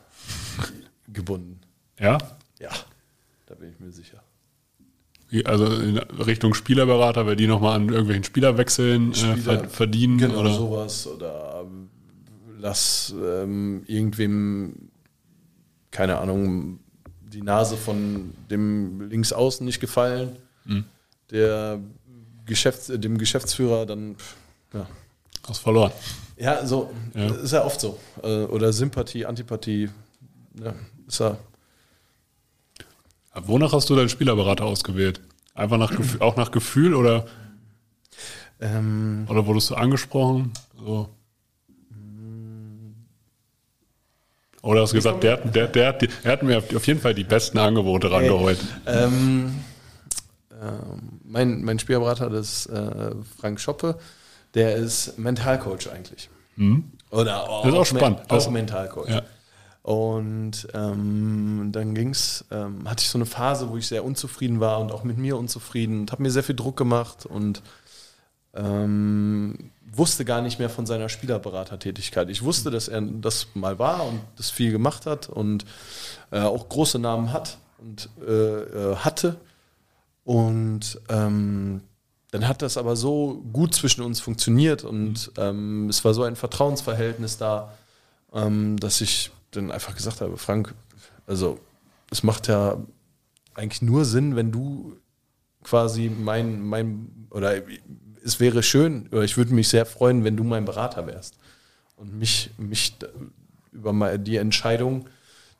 gebunden. 1.12 1.60
Ja? 1.98 2.18
Ja, 2.58 2.70
da 3.46 3.54
bin 3.54 3.70
ich 3.70 3.80
mir 3.80 3.92
sicher. 3.92 4.22
Also 5.44 5.66
in 5.66 5.98
Richtung 5.98 6.54
Spielerberater, 6.54 7.26
weil 7.26 7.36
die 7.36 7.46
nochmal 7.48 7.76
an 7.76 7.88
irgendwelchen 7.88 8.24
Spielerwechseln 8.24 9.10
äh, 9.12 9.14
Spieler- 9.14 9.58
ver 9.60 9.68
verdienen 9.68 10.18
Genau 10.18 10.38
oder 10.40 10.54
sowas 10.54 11.06
oder 11.06 11.64
ähm, 11.66 11.90
lass 12.58 13.12
ähm, 13.22 13.82
irgendwem, 13.86 14.88
keine 15.90 16.18
Ahnung, 16.18 16.78
die 17.32 17.42
Nase 17.42 17.76
von 17.76 18.32
dem 18.50 19.00
Linksaußen 19.02 19.66
nicht 19.66 19.80
gefallen, 19.80 20.36
Mhm. 20.64 20.84
der 21.30 21.80
Geschäfts-, 22.46 22.88
äh, 22.90 22.98
dem 22.98 23.18
Geschäftsführer 23.18 23.84
dann, 23.84 24.14
pff, 24.16 24.36
ja. 24.74 24.86
hast 25.48 25.58
verloren. 25.58 25.92
Ja, 26.36 26.66
so, 26.66 26.90
Ja. 27.14 27.26
ist 27.34 27.52
ja 27.52 27.64
oft 27.64 27.80
so. 27.80 27.98
Äh, 28.22 28.44
Oder 28.44 28.72
Sympathie, 28.72 29.24
Antipathie, 29.26 29.88
ja, 30.62 30.74
ist 31.06 31.20
ja, 31.20 31.36
Wonach 33.34 33.72
hast 33.74 33.90
du 33.90 33.94
deinen 33.96 34.08
Spielerberater 34.08 34.64
ausgewählt? 34.64 35.20
Einfach 35.54 35.76
nach 35.76 35.94
Gefühl, 35.94 36.22
auch 36.22 36.36
nach 36.36 36.50
Gefühl 36.50 36.94
oder, 36.94 37.26
ähm, 38.60 39.26
oder 39.28 39.46
wurdest 39.46 39.68
du 39.70 39.74
angesprochen? 39.74 40.52
So. 40.78 41.08
Oder 44.62 44.80
hast 44.82 44.92
du 44.92 44.96
gesagt, 44.96 45.22
der, 45.22 45.32
hat- 45.34 45.54
der, 45.54 45.68
der, 45.68 45.98
hat 46.24 46.42
mir 46.42 46.58
auf 46.58 46.86
jeden 46.86 47.00
Fall 47.00 47.14
die 47.14 47.24
besten 47.24 47.58
Angebote 47.58 48.10
rangeholt. 48.10 48.58
Ähm, 48.86 49.54
ähm, 50.60 51.20
mein, 51.24 51.62
mein 51.62 51.78
Spielberater, 51.78 52.30
das 52.30 52.66
ist 52.66 52.66
äh, 52.66 53.12
Frank 53.38 53.60
Schoppe, 53.60 53.98
der 54.56 54.74
ist 54.74 55.16
Mentalcoach 55.18 55.88
eigentlich. 55.94 56.28
Oder 57.10 57.48
auch, 57.48 57.62
Das 57.62 57.72
ist 57.72 57.78
auch 57.78 57.86
spannend. 57.86 58.20
Das- 58.28 58.46
auch 58.46 58.50
Mentalcoach. 58.50 59.08
Ja. 59.10 59.22
Und 59.82 60.66
ähm, 60.74 61.68
dann 61.70 61.94
ging's, 61.94 62.44
ähm, 62.50 62.90
hatte 62.90 63.02
ich 63.04 63.08
so 63.08 63.18
eine 63.18 63.26
Phase, 63.26 63.68
wo 63.70 63.76
ich 63.76 63.86
sehr 63.86 64.04
unzufrieden 64.04 64.58
war 64.58 64.80
und 64.80 64.90
auch 64.90 65.04
mit 65.04 65.16
mir 65.16 65.36
unzufrieden 65.36 66.00
und 66.00 66.10
habe 66.10 66.22
mir 66.24 66.30
sehr 66.32 66.42
viel 66.42 66.56
Druck 66.56 66.76
gemacht 66.76 67.24
und 67.24 67.62
ähm, 68.54 69.70
wusste 69.92 70.24
gar 70.24 70.42
nicht 70.42 70.58
mehr 70.58 70.70
von 70.70 70.86
seiner 70.86 71.08
Spielerberatertätigkeit. 71.08 72.28
Ich 72.30 72.42
wusste, 72.42 72.70
dass 72.70 72.88
er 72.88 73.00
das 73.00 73.48
mal 73.54 73.78
war 73.78 74.04
und 74.06 74.20
das 74.36 74.50
viel 74.50 74.72
gemacht 74.72 75.06
hat 75.06 75.28
und 75.28 75.64
äh, 76.32 76.40
auch 76.40 76.68
große 76.68 76.98
Namen 76.98 77.32
hat 77.32 77.58
und 77.78 78.08
äh, 78.26 78.32
äh, 78.32 78.96
hatte. 78.96 79.36
Und 80.24 81.00
ähm, 81.08 81.82
dann 82.30 82.48
hat 82.48 82.62
das 82.62 82.76
aber 82.76 82.96
so 82.96 83.44
gut 83.52 83.74
zwischen 83.74 84.02
uns 84.02 84.20
funktioniert 84.20 84.84
und 84.84 85.30
ähm, 85.38 85.88
es 85.88 86.04
war 86.04 86.12
so 86.14 86.22
ein 86.24 86.36
Vertrauensverhältnis 86.36 87.38
da, 87.38 87.72
ähm, 88.32 88.78
dass 88.78 89.00
ich 89.00 89.30
dann 89.52 89.70
einfach 89.70 89.94
gesagt 89.94 90.20
habe, 90.20 90.36
Frank, 90.36 90.74
also 91.26 91.58
es 92.10 92.22
macht 92.22 92.48
ja 92.48 92.78
eigentlich 93.54 93.82
nur 93.82 94.04
Sinn, 94.04 94.36
wenn 94.36 94.52
du 94.52 94.96
quasi 95.62 96.10
mein, 96.10 96.60
mein, 96.62 97.26
oder 97.30 97.62
es 98.24 98.40
wäre 98.40 98.62
schön, 98.62 99.08
oder 99.12 99.22
ich 99.22 99.36
würde 99.36 99.54
mich 99.54 99.68
sehr 99.68 99.86
freuen, 99.86 100.24
wenn 100.24 100.36
du 100.36 100.44
mein 100.44 100.64
Berater 100.64 101.06
wärst 101.06 101.38
und 101.96 102.18
mich, 102.18 102.50
mich 102.58 102.96
über 103.72 104.18
die 104.18 104.36
Entscheidung, 104.36 105.08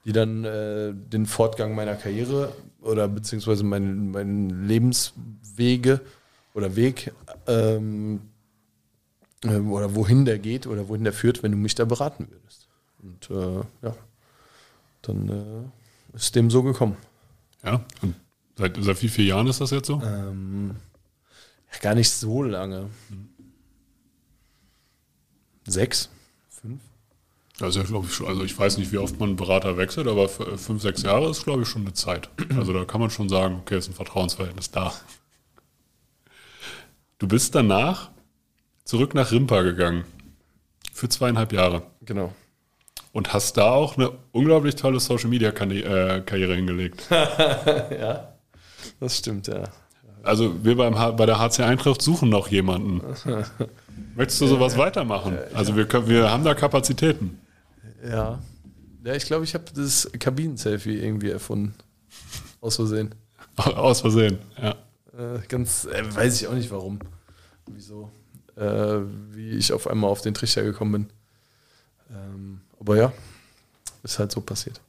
die 0.05 0.12
dann 0.12 0.44
äh, 0.44 0.92
den 0.94 1.26
Fortgang 1.26 1.74
meiner 1.74 1.94
Karriere 1.96 2.52
oder 2.81 3.09
beziehungsweise 3.09 3.64
meinen 3.64 4.12
meinen 4.12 4.66
Lebenswege 4.66 6.00
oder 6.57 6.75
Weg 6.75 7.12
ähm, 7.47 8.21
äh, 9.45 9.59
oder 9.59 9.95
wohin 9.95 10.25
der 10.25 10.38
geht 10.38 10.66
oder 10.66 10.88
wohin 10.88 11.05
der 11.05 11.12
führt, 11.12 11.42
wenn 11.42 11.53
du 11.53 11.59
mich 11.59 11.75
da 11.75 11.85
beraten 11.85 12.29
würdest. 12.31 12.69
Und 13.03 13.31
äh, 13.31 13.64
ja, 13.83 13.97
dann 15.03 15.29
äh, 15.29 16.16
ist 16.16 16.35
dem 16.35 16.51
so 16.51 16.62
gekommen. 16.62 16.97
Ja. 17.62 17.85
Und 18.01 18.14
seit, 18.57 18.77
seit 18.81 19.03
wie 19.03 19.09
vielen 19.09 19.29
Jahren 19.29 19.47
ist 19.47 19.61
das 19.61 19.71
jetzt 19.71 19.87
so? 19.87 20.01
Ähm, 20.03 20.77
gar 21.83 21.95
nicht 21.95 22.11
so 22.11 22.42
lange. 22.42 22.88
Sechs? 25.66 26.09
Fünf? 26.49 26.81
Also, 27.61 27.83
glaube 27.85 28.07
ich, 28.11 28.21
also 28.23 28.45
ich 28.45 28.59
weiß 28.59 28.79
nicht, 28.79 28.92
wie 28.92 28.99
oft 28.99 29.21
man 29.21 29.37
Berater 29.37 29.77
wechselt, 29.77 30.09
aber 30.09 30.29
fünf, 30.29 30.81
sechs 30.81 31.03
Jahre 31.03 31.31
ist, 31.31 31.45
glaube 31.45 31.62
ich, 31.62 31.69
schon 31.69 31.83
eine 31.83 31.92
Zeit. 31.92 32.31
Also 32.57 32.73
da 32.73 32.85
kann 32.85 33.01
man 33.01 33.11
schon 33.11 33.29
sagen, 33.29 33.57
okay, 33.61 33.77
ist 33.77 33.88
ein 33.88 33.95
Vertrauensverhältnis 33.95 34.71
da. 34.71 34.95
Du 37.18 37.26
bist 37.26 37.55
danach 37.55 38.11
zurück 38.85 39.14
nach 39.14 39.33
Rimpa 39.33 39.62
gegangen. 39.62 40.05
Für 40.92 41.09
zweieinhalb 41.09 41.52
Jahre. 41.52 41.83
Genau. 42.02 42.33
Und 43.12 43.33
hast 43.33 43.57
da 43.57 43.70
auch 43.70 43.96
eine 43.96 44.11
unglaublich 44.33 44.76
tolle 44.76 45.00
Social-Media-Karriere 45.00 46.55
hingelegt. 46.55 47.07
ja, 47.11 48.35
das 49.00 49.16
stimmt, 49.16 49.46
ja. 49.46 49.64
Also 50.22 50.62
wir 50.64 50.76
beim 50.76 50.98
H 50.98 51.12
bei 51.12 51.24
der 51.24 51.38
HC 51.38 51.62
Eintracht 51.62 52.02
suchen 52.02 52.29
noch 52.29 52.48
jemanden. 52.48 53.00
Möchtest 54.14 54.40
du 54.42 54.46
sowas 54.46 54.76
weitermachen? 54.76 55.38
Also 55.55 55.76
wir, 55.76 55.87
können, 55.87 56.09
wir 56.09 56.31
haben 56.31 56.44
da 56.44 56.55
Kapazitäten. 56.55 57.40
Ja. 58.05 58.40
Ja, 59.05 59.14
ich 59.14 59.24
glaube, 59.24 59.44
ich 59.44 59.55
habe 59.55 59.64
das 59.74 60.11
Kabinen-Selfie 60.18 60.98
irgendwie 60.98 61.31
erfunden. 61.31 61.74
Aus 62.61 62.76
Versehen. 62.76 63.14
Aus 63.57 64.00
Versehen, 64.00 64.38
ja. 64.61 64.74
Äh, 65.16 65.38
ganz, 65.48 65.85
äh, 65.87 66.14
weiß 66.14 66.40
ich 66.40 66.48
auch 66.48 66.55
nicht 66.55 66.70
warum. 66.70 66.98
Wieso? 67.66 68.11
Äh, 68.57 69.00
wie 69.33 69.50
ich 69.50 69.72
auf 69.72 69.87
einmal 69.88 70.11
auf 70.11 70.20
den 70.22 70.35
Trichter 70.35 70.62
gekommen 70.62 70.92
bin. 70.92 71.07
Ähm, 72.11 72.61
aber 72.81 72.96
ja, 72.96 73.12
ist 74.02 74.18
halt 74.18 74.33
so 74.33 74.40
passiert. 74.40 74.81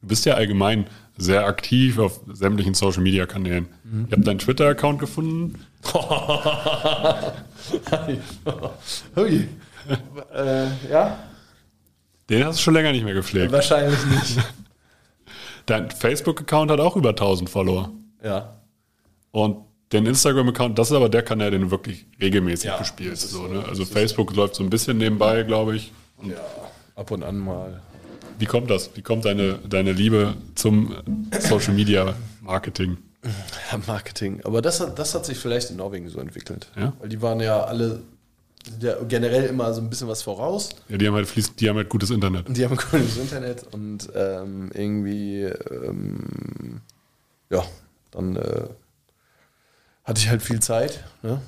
Du 0.00 0.08
bist 0.08 0.24
ja 0.26 0.34
allgemein 0.34 0.86
sehr 1.16 1.46
aktiv 1.46 1.98
auf 1.98 2.20
sämtlichen 2.32 2.74
Social-Media-Kanälen. 2.74 3.68
Ich 4.06 4.12
habe 4.12 4.22
deinen 4.22 4.38
Twitter-Account 4.38 4.98
gefunden. 4.98 5.64
Hui. 9.16 9.48
äh, 10.34 10.66
ja, 10.90 11.18
Den 12.30 12.44
hast 12.44 12.58
du 12.58 12.62
schon 12.62 12.74
länger 12.74 12.92
nicht 12.92 13.04
mehr 13.04 13.14
gepflegt. 13.14 13.52
wahrscheinlich 13.52 14.04
nicht. 14.06 14.38
Dein 15.66 15.90
Facebook-Account 15.90 16.70
hat 16.70 16.80
auch 16.80 16.96
über 16.96 17.10
1000 17.10 17.48
Follower. 17.48 17.92
Ja. 18.24 18.56
Und 19.30 19.58
den 19.92 20.06
Instagram-Account, 20.06 20.78
das 20.78 20.90
ist 20.90 20.96
aber 20.96 21.08
der 21.08 21.22
Kanal, 21.22 21.50
den 21.50 21.62
du 21.62 21.70
wirklich 21.70 22.06
regelmäßig 22.20 22.66
Ja, 22.66 22.78
bespielst. 22.78 23.28
So, 23.30 23.46
so. 23.46 23.52
ne? 23.52 23.64
Also 23.68 23.84
Facebook 23.84 24.34
läuft 24.34 24.54
so 24.56 24.62
ein 24.64 24.70
bisschen 24.70 24.98
nebenbei, 24.98 25.42
glaube 25.42 25.76
ich. 25.76 25.92
Und 26.16 26.30
ja. 26.30 26.36
Ab 26.96 27.10
und 27.10 27.22
an 27.22 27.38
mal. 27.38 27.80
wie 28.38 28.46
kommt 28.46 28.70
das? 28.70 28.90
Wie 28.96 29.02
kommt 29.02 29.24
deine, 29.24 29.58
deine 29.68 29.92
Liebe 29.92 30.34
zum 30.54 30.94
Social-Media-Marketing? 31.38 32.98
Ja, 33.72 33.80
Marketing. 33.86 34.42
Aber 34.44 34.60
das 34.60 34.80
hat, 34.80 34.98
das 34.98 35.14
hat 35.14 35.24
sich 35.24 35.38
vielleicht 35.38 35.70
in 35.70 35.76
Norwegen 35.76 36.10
so 36.10 36.20
entwickelt. 36.20 36.70
Ja? 36.76 36.92
Weil 37.00 37.08
die 37.08 37.22
waren 37.22 37.40
ja 37.40 37.64
alle 37.64 38.02
ja 38.80 38.96
generell 39.08 39.44
immer 39.44 39.72
so 39.72 39.80
ein 39.80 39.88
bisschen 39.88 40.08
was 40.08 40.22
voraus. 40.22 40.68
Ja, 40.90 40.98
die 40.98 41.06
haben 41.06 41.14
halt 41.14 41.26
fließend, 41.26 41.58
die 41.58 41.68
haben 41.70 41.76
halt 41.76 41.88
gutes 41.88 42.10
Internet. 42.10 42.46
Die 42.54 42.64
haben 42.64 42.72
ein 42.78 42.78
cooles 42.78 43.16
Internet 43.16 43.64
und 43.72 44.10
ähm, 44.14 44.70
irgendwie, 44.74 45.42
ähm, 45.44 46.80
ja, 47.50 47.62
dann 48.14 48.36
äh, 48.36 48.68
hatte 50.04 50.20
ich 50.20 50.28
halt 50.28 50.42
viel 50.42 50.60
Zeit. 50.60 51.04
Ne? 51.22 51.40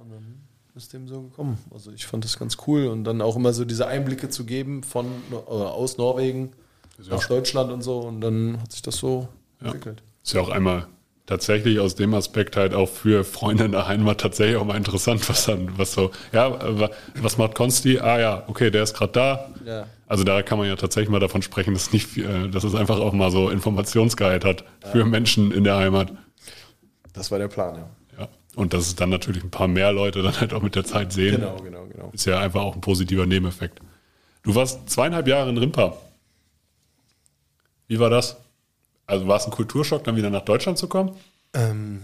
Und 0.00 0.10
dann 0.10 0.42
ist 0.74 0.92
dem 0.92 1.08
so 1.08 1.22
gekommen. 1.22 1.58
Also 1.72 1.90
ich 1.92 2.06
fand 2.06 2.24
das 2.24 2.38
ganz 2.38 2.58
cool 2.66 2.86
und 2.86 3.04
dann 3.04 3.20
auch 3.20 3.36
immer 3.36 3.52
so 3.52 3.64
diese 3.64 3.86
Einblicke 3.86 4.28
zu 4.28 4.44
geben 4.44 4.82
von 4.82 5.06
oder 5.30 5.72
aus 5.72 5.98
Norwegen 5.98 6.52
ja 6.98 7.16
nach 7.16 7.26
Deutschland 7.26 7.72
und 7.72 7.82
so 7.82 8.00
und 8.00 8.20
dann 8.20 8.60
hat 8.60 8.72
sich 8.72 8.82
das 8.82 8.96
so 8.96 9.28
entwickelt. 9.60 10.02
Ist 10.22 10.34
ja 10.34 10.40
auch 10.40 10.50
einmal 10.50 10.86
tatsächlich 11.30 11.78
aus 11.80 11.94
dem 11.94 12.12
Aspekt 12.12 12.56
halt 12.56 12.74
auch 12.74 12.88
für 12.88 13.24
Freunde 13.24 13.64
in 13.64 13.72
der 13.72 13.86
Heimat 13.86 14.20
tatsächlich 14.20 14.56
auch 14.56 14.64
mal 14.64 14.76
interessant, 14.76 15.26
was 15.28 15.46
dann, 15.46 15.78
was 15.78 15.92
so, 15.92 16.10
ja, 16.32 16.50
wa- 16.78 16.90
was 17.14 17.38
macht 17.38 17.54
Konsti? 17.54 18.00
Ah 18.00 18.18
ja, 18.18 18.42
okay, 18.48 18.70
der 18.70 18.82
ist 18.82 18.94
gerade 18.94 19.12
da. 19.12 19.50
Ja. 19.64 19.86
Also 20.08 20.24
da 20.24 20.42
kann 20.42 20.58
man 20.58 20.66
ja 20.66 20.74
tatsächlich 20.74 21.08
mal 21.08 21.20
davon 21.20 21.40
sprechen, 21.40 21.72
dass, 21.72 21.92
nicht, 21.92 22.16
äh, 22.18 22.48
dass 22.48 22.64
es 22.64 22.74
einfach 22.74 22.98
auch 22.98 23.12
mal 23.12 23.30
so 23.30 23.48
Informationsgehalt 23.48 24.44
hat 24.44 24.64
für 24.90 25.04
Menschen 25.04 25.52
in 25.52 25.62
der 25.64 25.76
Heimat. 25.76 26.12
Das 27.12 27.30
war 27.30 27.38
der 27.38 27.48
Plan, 27.48 27.76
ja. 27.76 27.90
Ja. 28.18 28.28
Und 28.56 28.74
dass 28.74 28.88
es 28.88 28.96
dann 28.96 29.08
natürlich 29.10 29.44
ein 29.44 29.50
paar 29.52 29.68
mehr 29.68 29.92
Leute 29.92 30.22
dann 30.22 30.38
halt 30.40 30.52
auch 30.52 30.62
mit 30.62 30.74
der 30.74 30.84
Zeit 30.84 31.12
sehen. 31.12 31.36
Genau, 31.36 31.56
genau, 31.62 31.86
genau. 31.86 32.10
Ist 32.12 32.26
ja 32.26 32.40
einfach 32.40 32.60
auch 32.62 32.74
ein 32.74 32.80
positiver 32.80 33.24
Nebeneffekt. 33.24 33.78
Du 34.42 34.54
warst 34.56 34.90
zweieinhalb 34.90 35.28
Jahre 35.28 35.48
in 35.50 35.58
Rimpa. 35.58 35.96
Wie 37.86 38.00
war 38.00 38.10
das? 38.10 38.36
Also 39.10 39.26
war 39.26 39.36
es 39.36 39.44
ein 39.44 39.50
Kulturschock, 39.50 40.04
dann 40.04 40.16
wieder 40.16 40.30
nach 40.30 40.44
Deutschland 40.44 40.78
zu 40.78 40.86
kommen? 40.88 41.10
Ähm, 41.52 42.02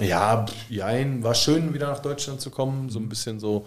ja, 0.00 0.44
jein, 0.68 1.22
war 1.22 1.34
schön, 1.34 1.72
wieder 1.74 1.88
nach 1.88 2.00
Deutschland 2.00 2.40
zu 2.40 2.50
kommen. 2.50 2.88
So 2.90 2.98
ein 2.98 3.08
bisschen 3.08 3.40
so 3.40 3.66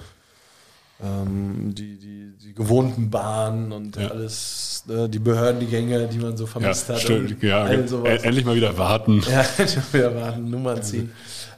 ähm, 1.02 1.74
die, 1.76 1.98
die, 1.98 2.34
die 2.44 2.54
gewohnten 2.54 3.10
Bahnen 3.10 3.72
und 3.72 3.96
Ja. 3.96 4.10
alles, 4.10 4.84
ne, 4.88 5.08
die 5.08 5.20
Behördengänge, 5.20 6.08
die 6.08 6.18
man 6.18 6.36
so 6.36 6.46
Ja, 6.46 6.50
vermisst 6.50 6.90
hat. 6.90 7.00
stimmt. 7.00 7.42
Ja, 7.44 7.68
e- 7.70 7.88
sowas. 7.88 8.24
endlich 8.24 8.44
mal 8.46 8.56
wieder 8.56 8.78
warten. 8.78 9.24
Ja, 9.32 9.46
wieder 9.94 10.16
warten, 10.16 10.50
Nummern 10.50 10.82
ziehen. 10.84 11.12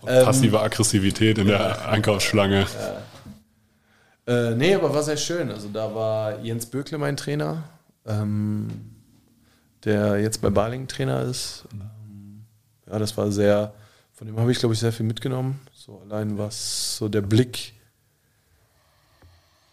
Ähm, 0.05 0.25
Passive 0.25 0.59
Aggressivität 0.59 1.37
in 1.37 1.47
der 1.47 1.87
Einkaufsschlange. 1.89 2.65
Äh, 4.27 4.51
nee, 4.51 4.75
aber 4.75 4.93
war 4.93 5.03
sehr 5.03 5.17
schön. 5.17 5.49
Also 5.49 5.69
da 5.69 5.93
war 5.95 6.39
Jens 6.39 6.65
Bökle 6.67 6.97
mein 6.97 7.17
Trainer, 7.17 7.63
ähm, 8.05 8.67
der 9.83 10.19
jetzt 10.19 10.41
bei 10.41 10.49
Baling 10.49 10.87
Trainer 10.87 11.21
ist. 11.21 11.65
Ähm, 11.73 12.45
ja, 12.87 12.99
das 12.99 13.17
war 13.17 13.31
sehr, 13.31 13.73
von 14.13 14.27
dem 14.27 14.37
habe 14.37 14.51
ich, 14.51 14.59
glaube 14.59 14.73
ich, 14.73 14.79
sehr 14.79 14.93
viel 14.93 15.05
mitgenommen. 15.05 15.59
So 15.73 16.01
allein 16.05 16.37
was 16.37 16.97
so 16.97 17.09
der 17.09 17.21
Blick 17.21 17.73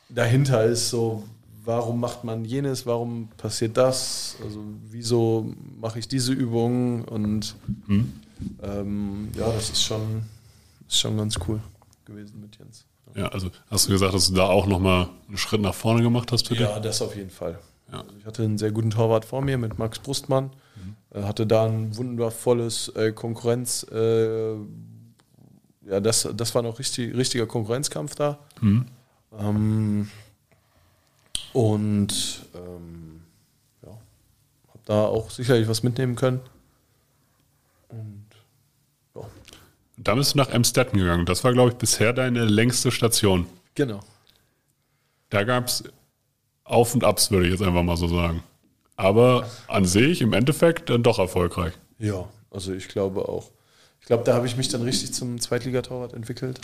dahinter 0.09 0.65
ist, 0.65 0.89
so 0.89 1.25
warum 1.65 2.01
macht 2.01 2.25
man 2.25 2.45
jenes, 2.47 2.87
warum 2.87 3.29
passiert 3.37 3.77
das, 3.77 4.37
also 4.43 4.65
wieso 4.89 5.53
mache 5.79 5.99
ich 5.99 6.09
diese 6.09 6.33
Übung 6.33 7.05
und 7.05 7.57
ähm, 8.63 9.29
ja, 9.37 9.53
das 9.53 9.71
ist 9.71 9.83
schon, 9.83 10.23
ist 10.89 10.99
schon 10.99 11.19
ganz 11.19 11.39
cool 11.47 11.61
gewesen 12.07 12.41
mit 12.41 12.59
Jens. 12.59 12.87
Ja, 13.15 13.29
also 13.29 13.51
hast 13.71 13.87
du 13.87 13.93
gesagt, 13.93 14.15
dass 14.15 14.29
du 14.29 14.35
da 14.35 14.45
auch 14.45 14.67
nochmal 14.67 15.09
einen 15.29 15.37
Schritt 15.37 15.61
nach 15.61 15.75
vorne 15.75 16.03
gemacht 16.03 16.33
hast 16.33 16.49
für 16.49 16.55
dich? 16.55 16.63
Ja, 16.63 16.81
das 16.81 17.03
auf 17.03 17.15
jeden 17.15 17.31
Fall. 17.31 17.59
Ja. 17.93 18.01
Also 18.01 18.13
ich 18.19 18.27
hatte 18.27 18.43
einen 18.43 18.59
sehr 18.59 18.71
guten 18.73 18.91
Torwart 18.91 19.25
vor 19.25 19.43
mir 19.43 19.59
mit 19.59 19.79
Max 19.79 19.99
Brustmann. 19.99 20.51
Äh, 21.11 21.23
hatte 21.23 21.47
da 21.47 21.65
ein 21.67 21.97
wundervolles 21.97 22.89
äh, 22.91 23.13
Konkurrenz. 23.13 23.87
Äh, 23.91 24.55
ja, 25.87 26.01
das, 26.01 26.29
das 26.35 26.55
war 26.55 26.63
noch 26.63 26.79
richtig, 26.79 27.17
richtiger 27.17 27.47
Konkurrenzkampf 27.47 28.15
da. 28.15 28.39
Ähm, 28.61 30.11
und 31.55 32.47
ähm, 32.55 33.23
ja, 33.83 33.89
habe 33.89 34.81
da 34.85 35.05
auch 35.07 35.31
sicherlich 35.31 35.67
was 35.67 35.83
mitnehmen 35.83 36.15
können. 36.15 36.41
Und 37.89 38.27
ja, 39.15 39.23
Da 39.97 40.15
bist 40.15 40.35
du 40.35 40.39
nach 40.39 40.51
Emstetten 40.51 40.99
gegangen. 40.99 41.25
Das 41.25 41.43
war, 41.43 41.53
glaube 41.55 41.71
ich, 41.71 41.77
bisher 41.77 42.13
deine 42.13 42.45
längste 42.45 42.91
Station. 42.91 43.47
genau. 43.75 44.01
Da 45.31 45.45
gab 45.45 45.67
es 45.67 45.85
Auf 46.69 46.95
und 46.95 47.05
Abs, 47.05 47.31
würde 47.31 47.47
ich 47.47 47.53
jetzt 47.53 47.63
einfach 47.63 47.83
mal 47.83 47.97
so 47.97 48.09
sagen. 48.09 48.43
Aber 48.97 49.49
an 49.69 49.85
sich 49.85 50.21
im 50.21 50.33
Endeffekt 50.33 50.91
dann 50.91 51.03
doch 51.03 51.19
erfolgreich. 51.19 51.73
Ja, 51.99 52.29
also 52.51 52.73
ich 52.73 52.89
glaube 52.89 53.29
auch. 53.29 53.51
Ich 54.01 54.07
glaube, 54.07 54.25
da 54.25 54.35
habe 54.35 54.47
ich 54.47 54.57
mich 54.57 54.69
dann 54.69 54.83
richtig 54.83 55.13
zum 55.13 55.41
Zweitligatorwart 55.41 56.15
entwickelt. 56.15 56.61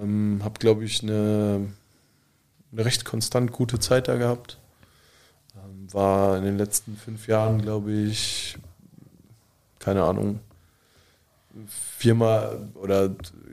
Ähm, 0.00 0.40
habe, 0.42 0.58
glaube 0.58 0.84
ich, 0.84 1.02
eine, 1.02 1.66
eine 2.72 2.84
recht 2.84 3.04
konstant 3.04 3.52
gute 3.52 3.78
Zeit 3.78 4.08
da 4.08 4.16
gehabt. 4.16 4.58
Ähm, 5.54 5.92
war 5.92 6.36
in 6.38 6.44
den 6.44 6.58
letzten 6.58 6.96
fünf 6.96 7.28
Jahren, 7.28 7.62
glaube 7.62 7.92
ich, 7.92 8.56
keine 9.78 10.04
Ahnung, 10.04 10.40
viermal 11.98 12.68
oder 12.74 13.10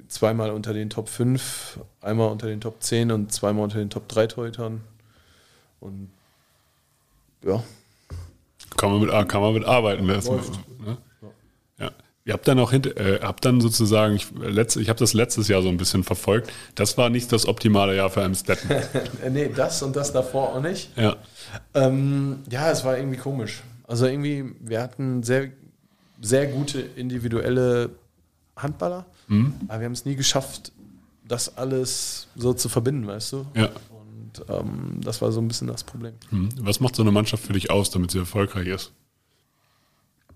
zweimal 0.07 0.51
unter 0.51 0.73
den 0.73 0.89
Top 0.89 1.09
5, 1.09 1.79
einmal 2.01 2.29
unter 2.29 2.47
den 2.47 2.61
Top 2.61 2.81
10 2.81 3.11
und 3.11 3.31
zweimal 3.31 3.63
unter 3.63 3.79
den 3.79 3.89
Top 3.89 4.07
3 4.07 4.27
Torhütern. 4.27 4.81
Und 5.79 6.09
ja, 7.43 7.63
Kann 8.77 8.91
man 8.91 9.01
mit, 9.01 9.29
kann 9.29 9.41
man 9.41 9.53
mit 9.53 9.65
arbeiten. 9.65 10.07
Das, 10.07 10.27
Läuft. 10.27 10.59
ne? 10.79 10.97
ja. 11.79 11.91
Ihr 12.25 12.33
habt 12.33 12.47
dann 12.47 12.59
auch 12.59 12.71
hinter, 12.71 12.95
äh, 12.97 13.19
habt 13.21 13.45
dann 13.45 13.61
sozusagen, 13.61 14.15
ich, 14.15 14.27
letzt, 14.39 14.75
ich 14.77 14.89
habe 14.89 14.99
das 14.99 15.13
letztes 15.13 15.47
Jahr 15.47 15.61
so 15.61 15.69
ein 15.69 15.77
bisschen 15.77 16.03
verfolgt. 16.03 16.51
Das 16.75 16.97
war 16.97 17.09
nicht 17.09 17.31
das 17.31 17.47
optimale 17.47 17.95
Jahr 17.95 18.09
für 18.09 18.21
Emstetten. 18.21 18.69
Äh, 19.23 19.29
nee, 19.29 19.49
das 19.53 19.81
und 19.81 19.95
das 19.95 20.11
davor 20.13 20.55
auch 20.55 20.61
nicht. 20.61 20.95
ja. 20.97 21.15
Ähm, 21.73 22.43
ja, 22.51 22.69
es 22.69 22.83
war 22.85 22.97
irgendwie 22.97 23.17
komisch. 23.17 23.63
Also 23.87 24.05
irgendwie, 24.05 24.53
wir 24.59 24.81
hatten 24.81 25.23
sehr, 25.23 25.49
sehr 26.21 26.45
gute 26.47 26.79
individuelle 26.79 27.89
Handballer, 28.55 29.05
aber 29.67 29.79
wir 29.79 29.85
haben 29.85 29.93
es 29.93 30.05
nie 30.05 30.15
geschafft, 30.15 30.71
das 31.27 31.57
alles 31.57 32.27
so 32.35 32.53
zu 32.53 32.69
verbinden, 32.69 33.07
weißt 33.07 33.31
du? 33.33 33.45
Ja. 33.55 33.69
Und 34.29 34.45
ähm, 34.49 35.01
das 35.01 35.21
war 35.21 35.31
so 35.31 35.41
ein 35.41 35.47
bisschen 35.47 35.67
das 35.67 35.83
Problem. 35.83 36.13
Hm. 36.29 36.49
Was 36.61 36.79
macht 36.79 36.95
so 36.95 37.01
eine 37.01 37.11
Mannschaft 37.11 37.43
für 37.43 37.53
dich 37.53 37.71
aus, 37.71 37.89
damit 37.89 38.11
sie 38.11 38.19
erfolgreich 38.19 38.67
ist? 38.67 38.91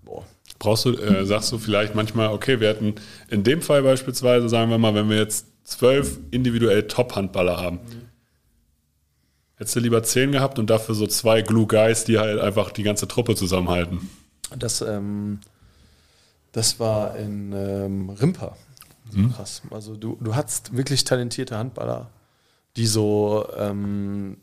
Boah. 0.04 0.24
Brauchst 0.58 0.84
du, 0.84 0.92
äh, 0.92 1.24
sagst 1.26 1.52
du 1.52 1.58
vielleicht 1.58 1.94
manchmal, 1.94 2.28
okay, 2.28 2.60
wir 2.60 2.68
hätten 2.68 2.94
in 3.28 3.42
dem 3.42 3.62
Fall 3.62 3.82
beispielsweise, 3.82 4.48
sagen 4.48 4.70
wir 4.70 4.78
mal, 4.78 4.94
wenn 4.94 5.08
wir 5.08 5.16
jetzt 5.16 5.46
zwölf 5.64 6.18
individuell 6.30 6.86
Top-Handballer 6.86 7.56
haben, 7.56 7.80
hättest 9.56 9.76
du 9.76 9.80
lieber 9.80 10.02
zehn 10.02 10.32
gehabt 10.32 10.58
und 10.58 10.68
dafür 10.70 10.94
so 10.94 11.06
zwei 11.06 11.42
Glue 11.42 11.66
Guys, 11.66 12.04
die 12.04 12.18
halt 12.18 12.40
einfach 12.40 12.70
die 12.70 12.82
ganze 12.82 13.08
Truppe 13.08 13.34
zusammenhalten. 13.34 14.10
Das, 14.56 14.80
ähm, 14.80 15.40
das 16.52 16.78
war 16.80 17.16
in 17.16 17.52
ähm, 17.52 18.10
Rimpa. 18.10 18.56
So 19.10 19.28
Krass. 19.28 19.62
Also 19.70 19.96
du, 19.96 20.18
du 20.20 20.34
hattest 20.34 20.76
wirklich 20.76 21.04
talentierte 21.04 21.56
Handballer, 21.56 22.10
die 22.76 22.86
so, 22.86 23.46
ähm, 23.56 24.38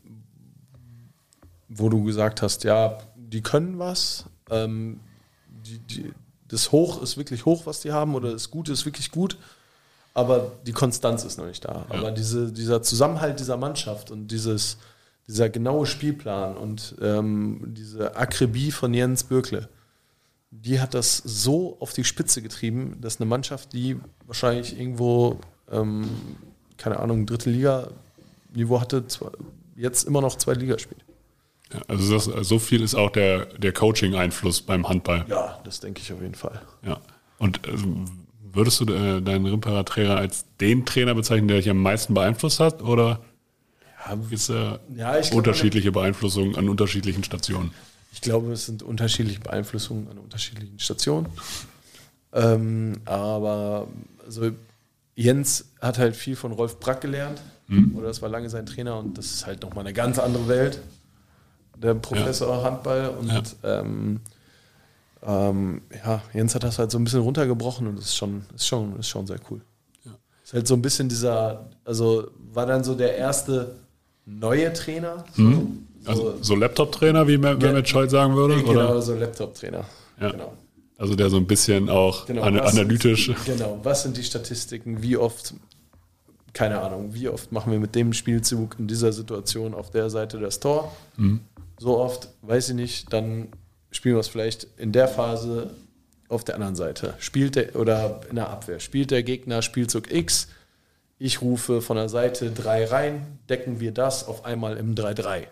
wo 1.68 1.88
du 1.88 2.04
gesagt 2.04 2.42
hast, 2.42 2.64
ja, 2.64 2.98
die 3.16 3.42
können 3.42 3.78
was, 3.78 4.26
ähm, 4.50 5.00
die, 5.48 5.78
die, 5.78 6.12
das 6.48 6.72
Hoch 6.72 7.02
ist 7.02 7.16
wirklich 7.16 7.44
hoch, 7.46 7.66
was 7.66 7.80
die 7.80 7.92
haben, 7.92 8.14
oder 8.14 8.32
das 8.32 8.50
Gute 8.50 8.72
ist 8.72 8.84
wirklich 8.84 9.10
gut, 9.10 9.38
aber 10.14 10.52
die 10.66 10.72
Konstanz 10.72 11.24
ist 11.24 11.38
noch 11.38 11.46
nicht 11.46 11.64
da. 11.64 11.86
Aber 11.88 12.10
diese, 12.10 12.52
dieser 12.52 12.82
Zusammenhalt 12.82 13.40
dieser 13.40 13.56
Mannschaft 13.56 14.10
und 14.10 14.28
dieses, 14.28 14.76
dieser 15.26 15.48
genaue 15.48 15.86
Spielplan 15.86 16.56
und 16.56 16.94
ähm, 17.00 17.72
diese 17.74 18.16
Akribie 18.16 18.70
von 18.70 18.92
Jens 18.92 19.24
Bürkle, 19.24 19.68
die 20.50 20.80
hat 20.80 20.92
das 20.92 21.16
so 21.16 21.78
auf 21.80 21.94
die 21.94 22.04
Spitze 22.04 22.42
getrieben, 22.42 22.98
dass 23.00 23.18
eine 23.18 23.26
Mannschaft, 23.26 23.72
die 23.72 23.98
wahrscheinlich 24.26 24.78
irgendwo, 24.78 25.40
ähm, 25.70 26.10
keine 26.76 27.00
Ahnung, 27.00 27.24
dritte 27.24 27.48
Liga-Niveau 28.52 28.80
hatte, 28.80 29.04
jetzt 29.76 30.04
immer 30.04 30.20
noch 30.20 30.36
zweite 30.36 30.60
Liga 30.60 30.78
spielt. 30.78 31.04
Ja, 31.72 31.80
also 31.88 32.12
das, 32.12 32.48
so 32.48 32.58
viel 32.58 32.82
ist 32.82 32.94
auch 32.94 33.10
der, 33.10 33.46
der 33.46 33.72
Coaching-Einfluss 33.72 34.62
beim 34.62 34.88
Handball. 34.88 35.24
Ja, 35.28 35.60
das 35.64 35.80
denke 35.80 36.00
ich 36.00 36.12
auf 36.12 36.20
jeden 36.20 36.34
Fall. 36.34 36.60
Ja. 36.84 37.00
Und 37.38 37.66
äh, 37.66 37.72
würdest 38.52 38.80
du 38.80 38.92
äh, 38.92 39.22
deinen 39.22 39.46
Rimperer 39.46 39.84
Trainer 39.84 40.16
als 40.16 40.44
den 40.60 40.84
Trainer 40.84 41.14
bezeichnen, 41.14 41.48
der 41.48 41.58
dich 41.58 41.70
am 41.70 41.78
meisten 41.78 42.14
beeinflusst 42.14 42.60
hat? 42.60 42.82
Oder 42.82 43.20
ist 44.30 44.50
äh, 44.50 44.78
Ja, 44.94 45.20
unterschiedliche 45.32 45.92
Beeinflussungen 45.92 46.56
an 46.56 46.68
unterschiedlichen 46.68 47.24
Stationen? 47.24 47.72
Ich 48.12 48.20
glaube, 48.20 48.52
es 48.52 48.66
sind 48.66 48.82
unterschiedliche 48.82 49.40
Beeinflussungen 49.40 50.08
an 50.08 50.18
unterschiedlichen 50.18 50.78
Stationen. 50.78 51.26
Ähm, 52.34 53.00
aber 53.06 53.88
also 54.24 54.50
Jens 55.22 55.72
hat 55.80 55.98
halt 55.98 56.16
viel 56.16 56.36
von 56.36 56.52
Rolf 56.52 56.78
Brack 56.80 57.00
gelernt. 57.00 57.40
Oder 57.94 58.08
das 58.08 58.20
war 58.20 58.28
lange 58.28 58.50
sein 58.50 58.66
Trainer 58.66 58.98
und 58.98 59.16
das 59.16 59.26
ist 59.26 59.46
halt 59.46 59.62
nochmal 59.62 59.84
eine 59.84 59.94
ganz 59.94 60.18
andere 60.18 60.46
Welt. 60.46 60.78
Der 61.78 61.94
Professor 61.94 62.62
Handball 62.62 63.08
und 63.18 63.28
Ja. 63.28 63.42
Ähm, 63.80 64.20
ähm, 65.22 65.82
ja, 66.04 66.20
Jens 66.34 66.54
hat 66.54 66.64
das 66.64 66.78
halt 66.78 66.90
so 66.90 66.98
ein 66.98 67.04
bisschen 67.04 67.20
runtergebrochen 67.20 67.86
und 67.86 67.96
das 67.96 68.06
ist 68.06 68.16
schon, 68.16 68.44
ist 68.54 68.66
schon, 68.66 68.98
ist 68.98 69.08
schon 69.08 69.26
sehr 69.26 69.38
cool. 69.50 69.62
Ist 70.44 70.52
halt 70.52 70.66
so 70.66 70.74
ein 70.74 70.82
bisschen 70.82 71.08
dieser, 71.08 71.70
also 71.84 72.28
war 72.52 72.66
dann 72.66 72.84
so 72.84 72.94
der 72.94 73.16
erste 73.16 73.76
neue 74.26 74.72
Trainer. 74.72 75.24
Mhm. 75.36 75.86
Also 76.04 76.36
so 76.42 76.54
Laptop-Trainer, 76.54 77.26
wie 77.26 77.38
Mehmet 77.38 77.88
Scholl 77.88 78.10
sagen 78.10 78.34
würde? 78.34 78.56
Genau, 78.56 78.70
oder? 78.70 79.00
so 79.00 79.14
Laptop-Trainer. 79.14 79.84
Ja. 80.20 80.30
Genau. 80.30 80.52
Also 81.02 81.16
der 81.16 81.30
so 81.30 81.36
ein 81.36 81.48
bisschen 81.48 81.88
auch 81.88 82.26
Genau, 82.26 82.42
an, 82.42 82.60
analytisch. 82.60 83.26
Sind, 83.26 83.44
genau, 83.44 83.80
was 83.82 84.04
sind 84.04 84.16
die 84.16 84.22
Statistiken? 84.22 85.02
Wie 85.02 85.16
oft, 85.16 85.52
keine 86.52 86.80
Ahnung, 86.80 87.12
wie 87.12 87.28
oft 87.28 87.50
machen 87.50 87.72
wir 87.72 87.80
mit 87.80 87.96
dem 87.96 88.12
Spielzug 88.12 88.76
in 88.78 88.86
dieser 88.86 89.12
Situation 89.12 89.74
auf 89.74 89.90
der 89.90 90.10
Seite 90.10 90.38
das 90.38 90.60
Tor? 90.60 90.94
Mhm. 91.16 91.40
So 91.76 91.98
oft, 91.98 92.28
weiß 92.42 92.68
ich 92.68 92.76
nicht, 92.76 93.12
dann 93.12 93.48
spielen 93.90 94.14
wir 94.14 94.20
es 94.20 94.28
vielleicht 94.28 94.68
in 94.76 94.92
der 94.92 95.08
Phase 95.08 95.74
auf 96.28 96.44
der 96.44 96.54
anderen 96.54 96.76
Seite. 96.76 97.14
Spielt 97.18 97.56
der, 97.56 97.74
oder 97.74 98.20
in 98.30 98.36
der 98.36 98.50
Abwehr, 98.50 98.78
spielt 98.78 99.10
der 99.10 99.24
Gegner 99.24 99.60
Spielzug 99.62 100.08
X, 100.08 100.46
ich 101.18 101.42
rufe 101.42 101.82
von 101.82 101.96
der 101.96 102.10
Seite 102.10 102.52
3 102.52 102.84
rein, 102.84 103.38
decken 103.48 103.80
wir 103.80 103.90
das 103.90 104.28
auf 104.28 104.44
einmal 104.44 104.76
im 104.76 104.94
3-3. 104.94 105.46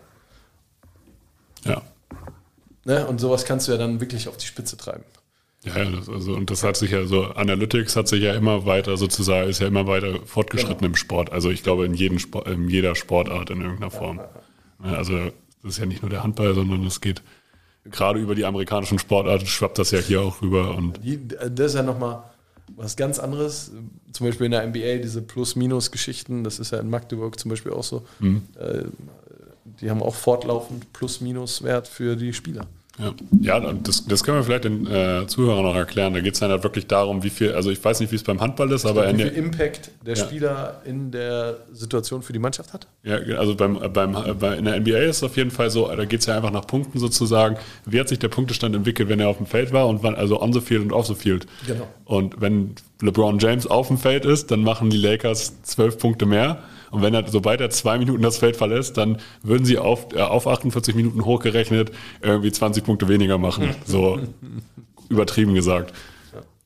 Ja. 1.65 1.81
Ne? 2.85 3.05
Und 3.05 3.19
sowas 3.19 3.43
kannst 3.43 3.67
du 3.67 3.73
ja 3.73 3.77
dann 3.77 3.99
wirklich 3.99 4.29
auf 4.29 4.37
die 4.37 4.47
Spitze 4.47 4.77
treiben. 4.77 5.03
Ja, 5.63 5.77
ja, 5.77 5.91
das, 5.91 6.09
also, 6.09 6.33
und 6.33 6.49
das 6.49 6.63
hat 6.63 6.75
sich 6.75 6.89
ja 6.91 7.05
so, 7.05 7.23
Analytics 7.25 7.95
hat 7.95 8.07
sich 8.07 8.23
ja 8.23 8.33
immer 8.33 8.65
weiter 8.65 8.97
sozusagen, 8.97 9.47
ist 9.49 9.59
ja 9.61 9.67
immer 9.67 9.85
weiter 9.85 10.19
fortgeschritten 10.25 10.77
Genau. 10.79 10.87
im 10.91 10.95
Sport. 10.95 11.31
Also 11.31 11.51
ich 11.51 11.61
glaube 11.61 11.85
in, 11.85 11.93
jedem 11.93 12.17
Sport, 12.17 12.47
in 12.47 12.67
jeder 12.67 12.95
Sportart 12.95 13.51
in 13.51 13.61
irgendeiner 13.61 13.91
Form. 13.91 14.19
Ja, 14.83 14.93
Also 14.93 15.17
das 15.61 15.73
ist 15.73 15.77
ja 15.77 15.85
nicht 15.85 16.01
nur 16.01 16.09
der 16.09 16.23
Handball, 16.23 16.55
sondern 16.55 16.83
es 16.85 16.99
geht 16.99 17.21
gerade 17.85 18.19
über 18.19 18.33
die 18.33 18.45
amerikanischen 18.45 18.97
Sportarten, 18.97 19.45
schwappt 19.45 19.77
das 19.77 19.91
ja 19.91 19.99
hier 19.99 20.21
auch 20.21 20.41
rüber. 20.41 20.75
Und 20.75 20.99
das 21.51 21.71
ist 21.71 21.75
ja 21.75 21.83
nochmal 21.83 22.23
was 22.75 22.95
ganz 22.95 23.19
anderes. 23.19 23.71
Zum 24.13 24.25
Beispiel 24.25 24.45
in 24.45 24.51
der 24.53 24.65
NBA, 24.65 24.97
diese 25.03 25.21
Plus-Minus-Geschichten, 25.21 26.43
das 26.43 26.57
ist 26.57 26.71
ja 26.71 26.79
in 26.79 26.89
Magdeburg 26.89 27.39
zum 27.39 27.49
Beispiel 27.49 27.71
auch 27.73 27.83
so. 27.83 28.03
Äh, 28.59 28.85
Die 29.79 29.89
haben 29.91 30.01
auch 30.01 30.15
fortlaufend 30.15 30.91
Plus-Minus-Wert 30.93 31.87
für 31.87 32.15
die 32.15 32.33
Spieler. 32.33 32.65
Ja, 32.99 33.13
ja 33.41 33.73
das, 33.73 34.05
das 34.05 34.23
können 34.23 34.37
wir 34.37 34.43
vielleicht 34.43 34.65
den 34.65 34.85
äh, 34.85 35.25
Zuhörern 35.27 35.63
noch 35.63 35.75
erklären. 35.75 36.13
Da 36.13 36.19
geht 36.19 36.33
es 36.33 36.39
dann 36.39 36.51
halt 36.51 36.63
wirklich 36.63 36.87
darum, 36.87 37.23
wie 37.23 37.29
viel, 37.29 37.53
also 37.53 37.71
ich 37.71 37.83
weiß 37.83 37.99
nicht, 38.01 38.11
wie 38.11 38.17
es 38.17 38.23
beim 38.23 38.41
Handball 38.41 38.71
ist, 38.71 38.85
aber 38.85 39.11
Wie 39.11 39.15
viel 39.23 39.27
Impact 39.27 39.91
der 40.05 40.15
Ja. 40.15 40.25
Spieler 40.25 40.81
in 40.85 41.11
der 41.11 41.57
Situation 41.71 42.21
für 42.21 42.33
die 42.33 42.39
Mannschaft 42.39 42.73
hat? 42.73 42.87
ja, 43.03 43.17
also 43.37 43.55
beim, 43.55 43.81
äh, 43.81 43.87
beim, 43.87 44.15
äh, 44.15 44.33
bei, 44.33 44.57
in 44.57 44.65
der 44.65 44.79
NBA 44.79 44.97
ist 44.97 45.17
es 45.17 45.23
auf 45.23 45.37
jeden 45.37 45.51
Fall 45.51 45.69
so, 45.69 45.87
da 45.87 46.05
geht 46.05 46.19
es 46.19 46.25
ja 46.25 46.35
einfach 46.35 46.51
nach 46.51 46.67
Punkten 46.67 46.99
sozusagen. 46.99 47.57
Wie 47.85 47.99
hat 47.99 48.09
sich 48.09 48.19
der 48.19 48.29
Punktestand 48.29 48.75
entwickelt, 48.75 49.09
wenn 49.09 49.19
er 49.19 49.29
auf 49.29 49.37
dem 49.37 49.45
Feld 49.45 49.71
war 49.71 49.87
und 49.87 50.03
wann, 50.03 50.15
also 50.15 50.41
on 50.41 50.51
the 50.53 50.61
field 50.61 50.83
und 50.83 50.91
off 50.93 51.07
the 51.07 51.15
field. 51.15 51.47
Genau. 51.65 51.87
Und 52.05 52.41
wenn 52.41 52.75
LeBron 53.01 53.39
James 53.39 53.65
auf 53.67 53.87
dem 53.87 53.97
Feld 53.97 54.25
ist, 54.25 54.51
dann 54.51 54.63
machen 54.63 54.89
die 54.89 54.97
Lakers 54.97 55.61
zwölf 55.63 55.97
Punkte 55.97 56.25
mehr. 56.25 56.61
Und 56.91 57.01
wenn 57.01 57.13
er, 57.13 57.27
sobald 57.27 57.61
er 57.61 57.69
zwei 57.69 57.97
Minuten 57.97 58.21
das 58.21 58.37
Feld 58.37 58.55
verlässt, 58.57 58.97
dann 58.97 59.17
würden 59.41 59.65
sie 59.65 59.77
auf, 59.77 60.13
äh, 60.13 60.21
auf 60.21 60.45
48 60.45 60.93
Minuten 60.93 61.25
hochgerechnet 61.25 61.91
irgendwie 62.21 62.51
20 62.51 62.83
Punkte 62.83 63.07
weniger 63.07 63.37
machen. 63.37 63.73
So 63.85 64.19
übertrieben 65.09 65.55
gesagt. 65.55 65.93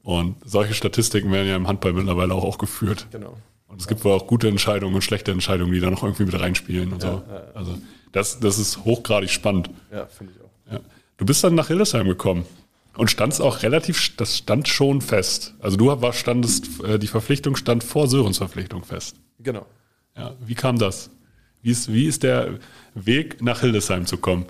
Und 0.03 0.35
solche 0.45 0.73
Statistiken 0.73 1.31
werden 1.31 1.47
ja 1.47 1.55
im 1.55 1.67
Handball 1.67 1.93
mittlerweile 1.93 2.33
auch, 2.33 2.43
auch 2.43 2.57
geführt. 2.57 3.07
Genau. 3.11 3.37
Und 3.67 3.81
es 3.81 3.87
gibt 3.87 4.05
wohl 4.05 4.13
auch 4.13 4.27
gute 4.27 4.47
Entscheidungen 4.47 4.93
und 4.95 5.01
schlechte 5.01 5.31
Entscheidungen, 5.31 5.73
die 5.73 5.79
da 5.79 5.89
noch 5.89 6.03
irgendwie 6.03 6.25
mit 6.25 6.39
reinspielen 6.39 6.93
und 6.93 7.01
so. 7.01 7.23
Also 7.53 7.77
das, 8.11 8.39
das 8.39 8.59
ist 8.59 8.85
hochgradig 8.85 9.29
spannend. 9.29 9.69
Ja, 9.91 10.05
finde 10.05 10.33
ich 10.35 10.41
auch. 10.41 10.73
Ja. 10.73 10.79
Du 11.17 11.25
bist 11.25 11.43
dann 11.43 11.55
nach 11.55 11.67
Hildesheim 11.67 12.07
gekommen 12.07 12.45
und 12.95 13.11
standst 13.11 13.41
auch 13.41 13.63
relativ, 13.63 14.15
das 14.17 14.37
stand 14.37 14.67
schon 14.67 15.01
fest. 15.01 15.55
Also 15.59 15.77
du 15.77 15.87
war, 15.87 16.13
standest, 16.13 16.83
äh, 16.83 16.99
die 16.99 17.07
Verpflichtung 17.07 17.55
stand 17.55 17.83
vor 17.83 18.07
Sörens 18.07 18.37
Verpflichtung 18.37 18.83
fest. 18.83 19.17
Genau. 19.39 19.65
Ja, 20.15 20.33
wie 20.45 20.55
kam 20.55 20.77
das? 20.77 21.09
Wie 21.61 21.71
ist, 21.71 21.91
wie 21.91 22.05
ist 22.05 22.23
der 22.23 22.59
Weg 22.93 23.41
nach 23.41 23.61
Hildesheim 23.61 24.05
zu 24.05 24.17
kommen? 24.17 24.45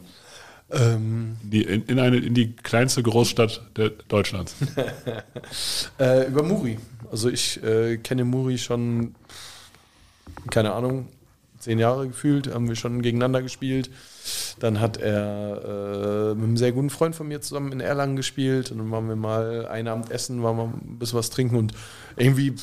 Ähm, 0.71 1.37
Die, 1.43 1.63
in, 1.63 1.83
in, 1.85 1.99
eine, 1.99 2.17
in 2.17 2.33
die 2.33 2.55
kleinste 2.55 3.03
Großstadt 3.03 3.61
Deutschlands. 4.07 4.55
Äh, 5.99 6.27
über 6.27 6.43
Muri. 6.43 6.77
Also 7.09 7.29
ich 7.29 7.63
äh, 7.63 7.97
kenne 7.97 8.25
Muri 8.25 8.57
schon, 8.57 9.15
keine 10.49 10.73
Ahnung, 10.73 11.07
zehn 11.59 11.79
Jahre 11.79 12.07
gefühlt, 12.07 12.53
haben 12.53 12.67
wir 12.67 12.75
schon 12.75 13.01
gegeneinander 13.01 13.41
gespielt. 13.41 13.89
Dann 14.59 14.81
hat 14.81 14.97
er 14.97 16.31
äh, 16.31 16.35
mit 16.35 16.43
einem 16.43 16.57
sehr 16.57 16.73
guten 16.73 16.89
Freund 16.89 17.15
von 17.15 17.27
mir 17.27 17.39
zusammen 17.41 17.71
in 17.71 17.79
Erlangen 17.79 18.15
gespielt. 18.17 18.71
Und 18.71 18.79
dann 18.79 18.91
waren 18.91 19.07
wir 19.07 19.15
mal 19.15 19.67
ein 19.67 19.87
Abend 19.87 20.11
essen, 20.11 20.43
waren 20.43 20.57
wir 20.57 20.63
ein 20.65 20.99
bisschen 20.99 21.17
was 21.17 21.29
trinken 21.29 21.55
und 21.55 21.73
irgendwie 22.17 22.53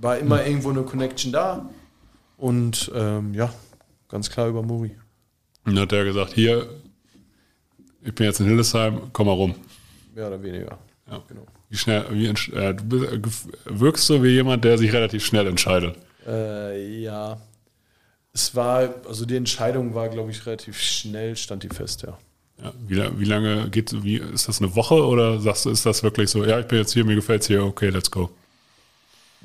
war 0.00 0.18
immer 0.18 0.44
irgendwo 0.44 0.70
eine 0.70 0.82
Connection 0.82 1.30
da. 1.32 1.68
Und 2.42 2.90
ähm, 2.92 3.34
ja, 3.34 3.54
ganz 4.08 4.28
klar 4.28 4.48
über 4.48 4.64
Muri. 4.64 4.96
Und 5.64 5.76
dann 5.76 5.82
hat 5.82 5.92
er 5.92 6.04
gesagt, 6.04 6.32
hier, 6.32 6.68
ich 8.02 8.12
bin 8.12 8.26
jetzt 8.26 8.40
in 8.40 8.46
Hildesheim, 8.46 9.10
komm 9.12 9.28
mal 9.28 9.32
rum. 9.34 9.54
Mehr 10.12 10.26
oder 10.26 10.42
weniger. 10.42 10.76
Ja. 11.08 11.22
Genau. 11.28 11.46
Wie 11.70 11.76
schnell, 11.76 12.04
wie, 12.10 12.26
äh, 12.26 12.74
du 12.74 12.84
bist, 12.84 13.12
äh, 13.12 13.20
wirkst 13.66 14.06
so 14.06 14.24
wie 14.24 14.30
jemand, 14.30 14.64
der 14.64 14.76
sich 14.76 14.92
relativ 14.92 15.24
schnell 15.24 15.46
entscheidet. 15.46 15.96
Äh, 16.26 17.02
ja. 17.02 17.40
Es 18.32 18.56
war, 18.56 18.92
also 19.06 19.24
die 19.24 19.36
Entscheidung 19.36 19.94
war, 19.94 20.08
glaube 20.08 20.32
ich, 20.32 20.44
relativ 20.44 20.80
schnell, 20.80 21.36
stand 21.36 21.62
die 21.62 21.68
fest, 21.68 22.02
ja. 22.02 22.18
Ja, 22.60 22.72
wie, 22.88 23.20
wie 23.20 23.24
lange 23.24 23.70
geht 23.70 24.02
wie 24.02 24.16
ist 24.16 24.48
das 24.48 24.60
eine 24.60 24.74
Woche 24.74 25.06
oder 25.06 25.38
sagst 25.38 25.64
du, 25.64 25.70
ist 25.70 25.86
das 25.86 26.02
wirklich 26.02 26.28
so, 26.28 26.44
ja, 26.44 26.58
ich 26.58 26.66
bin 26.66 26.78
jetzt 26.78 26.92
hier, 26.92 27.04
mir 27.04 27.14
gefällt's 27.14 27.46
hier, 27.46 27.64
okay, 27.64 27.90
let's 27.90 28.10
go. 28.10 28.30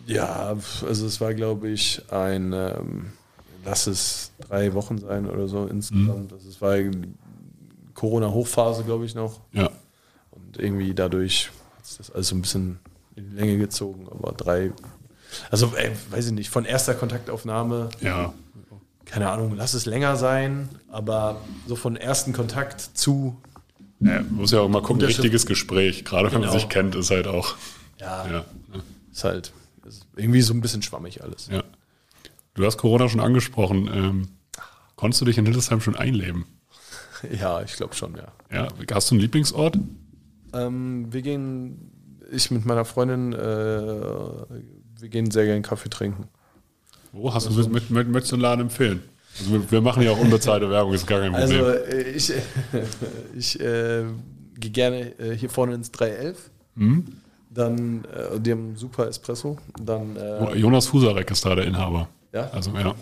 Ja, 0.06 0.56
also 0.88 1.06
es 1.06 1.20
war, 1.20 1.34
glaube 1.34 1.70
ich, 1.70 2.02
ein, 2.12 2.54
ähm, 2.54 3.08
lass 3.66 3.88
es 3.88 4.32
drei 4.48 4.74
Wochen 4.74 4.98
sein 5.00 5.26
oder 5.30 5.48
so 5.48 5.66
insgesamt. 5.66 6.32
Also 6.32 6.48
es 6.50 6.62
war 6.62 6.76
Corona-Hochphase, 7.94 8.84
glaube 8.84 9.06
ich, 9.06 9.16
noch. 9.16 9.40
Ja. 9.54 9.70
Und 10.32 10.58
irgendwie 10.58 10.94
dadurch 10.94 11.50
hat 11.78 11.86
sich 11.86 11.98
das 11.98 12.12
alles 12.12 12.28
so 12.30 12.36
ein 12.36 12.42
bisschen 12.42 12.80
in 13.16 13.32
die 13.32 13.36
Länge 13.36 13.58
gezogen. 13.58 14.08
Aber 14.10 14.32
drei, 14.34 14.72
also 15.50 15.74
ey, 15.76 15.92
weiß 16.12 16.28
ich 16.28 16.32
nicht, 16.34 16.50
von 16.50 16.66
erster 16.66 16.94
Kontaktaufnahme, 16.94 17.90
Ja. 18.02 18.34
keine 19.06 19.30
Ahnung, 19.30 19.56
lass 19.56 19.74
es 19.74 19.86
länger 19.86 20.16
sein, 20.16 20.70
aber 20.90 21.42
so 21.68 21.76
von 21.76 21.96
ersten 21.96 22.34
Kontakt 22.34 22.82
zu, 22.82 23.36
ja. 24.00 24.22
Muss 24.30 24.52
ja 24.52 24.60
auch 24.60 24.70
mal 24.70 24.84
gucken, 24.84 25.04
richtiges 25.04 25.48
Gespräch, 25.48 26.06
gerade 26.06 26.28
wenn 26.28 26.34
man 26.42 26.50
Genau. 26.50 26.54
sich 26.54 26.70
kennt, 26.70 26.94
ist 26.94 27.10
halt 27.10 27.26
auch. 27.26 27.56
ja, 28.00 28.28
Ja, 28.30 28.46
ist 29.12 29.24
halt 29.24 29.52
ist 29.88 30.08
irgendwie 30.16 30.42
so 30.42 30.54
ein 30.54 30.62
bisschen 30.62 30.82
schwammig 30.82 31.24
alles. 31.24 31.48
ja. 31.52 31.64
Du 32.54 32.66
hast 32.66 32.78
Corona 32.78 33.08
schon 33.08 33.20
angesprochen. 33.20 33.88
Ähm, 33.94 34.28
konntest 34.96 35.22
du 35.22 35.26
dich 35.26 35.38
in 35.38 35.46
Hildesheim 35.46 35.80
schon 35.82 35.96
einleben? 35.96 36.46
Ja, 37.40 37.64
ich 37.64 37.74
glaube 37.74 37.96
schon, 37.96 38.16
ja. 38.16 38.28
Ja. 38.52 38.68
Hast 38.94 39.10
du 39.10 39.16
einen 39.16 39.22
Lieblingsort? 39.22 39.80
Ähm, 40.54 41.12
wir 41.12 41.24
gehen, 41.24 41.92
ich 42.32 42.52
mit 42.52 42.64
meiner 42.64 42.86
Freundin, 42.86 43.34
äh, 43.34 43.38
wir 43.40 45.10
gehen 45.10 45.32
sehr 45.32 45.46
gerne 45.46 45.64
Kaffee 45.64 45.90
trinken. 45.90 46.28
Wo 47.12 47.34
hast 47.34 47.50
du 47.50 47.54
mit, 47.54 47.72
mit, 47.72 47.90
mit, 47.90 48.08
möchtest 48.10 48.34
du 48.34 48.36
einen 48.36 48.44
Laden 48.44 48.62
empfehlen? 48.62 49.02
Also 49.40 49.52
wir, 49.52 49.72
wir 49.72 49.82
machen 49.82 50.04
ja 50.04 50.12
auch 50.12 50.20
unbezahlte 50.20 50.70
Werbung, 50.70 50.94
ist 50.94 51.08
gar 51.08 51.22
kein 51.22 51.32
Problem. 51.34 51.64
Also 51.64 51.72
äh, 51.72 52.12
ich, 52.12 52.32
ich 53.36 53.60
äh, 53.60 54.04
gehe 54.60 54.72
gerne 54.72 55.20
äh, 55.20 55.36
hier 55.36 55.50
vorne 55.50 55.74
ins 55.74 55.92
311. 55.92 56.52
Dann, 57.58 58.06
äh, 58.06 58.40
die 58.40 58.52
haben 58.52 58.76
super 58.78 59.08
Espresso. 59.08 59.58
Dann, 59.82 60.16
äh, 60.16 60.56
Jonas 60.56 60.86
Fusarek 60.86 61.32
ist 61.32 61.44
da 61.44 61.56
der 61.56 61.66
Inhaber. 61.66 62.08
ja, 62.32 62.50
Also 62.52 62.72
ja. 62.78 62.94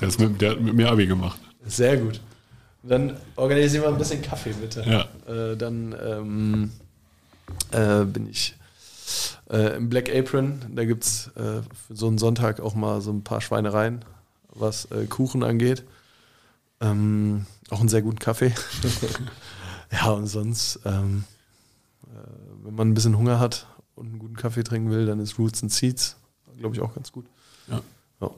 Der, 0.00 0.08
ist 0.08 0.18
mit, 0.18 0.40
der 0.40 0.50
hat 0.50 0.60
mit 0.60 0.74
mir 0.74 0.90
Abi 0.90 1.06
gemacht. 1.06 1.40
sehr 1.64 1.96
gut. 1.96 2.20
Dann 2.82 3.16
organisieren 3.36 3.84
wir 3.84 3.88
ein 3.90 3.98
bisschen 3.98 4.22
Kaffee, 4.22 4.52
bitte. 4.52 4.82
Ja. 4.82 5.06
Äh, 5.32 5.56
dann 5.56 5.94
ähm, 6.04 6.70
äh, 7.70 8.04
bin 8.04 8.28
ich 8.28 8.56
äh, 9.50 9.76
im 9.76 9.88
Black 9.88 10.10
Apron. 10.12 10.60
Da 10.74 10.84
gibt 10.84 11.04
es 11.04 11.28
äh, 11.36 11.62
für 11.86 11.94
so 11.96 12.08
einen 12.08 12.18
Sonntag 12.18 12.58
auch 12.60 12.74
mal 12.74 13.00
so 13.00 13.12
ein 13.12 13.22
paar 13.22 13.40
Schweinereien, 13.40 14.04
was 14.52 14.86
äh, 14.86 15.06
Kuchen 15.06 15.44
angeht. 15.44 15.84
Ähm, 16.80 17.46
auch 17.70 17.80
einen 17.80 17.88
sehr 17.88 18.02
guten 18.02 18.18
Kaffee. 18.18 18.52
ja, 19.92 20.10
und 20.10 20.26
sonst, 20.26 20.80
ähm, 20.84 21.24
äh, 22.06 22.49
wenn 22.62 22.74
man 22.74 22.88
ein 22.88 22.94
bisschen 22.94 23.16
Hunger 23.16 23.38
hat 23.38 23.66
und 23.94 24.08
einen 24.08 24.18
guten 24.18 24.36
Kaffee 24.36 24.62
trinken 24.62 24.90
will, 24.90 25.06
dann 25.06 25.20
ist 25.20 25.38
Roots 25.38 25.62
and 25.62 25.72
Seeds, 25.72 26.16
glaube 26.58 26.74
ich, 26.74 26.80
auch 26.80 26.94
ganz 26.94 27.12
gut. 27.12 27.26
Ja. 27.68 27.80
Ja. 28.20 28.30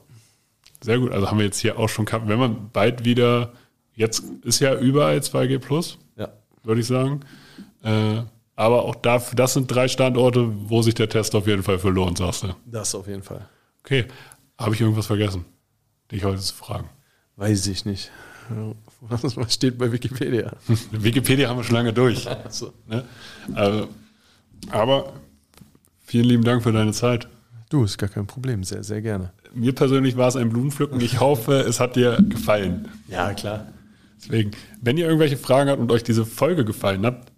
Sehr 0.81 0.99
gut. 0.99 1.13
Also 1.13 1.31
haben 1.31 1.39
wir 1.39 1.45
jetzt 1.45 1.59
hier 1.59 1.79
auch 1.79 1.89
schon 1.89 2.05
Kaffee. 2.05 2.29
Wenn 2.29 2.39
man 2.39 2.71
bald 2.73 3.05
wieder, 3.05 3.53
jetzt 3.95 4.25
ist 4.43 4.61
ja 4.61 4.79
überall 4.79 5.19
2G 5.19 5.59
Plus, 5.59 5.99
ja. 6.17 6.29
würde 6.63 6.81
ich 6.81 6.87
sagen. 6.87 7.21
Äh, 7.83 8.23
aber 8.55 8.85
auch 8.85 8.95
dafür, 8.95 9.35
das 9.37 9.55
sind 9.55 9.69
drei 9.69 9.89
Standorte, 9.89 10.49
wo 10.69 10.83
sich 10.83 10.95
der 10.95 11.09
Test 11.09 11.35
auf 11.35 11.47
jeden 11.47 11.63
Fall 11.63 11.79
für 11.79 11.91
lohnt, 11.91 12.19
sagst 12.19 12.45
du. 12.45 12.55
Das 12.67 12.95
auf 12.95 13.07
jeden 13.07 13.23
Fall. 13.23 13.49
Okay. 13.81 14.07
Habe 14.59 14.75
ich 14.75 14.81
irgendwas 14.81 15.07
vergessen, 15.07 15.45
dich 16.11 16.23
heute 16.25 16.41
zu 16.41 16.55
fragen? 16.55 16.89
Weiß 17.37 17.67
ich 17.67 17.85
nicht. 17.85 18.13
Was, 19.01 19.55
steht 19.55 19.79
bei 19.79 19.91
Wikipedia? 19.91 20.53
Wikipedia 20.93 21.49
haben 21.49 21.57
wir 21.57 21.65
schon 21.65 21.75
lange 21.75 21.93
durch. 21.93 22.27
Also, 22.45 22.73
Ne? 22.87 23.05
Also, 23.55 23.89
aber 24.71 25.13
vielen 26.05 26.25
lieben 26.25 26.45
Dank 26.45 26.63
für 26.63 26.73
deine 26.73 26.93
Zeit. 26.93 27.29
Du, 27.69 27.85
ist 27.85 27.97
gar 27.97 28.11
kein 28.11 28.27
Problem. 28.27 28.65
Sehr, 28.65 28.85
sehr 28.85 29.01
gerne. 29.01 29.33
Mir 29.55 29.75
persönlich 29.75 30.17
war 30.17 30.29
es 30.29 30.37
ein 30.37 30.51
Blumenpflücken. 30.51 31.01
Ich 31.01 31.21
hoffe, 31.21 31.55
es 31.61 31.81
hat 31.81 31.97
dir 31.97 32.19
gefallen. 32.29 32.89
Ja, 33.09 33.33
klar. 33.33 33.69
Deswegen, 34.23 34.51
wenn 34.81 34.99
ihr 34.99 35.07
irgendwelche 35.07 35.37
Fragen 35.37 35.71
habt 35.71 35.81
und 35.81 35.91
euch 35.91 36.05
diese 36.05 36.27
Folge 36.27 36.65
gefallen 36.65 37.05
hat, 37.05 37.33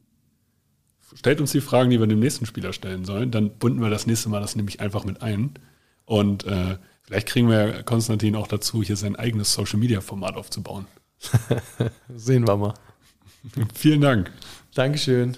stellt 1.15 1.41
uns 1.41 1.53
die 1.53 1.61
Fragen, 1.61 1.91
die 1.91 2.01
wir 2.01 2.07
dem 2.07 2.19
nächsten 2.19 2.47
Spieler 2.47 2.73
stellen 2.73 3.05
sollen. 3.05 3.31
Dann 3.31 3.51
bunden 3.59 3.81
wir 3.81 3.91
das 3.91 4.07
nächste 4.07 4.29
Mal 4.29 4.41
das 4.41 4.57
nämlich 4.57 4.81
einfach 4.81 5.05
mit 5.05 5.23
ein. 5.23 5.55
Und 6.05 6.45
äh, 6.45 6.79
vielleicht 7.03 7.29
kriegen 7.29 7.49
wir 7.49 7.83
Konstantin 7.85 8.37
auch 8.37 8.49
dazu, 8.49 8.83
hier 8.83 8.97
sein 8.97 9.17
eigenes 9.17 9.53
Social-Media-Format 9.55 10.35
aufzubauen. 10.37 10.87
Sehen 12.15 12.47
wir 12.47 12.57
mal. 12.57 12.75
Vielen 13.75 14.01
Dank. 14.01 14.33
Dankeschön. 14.75 15.37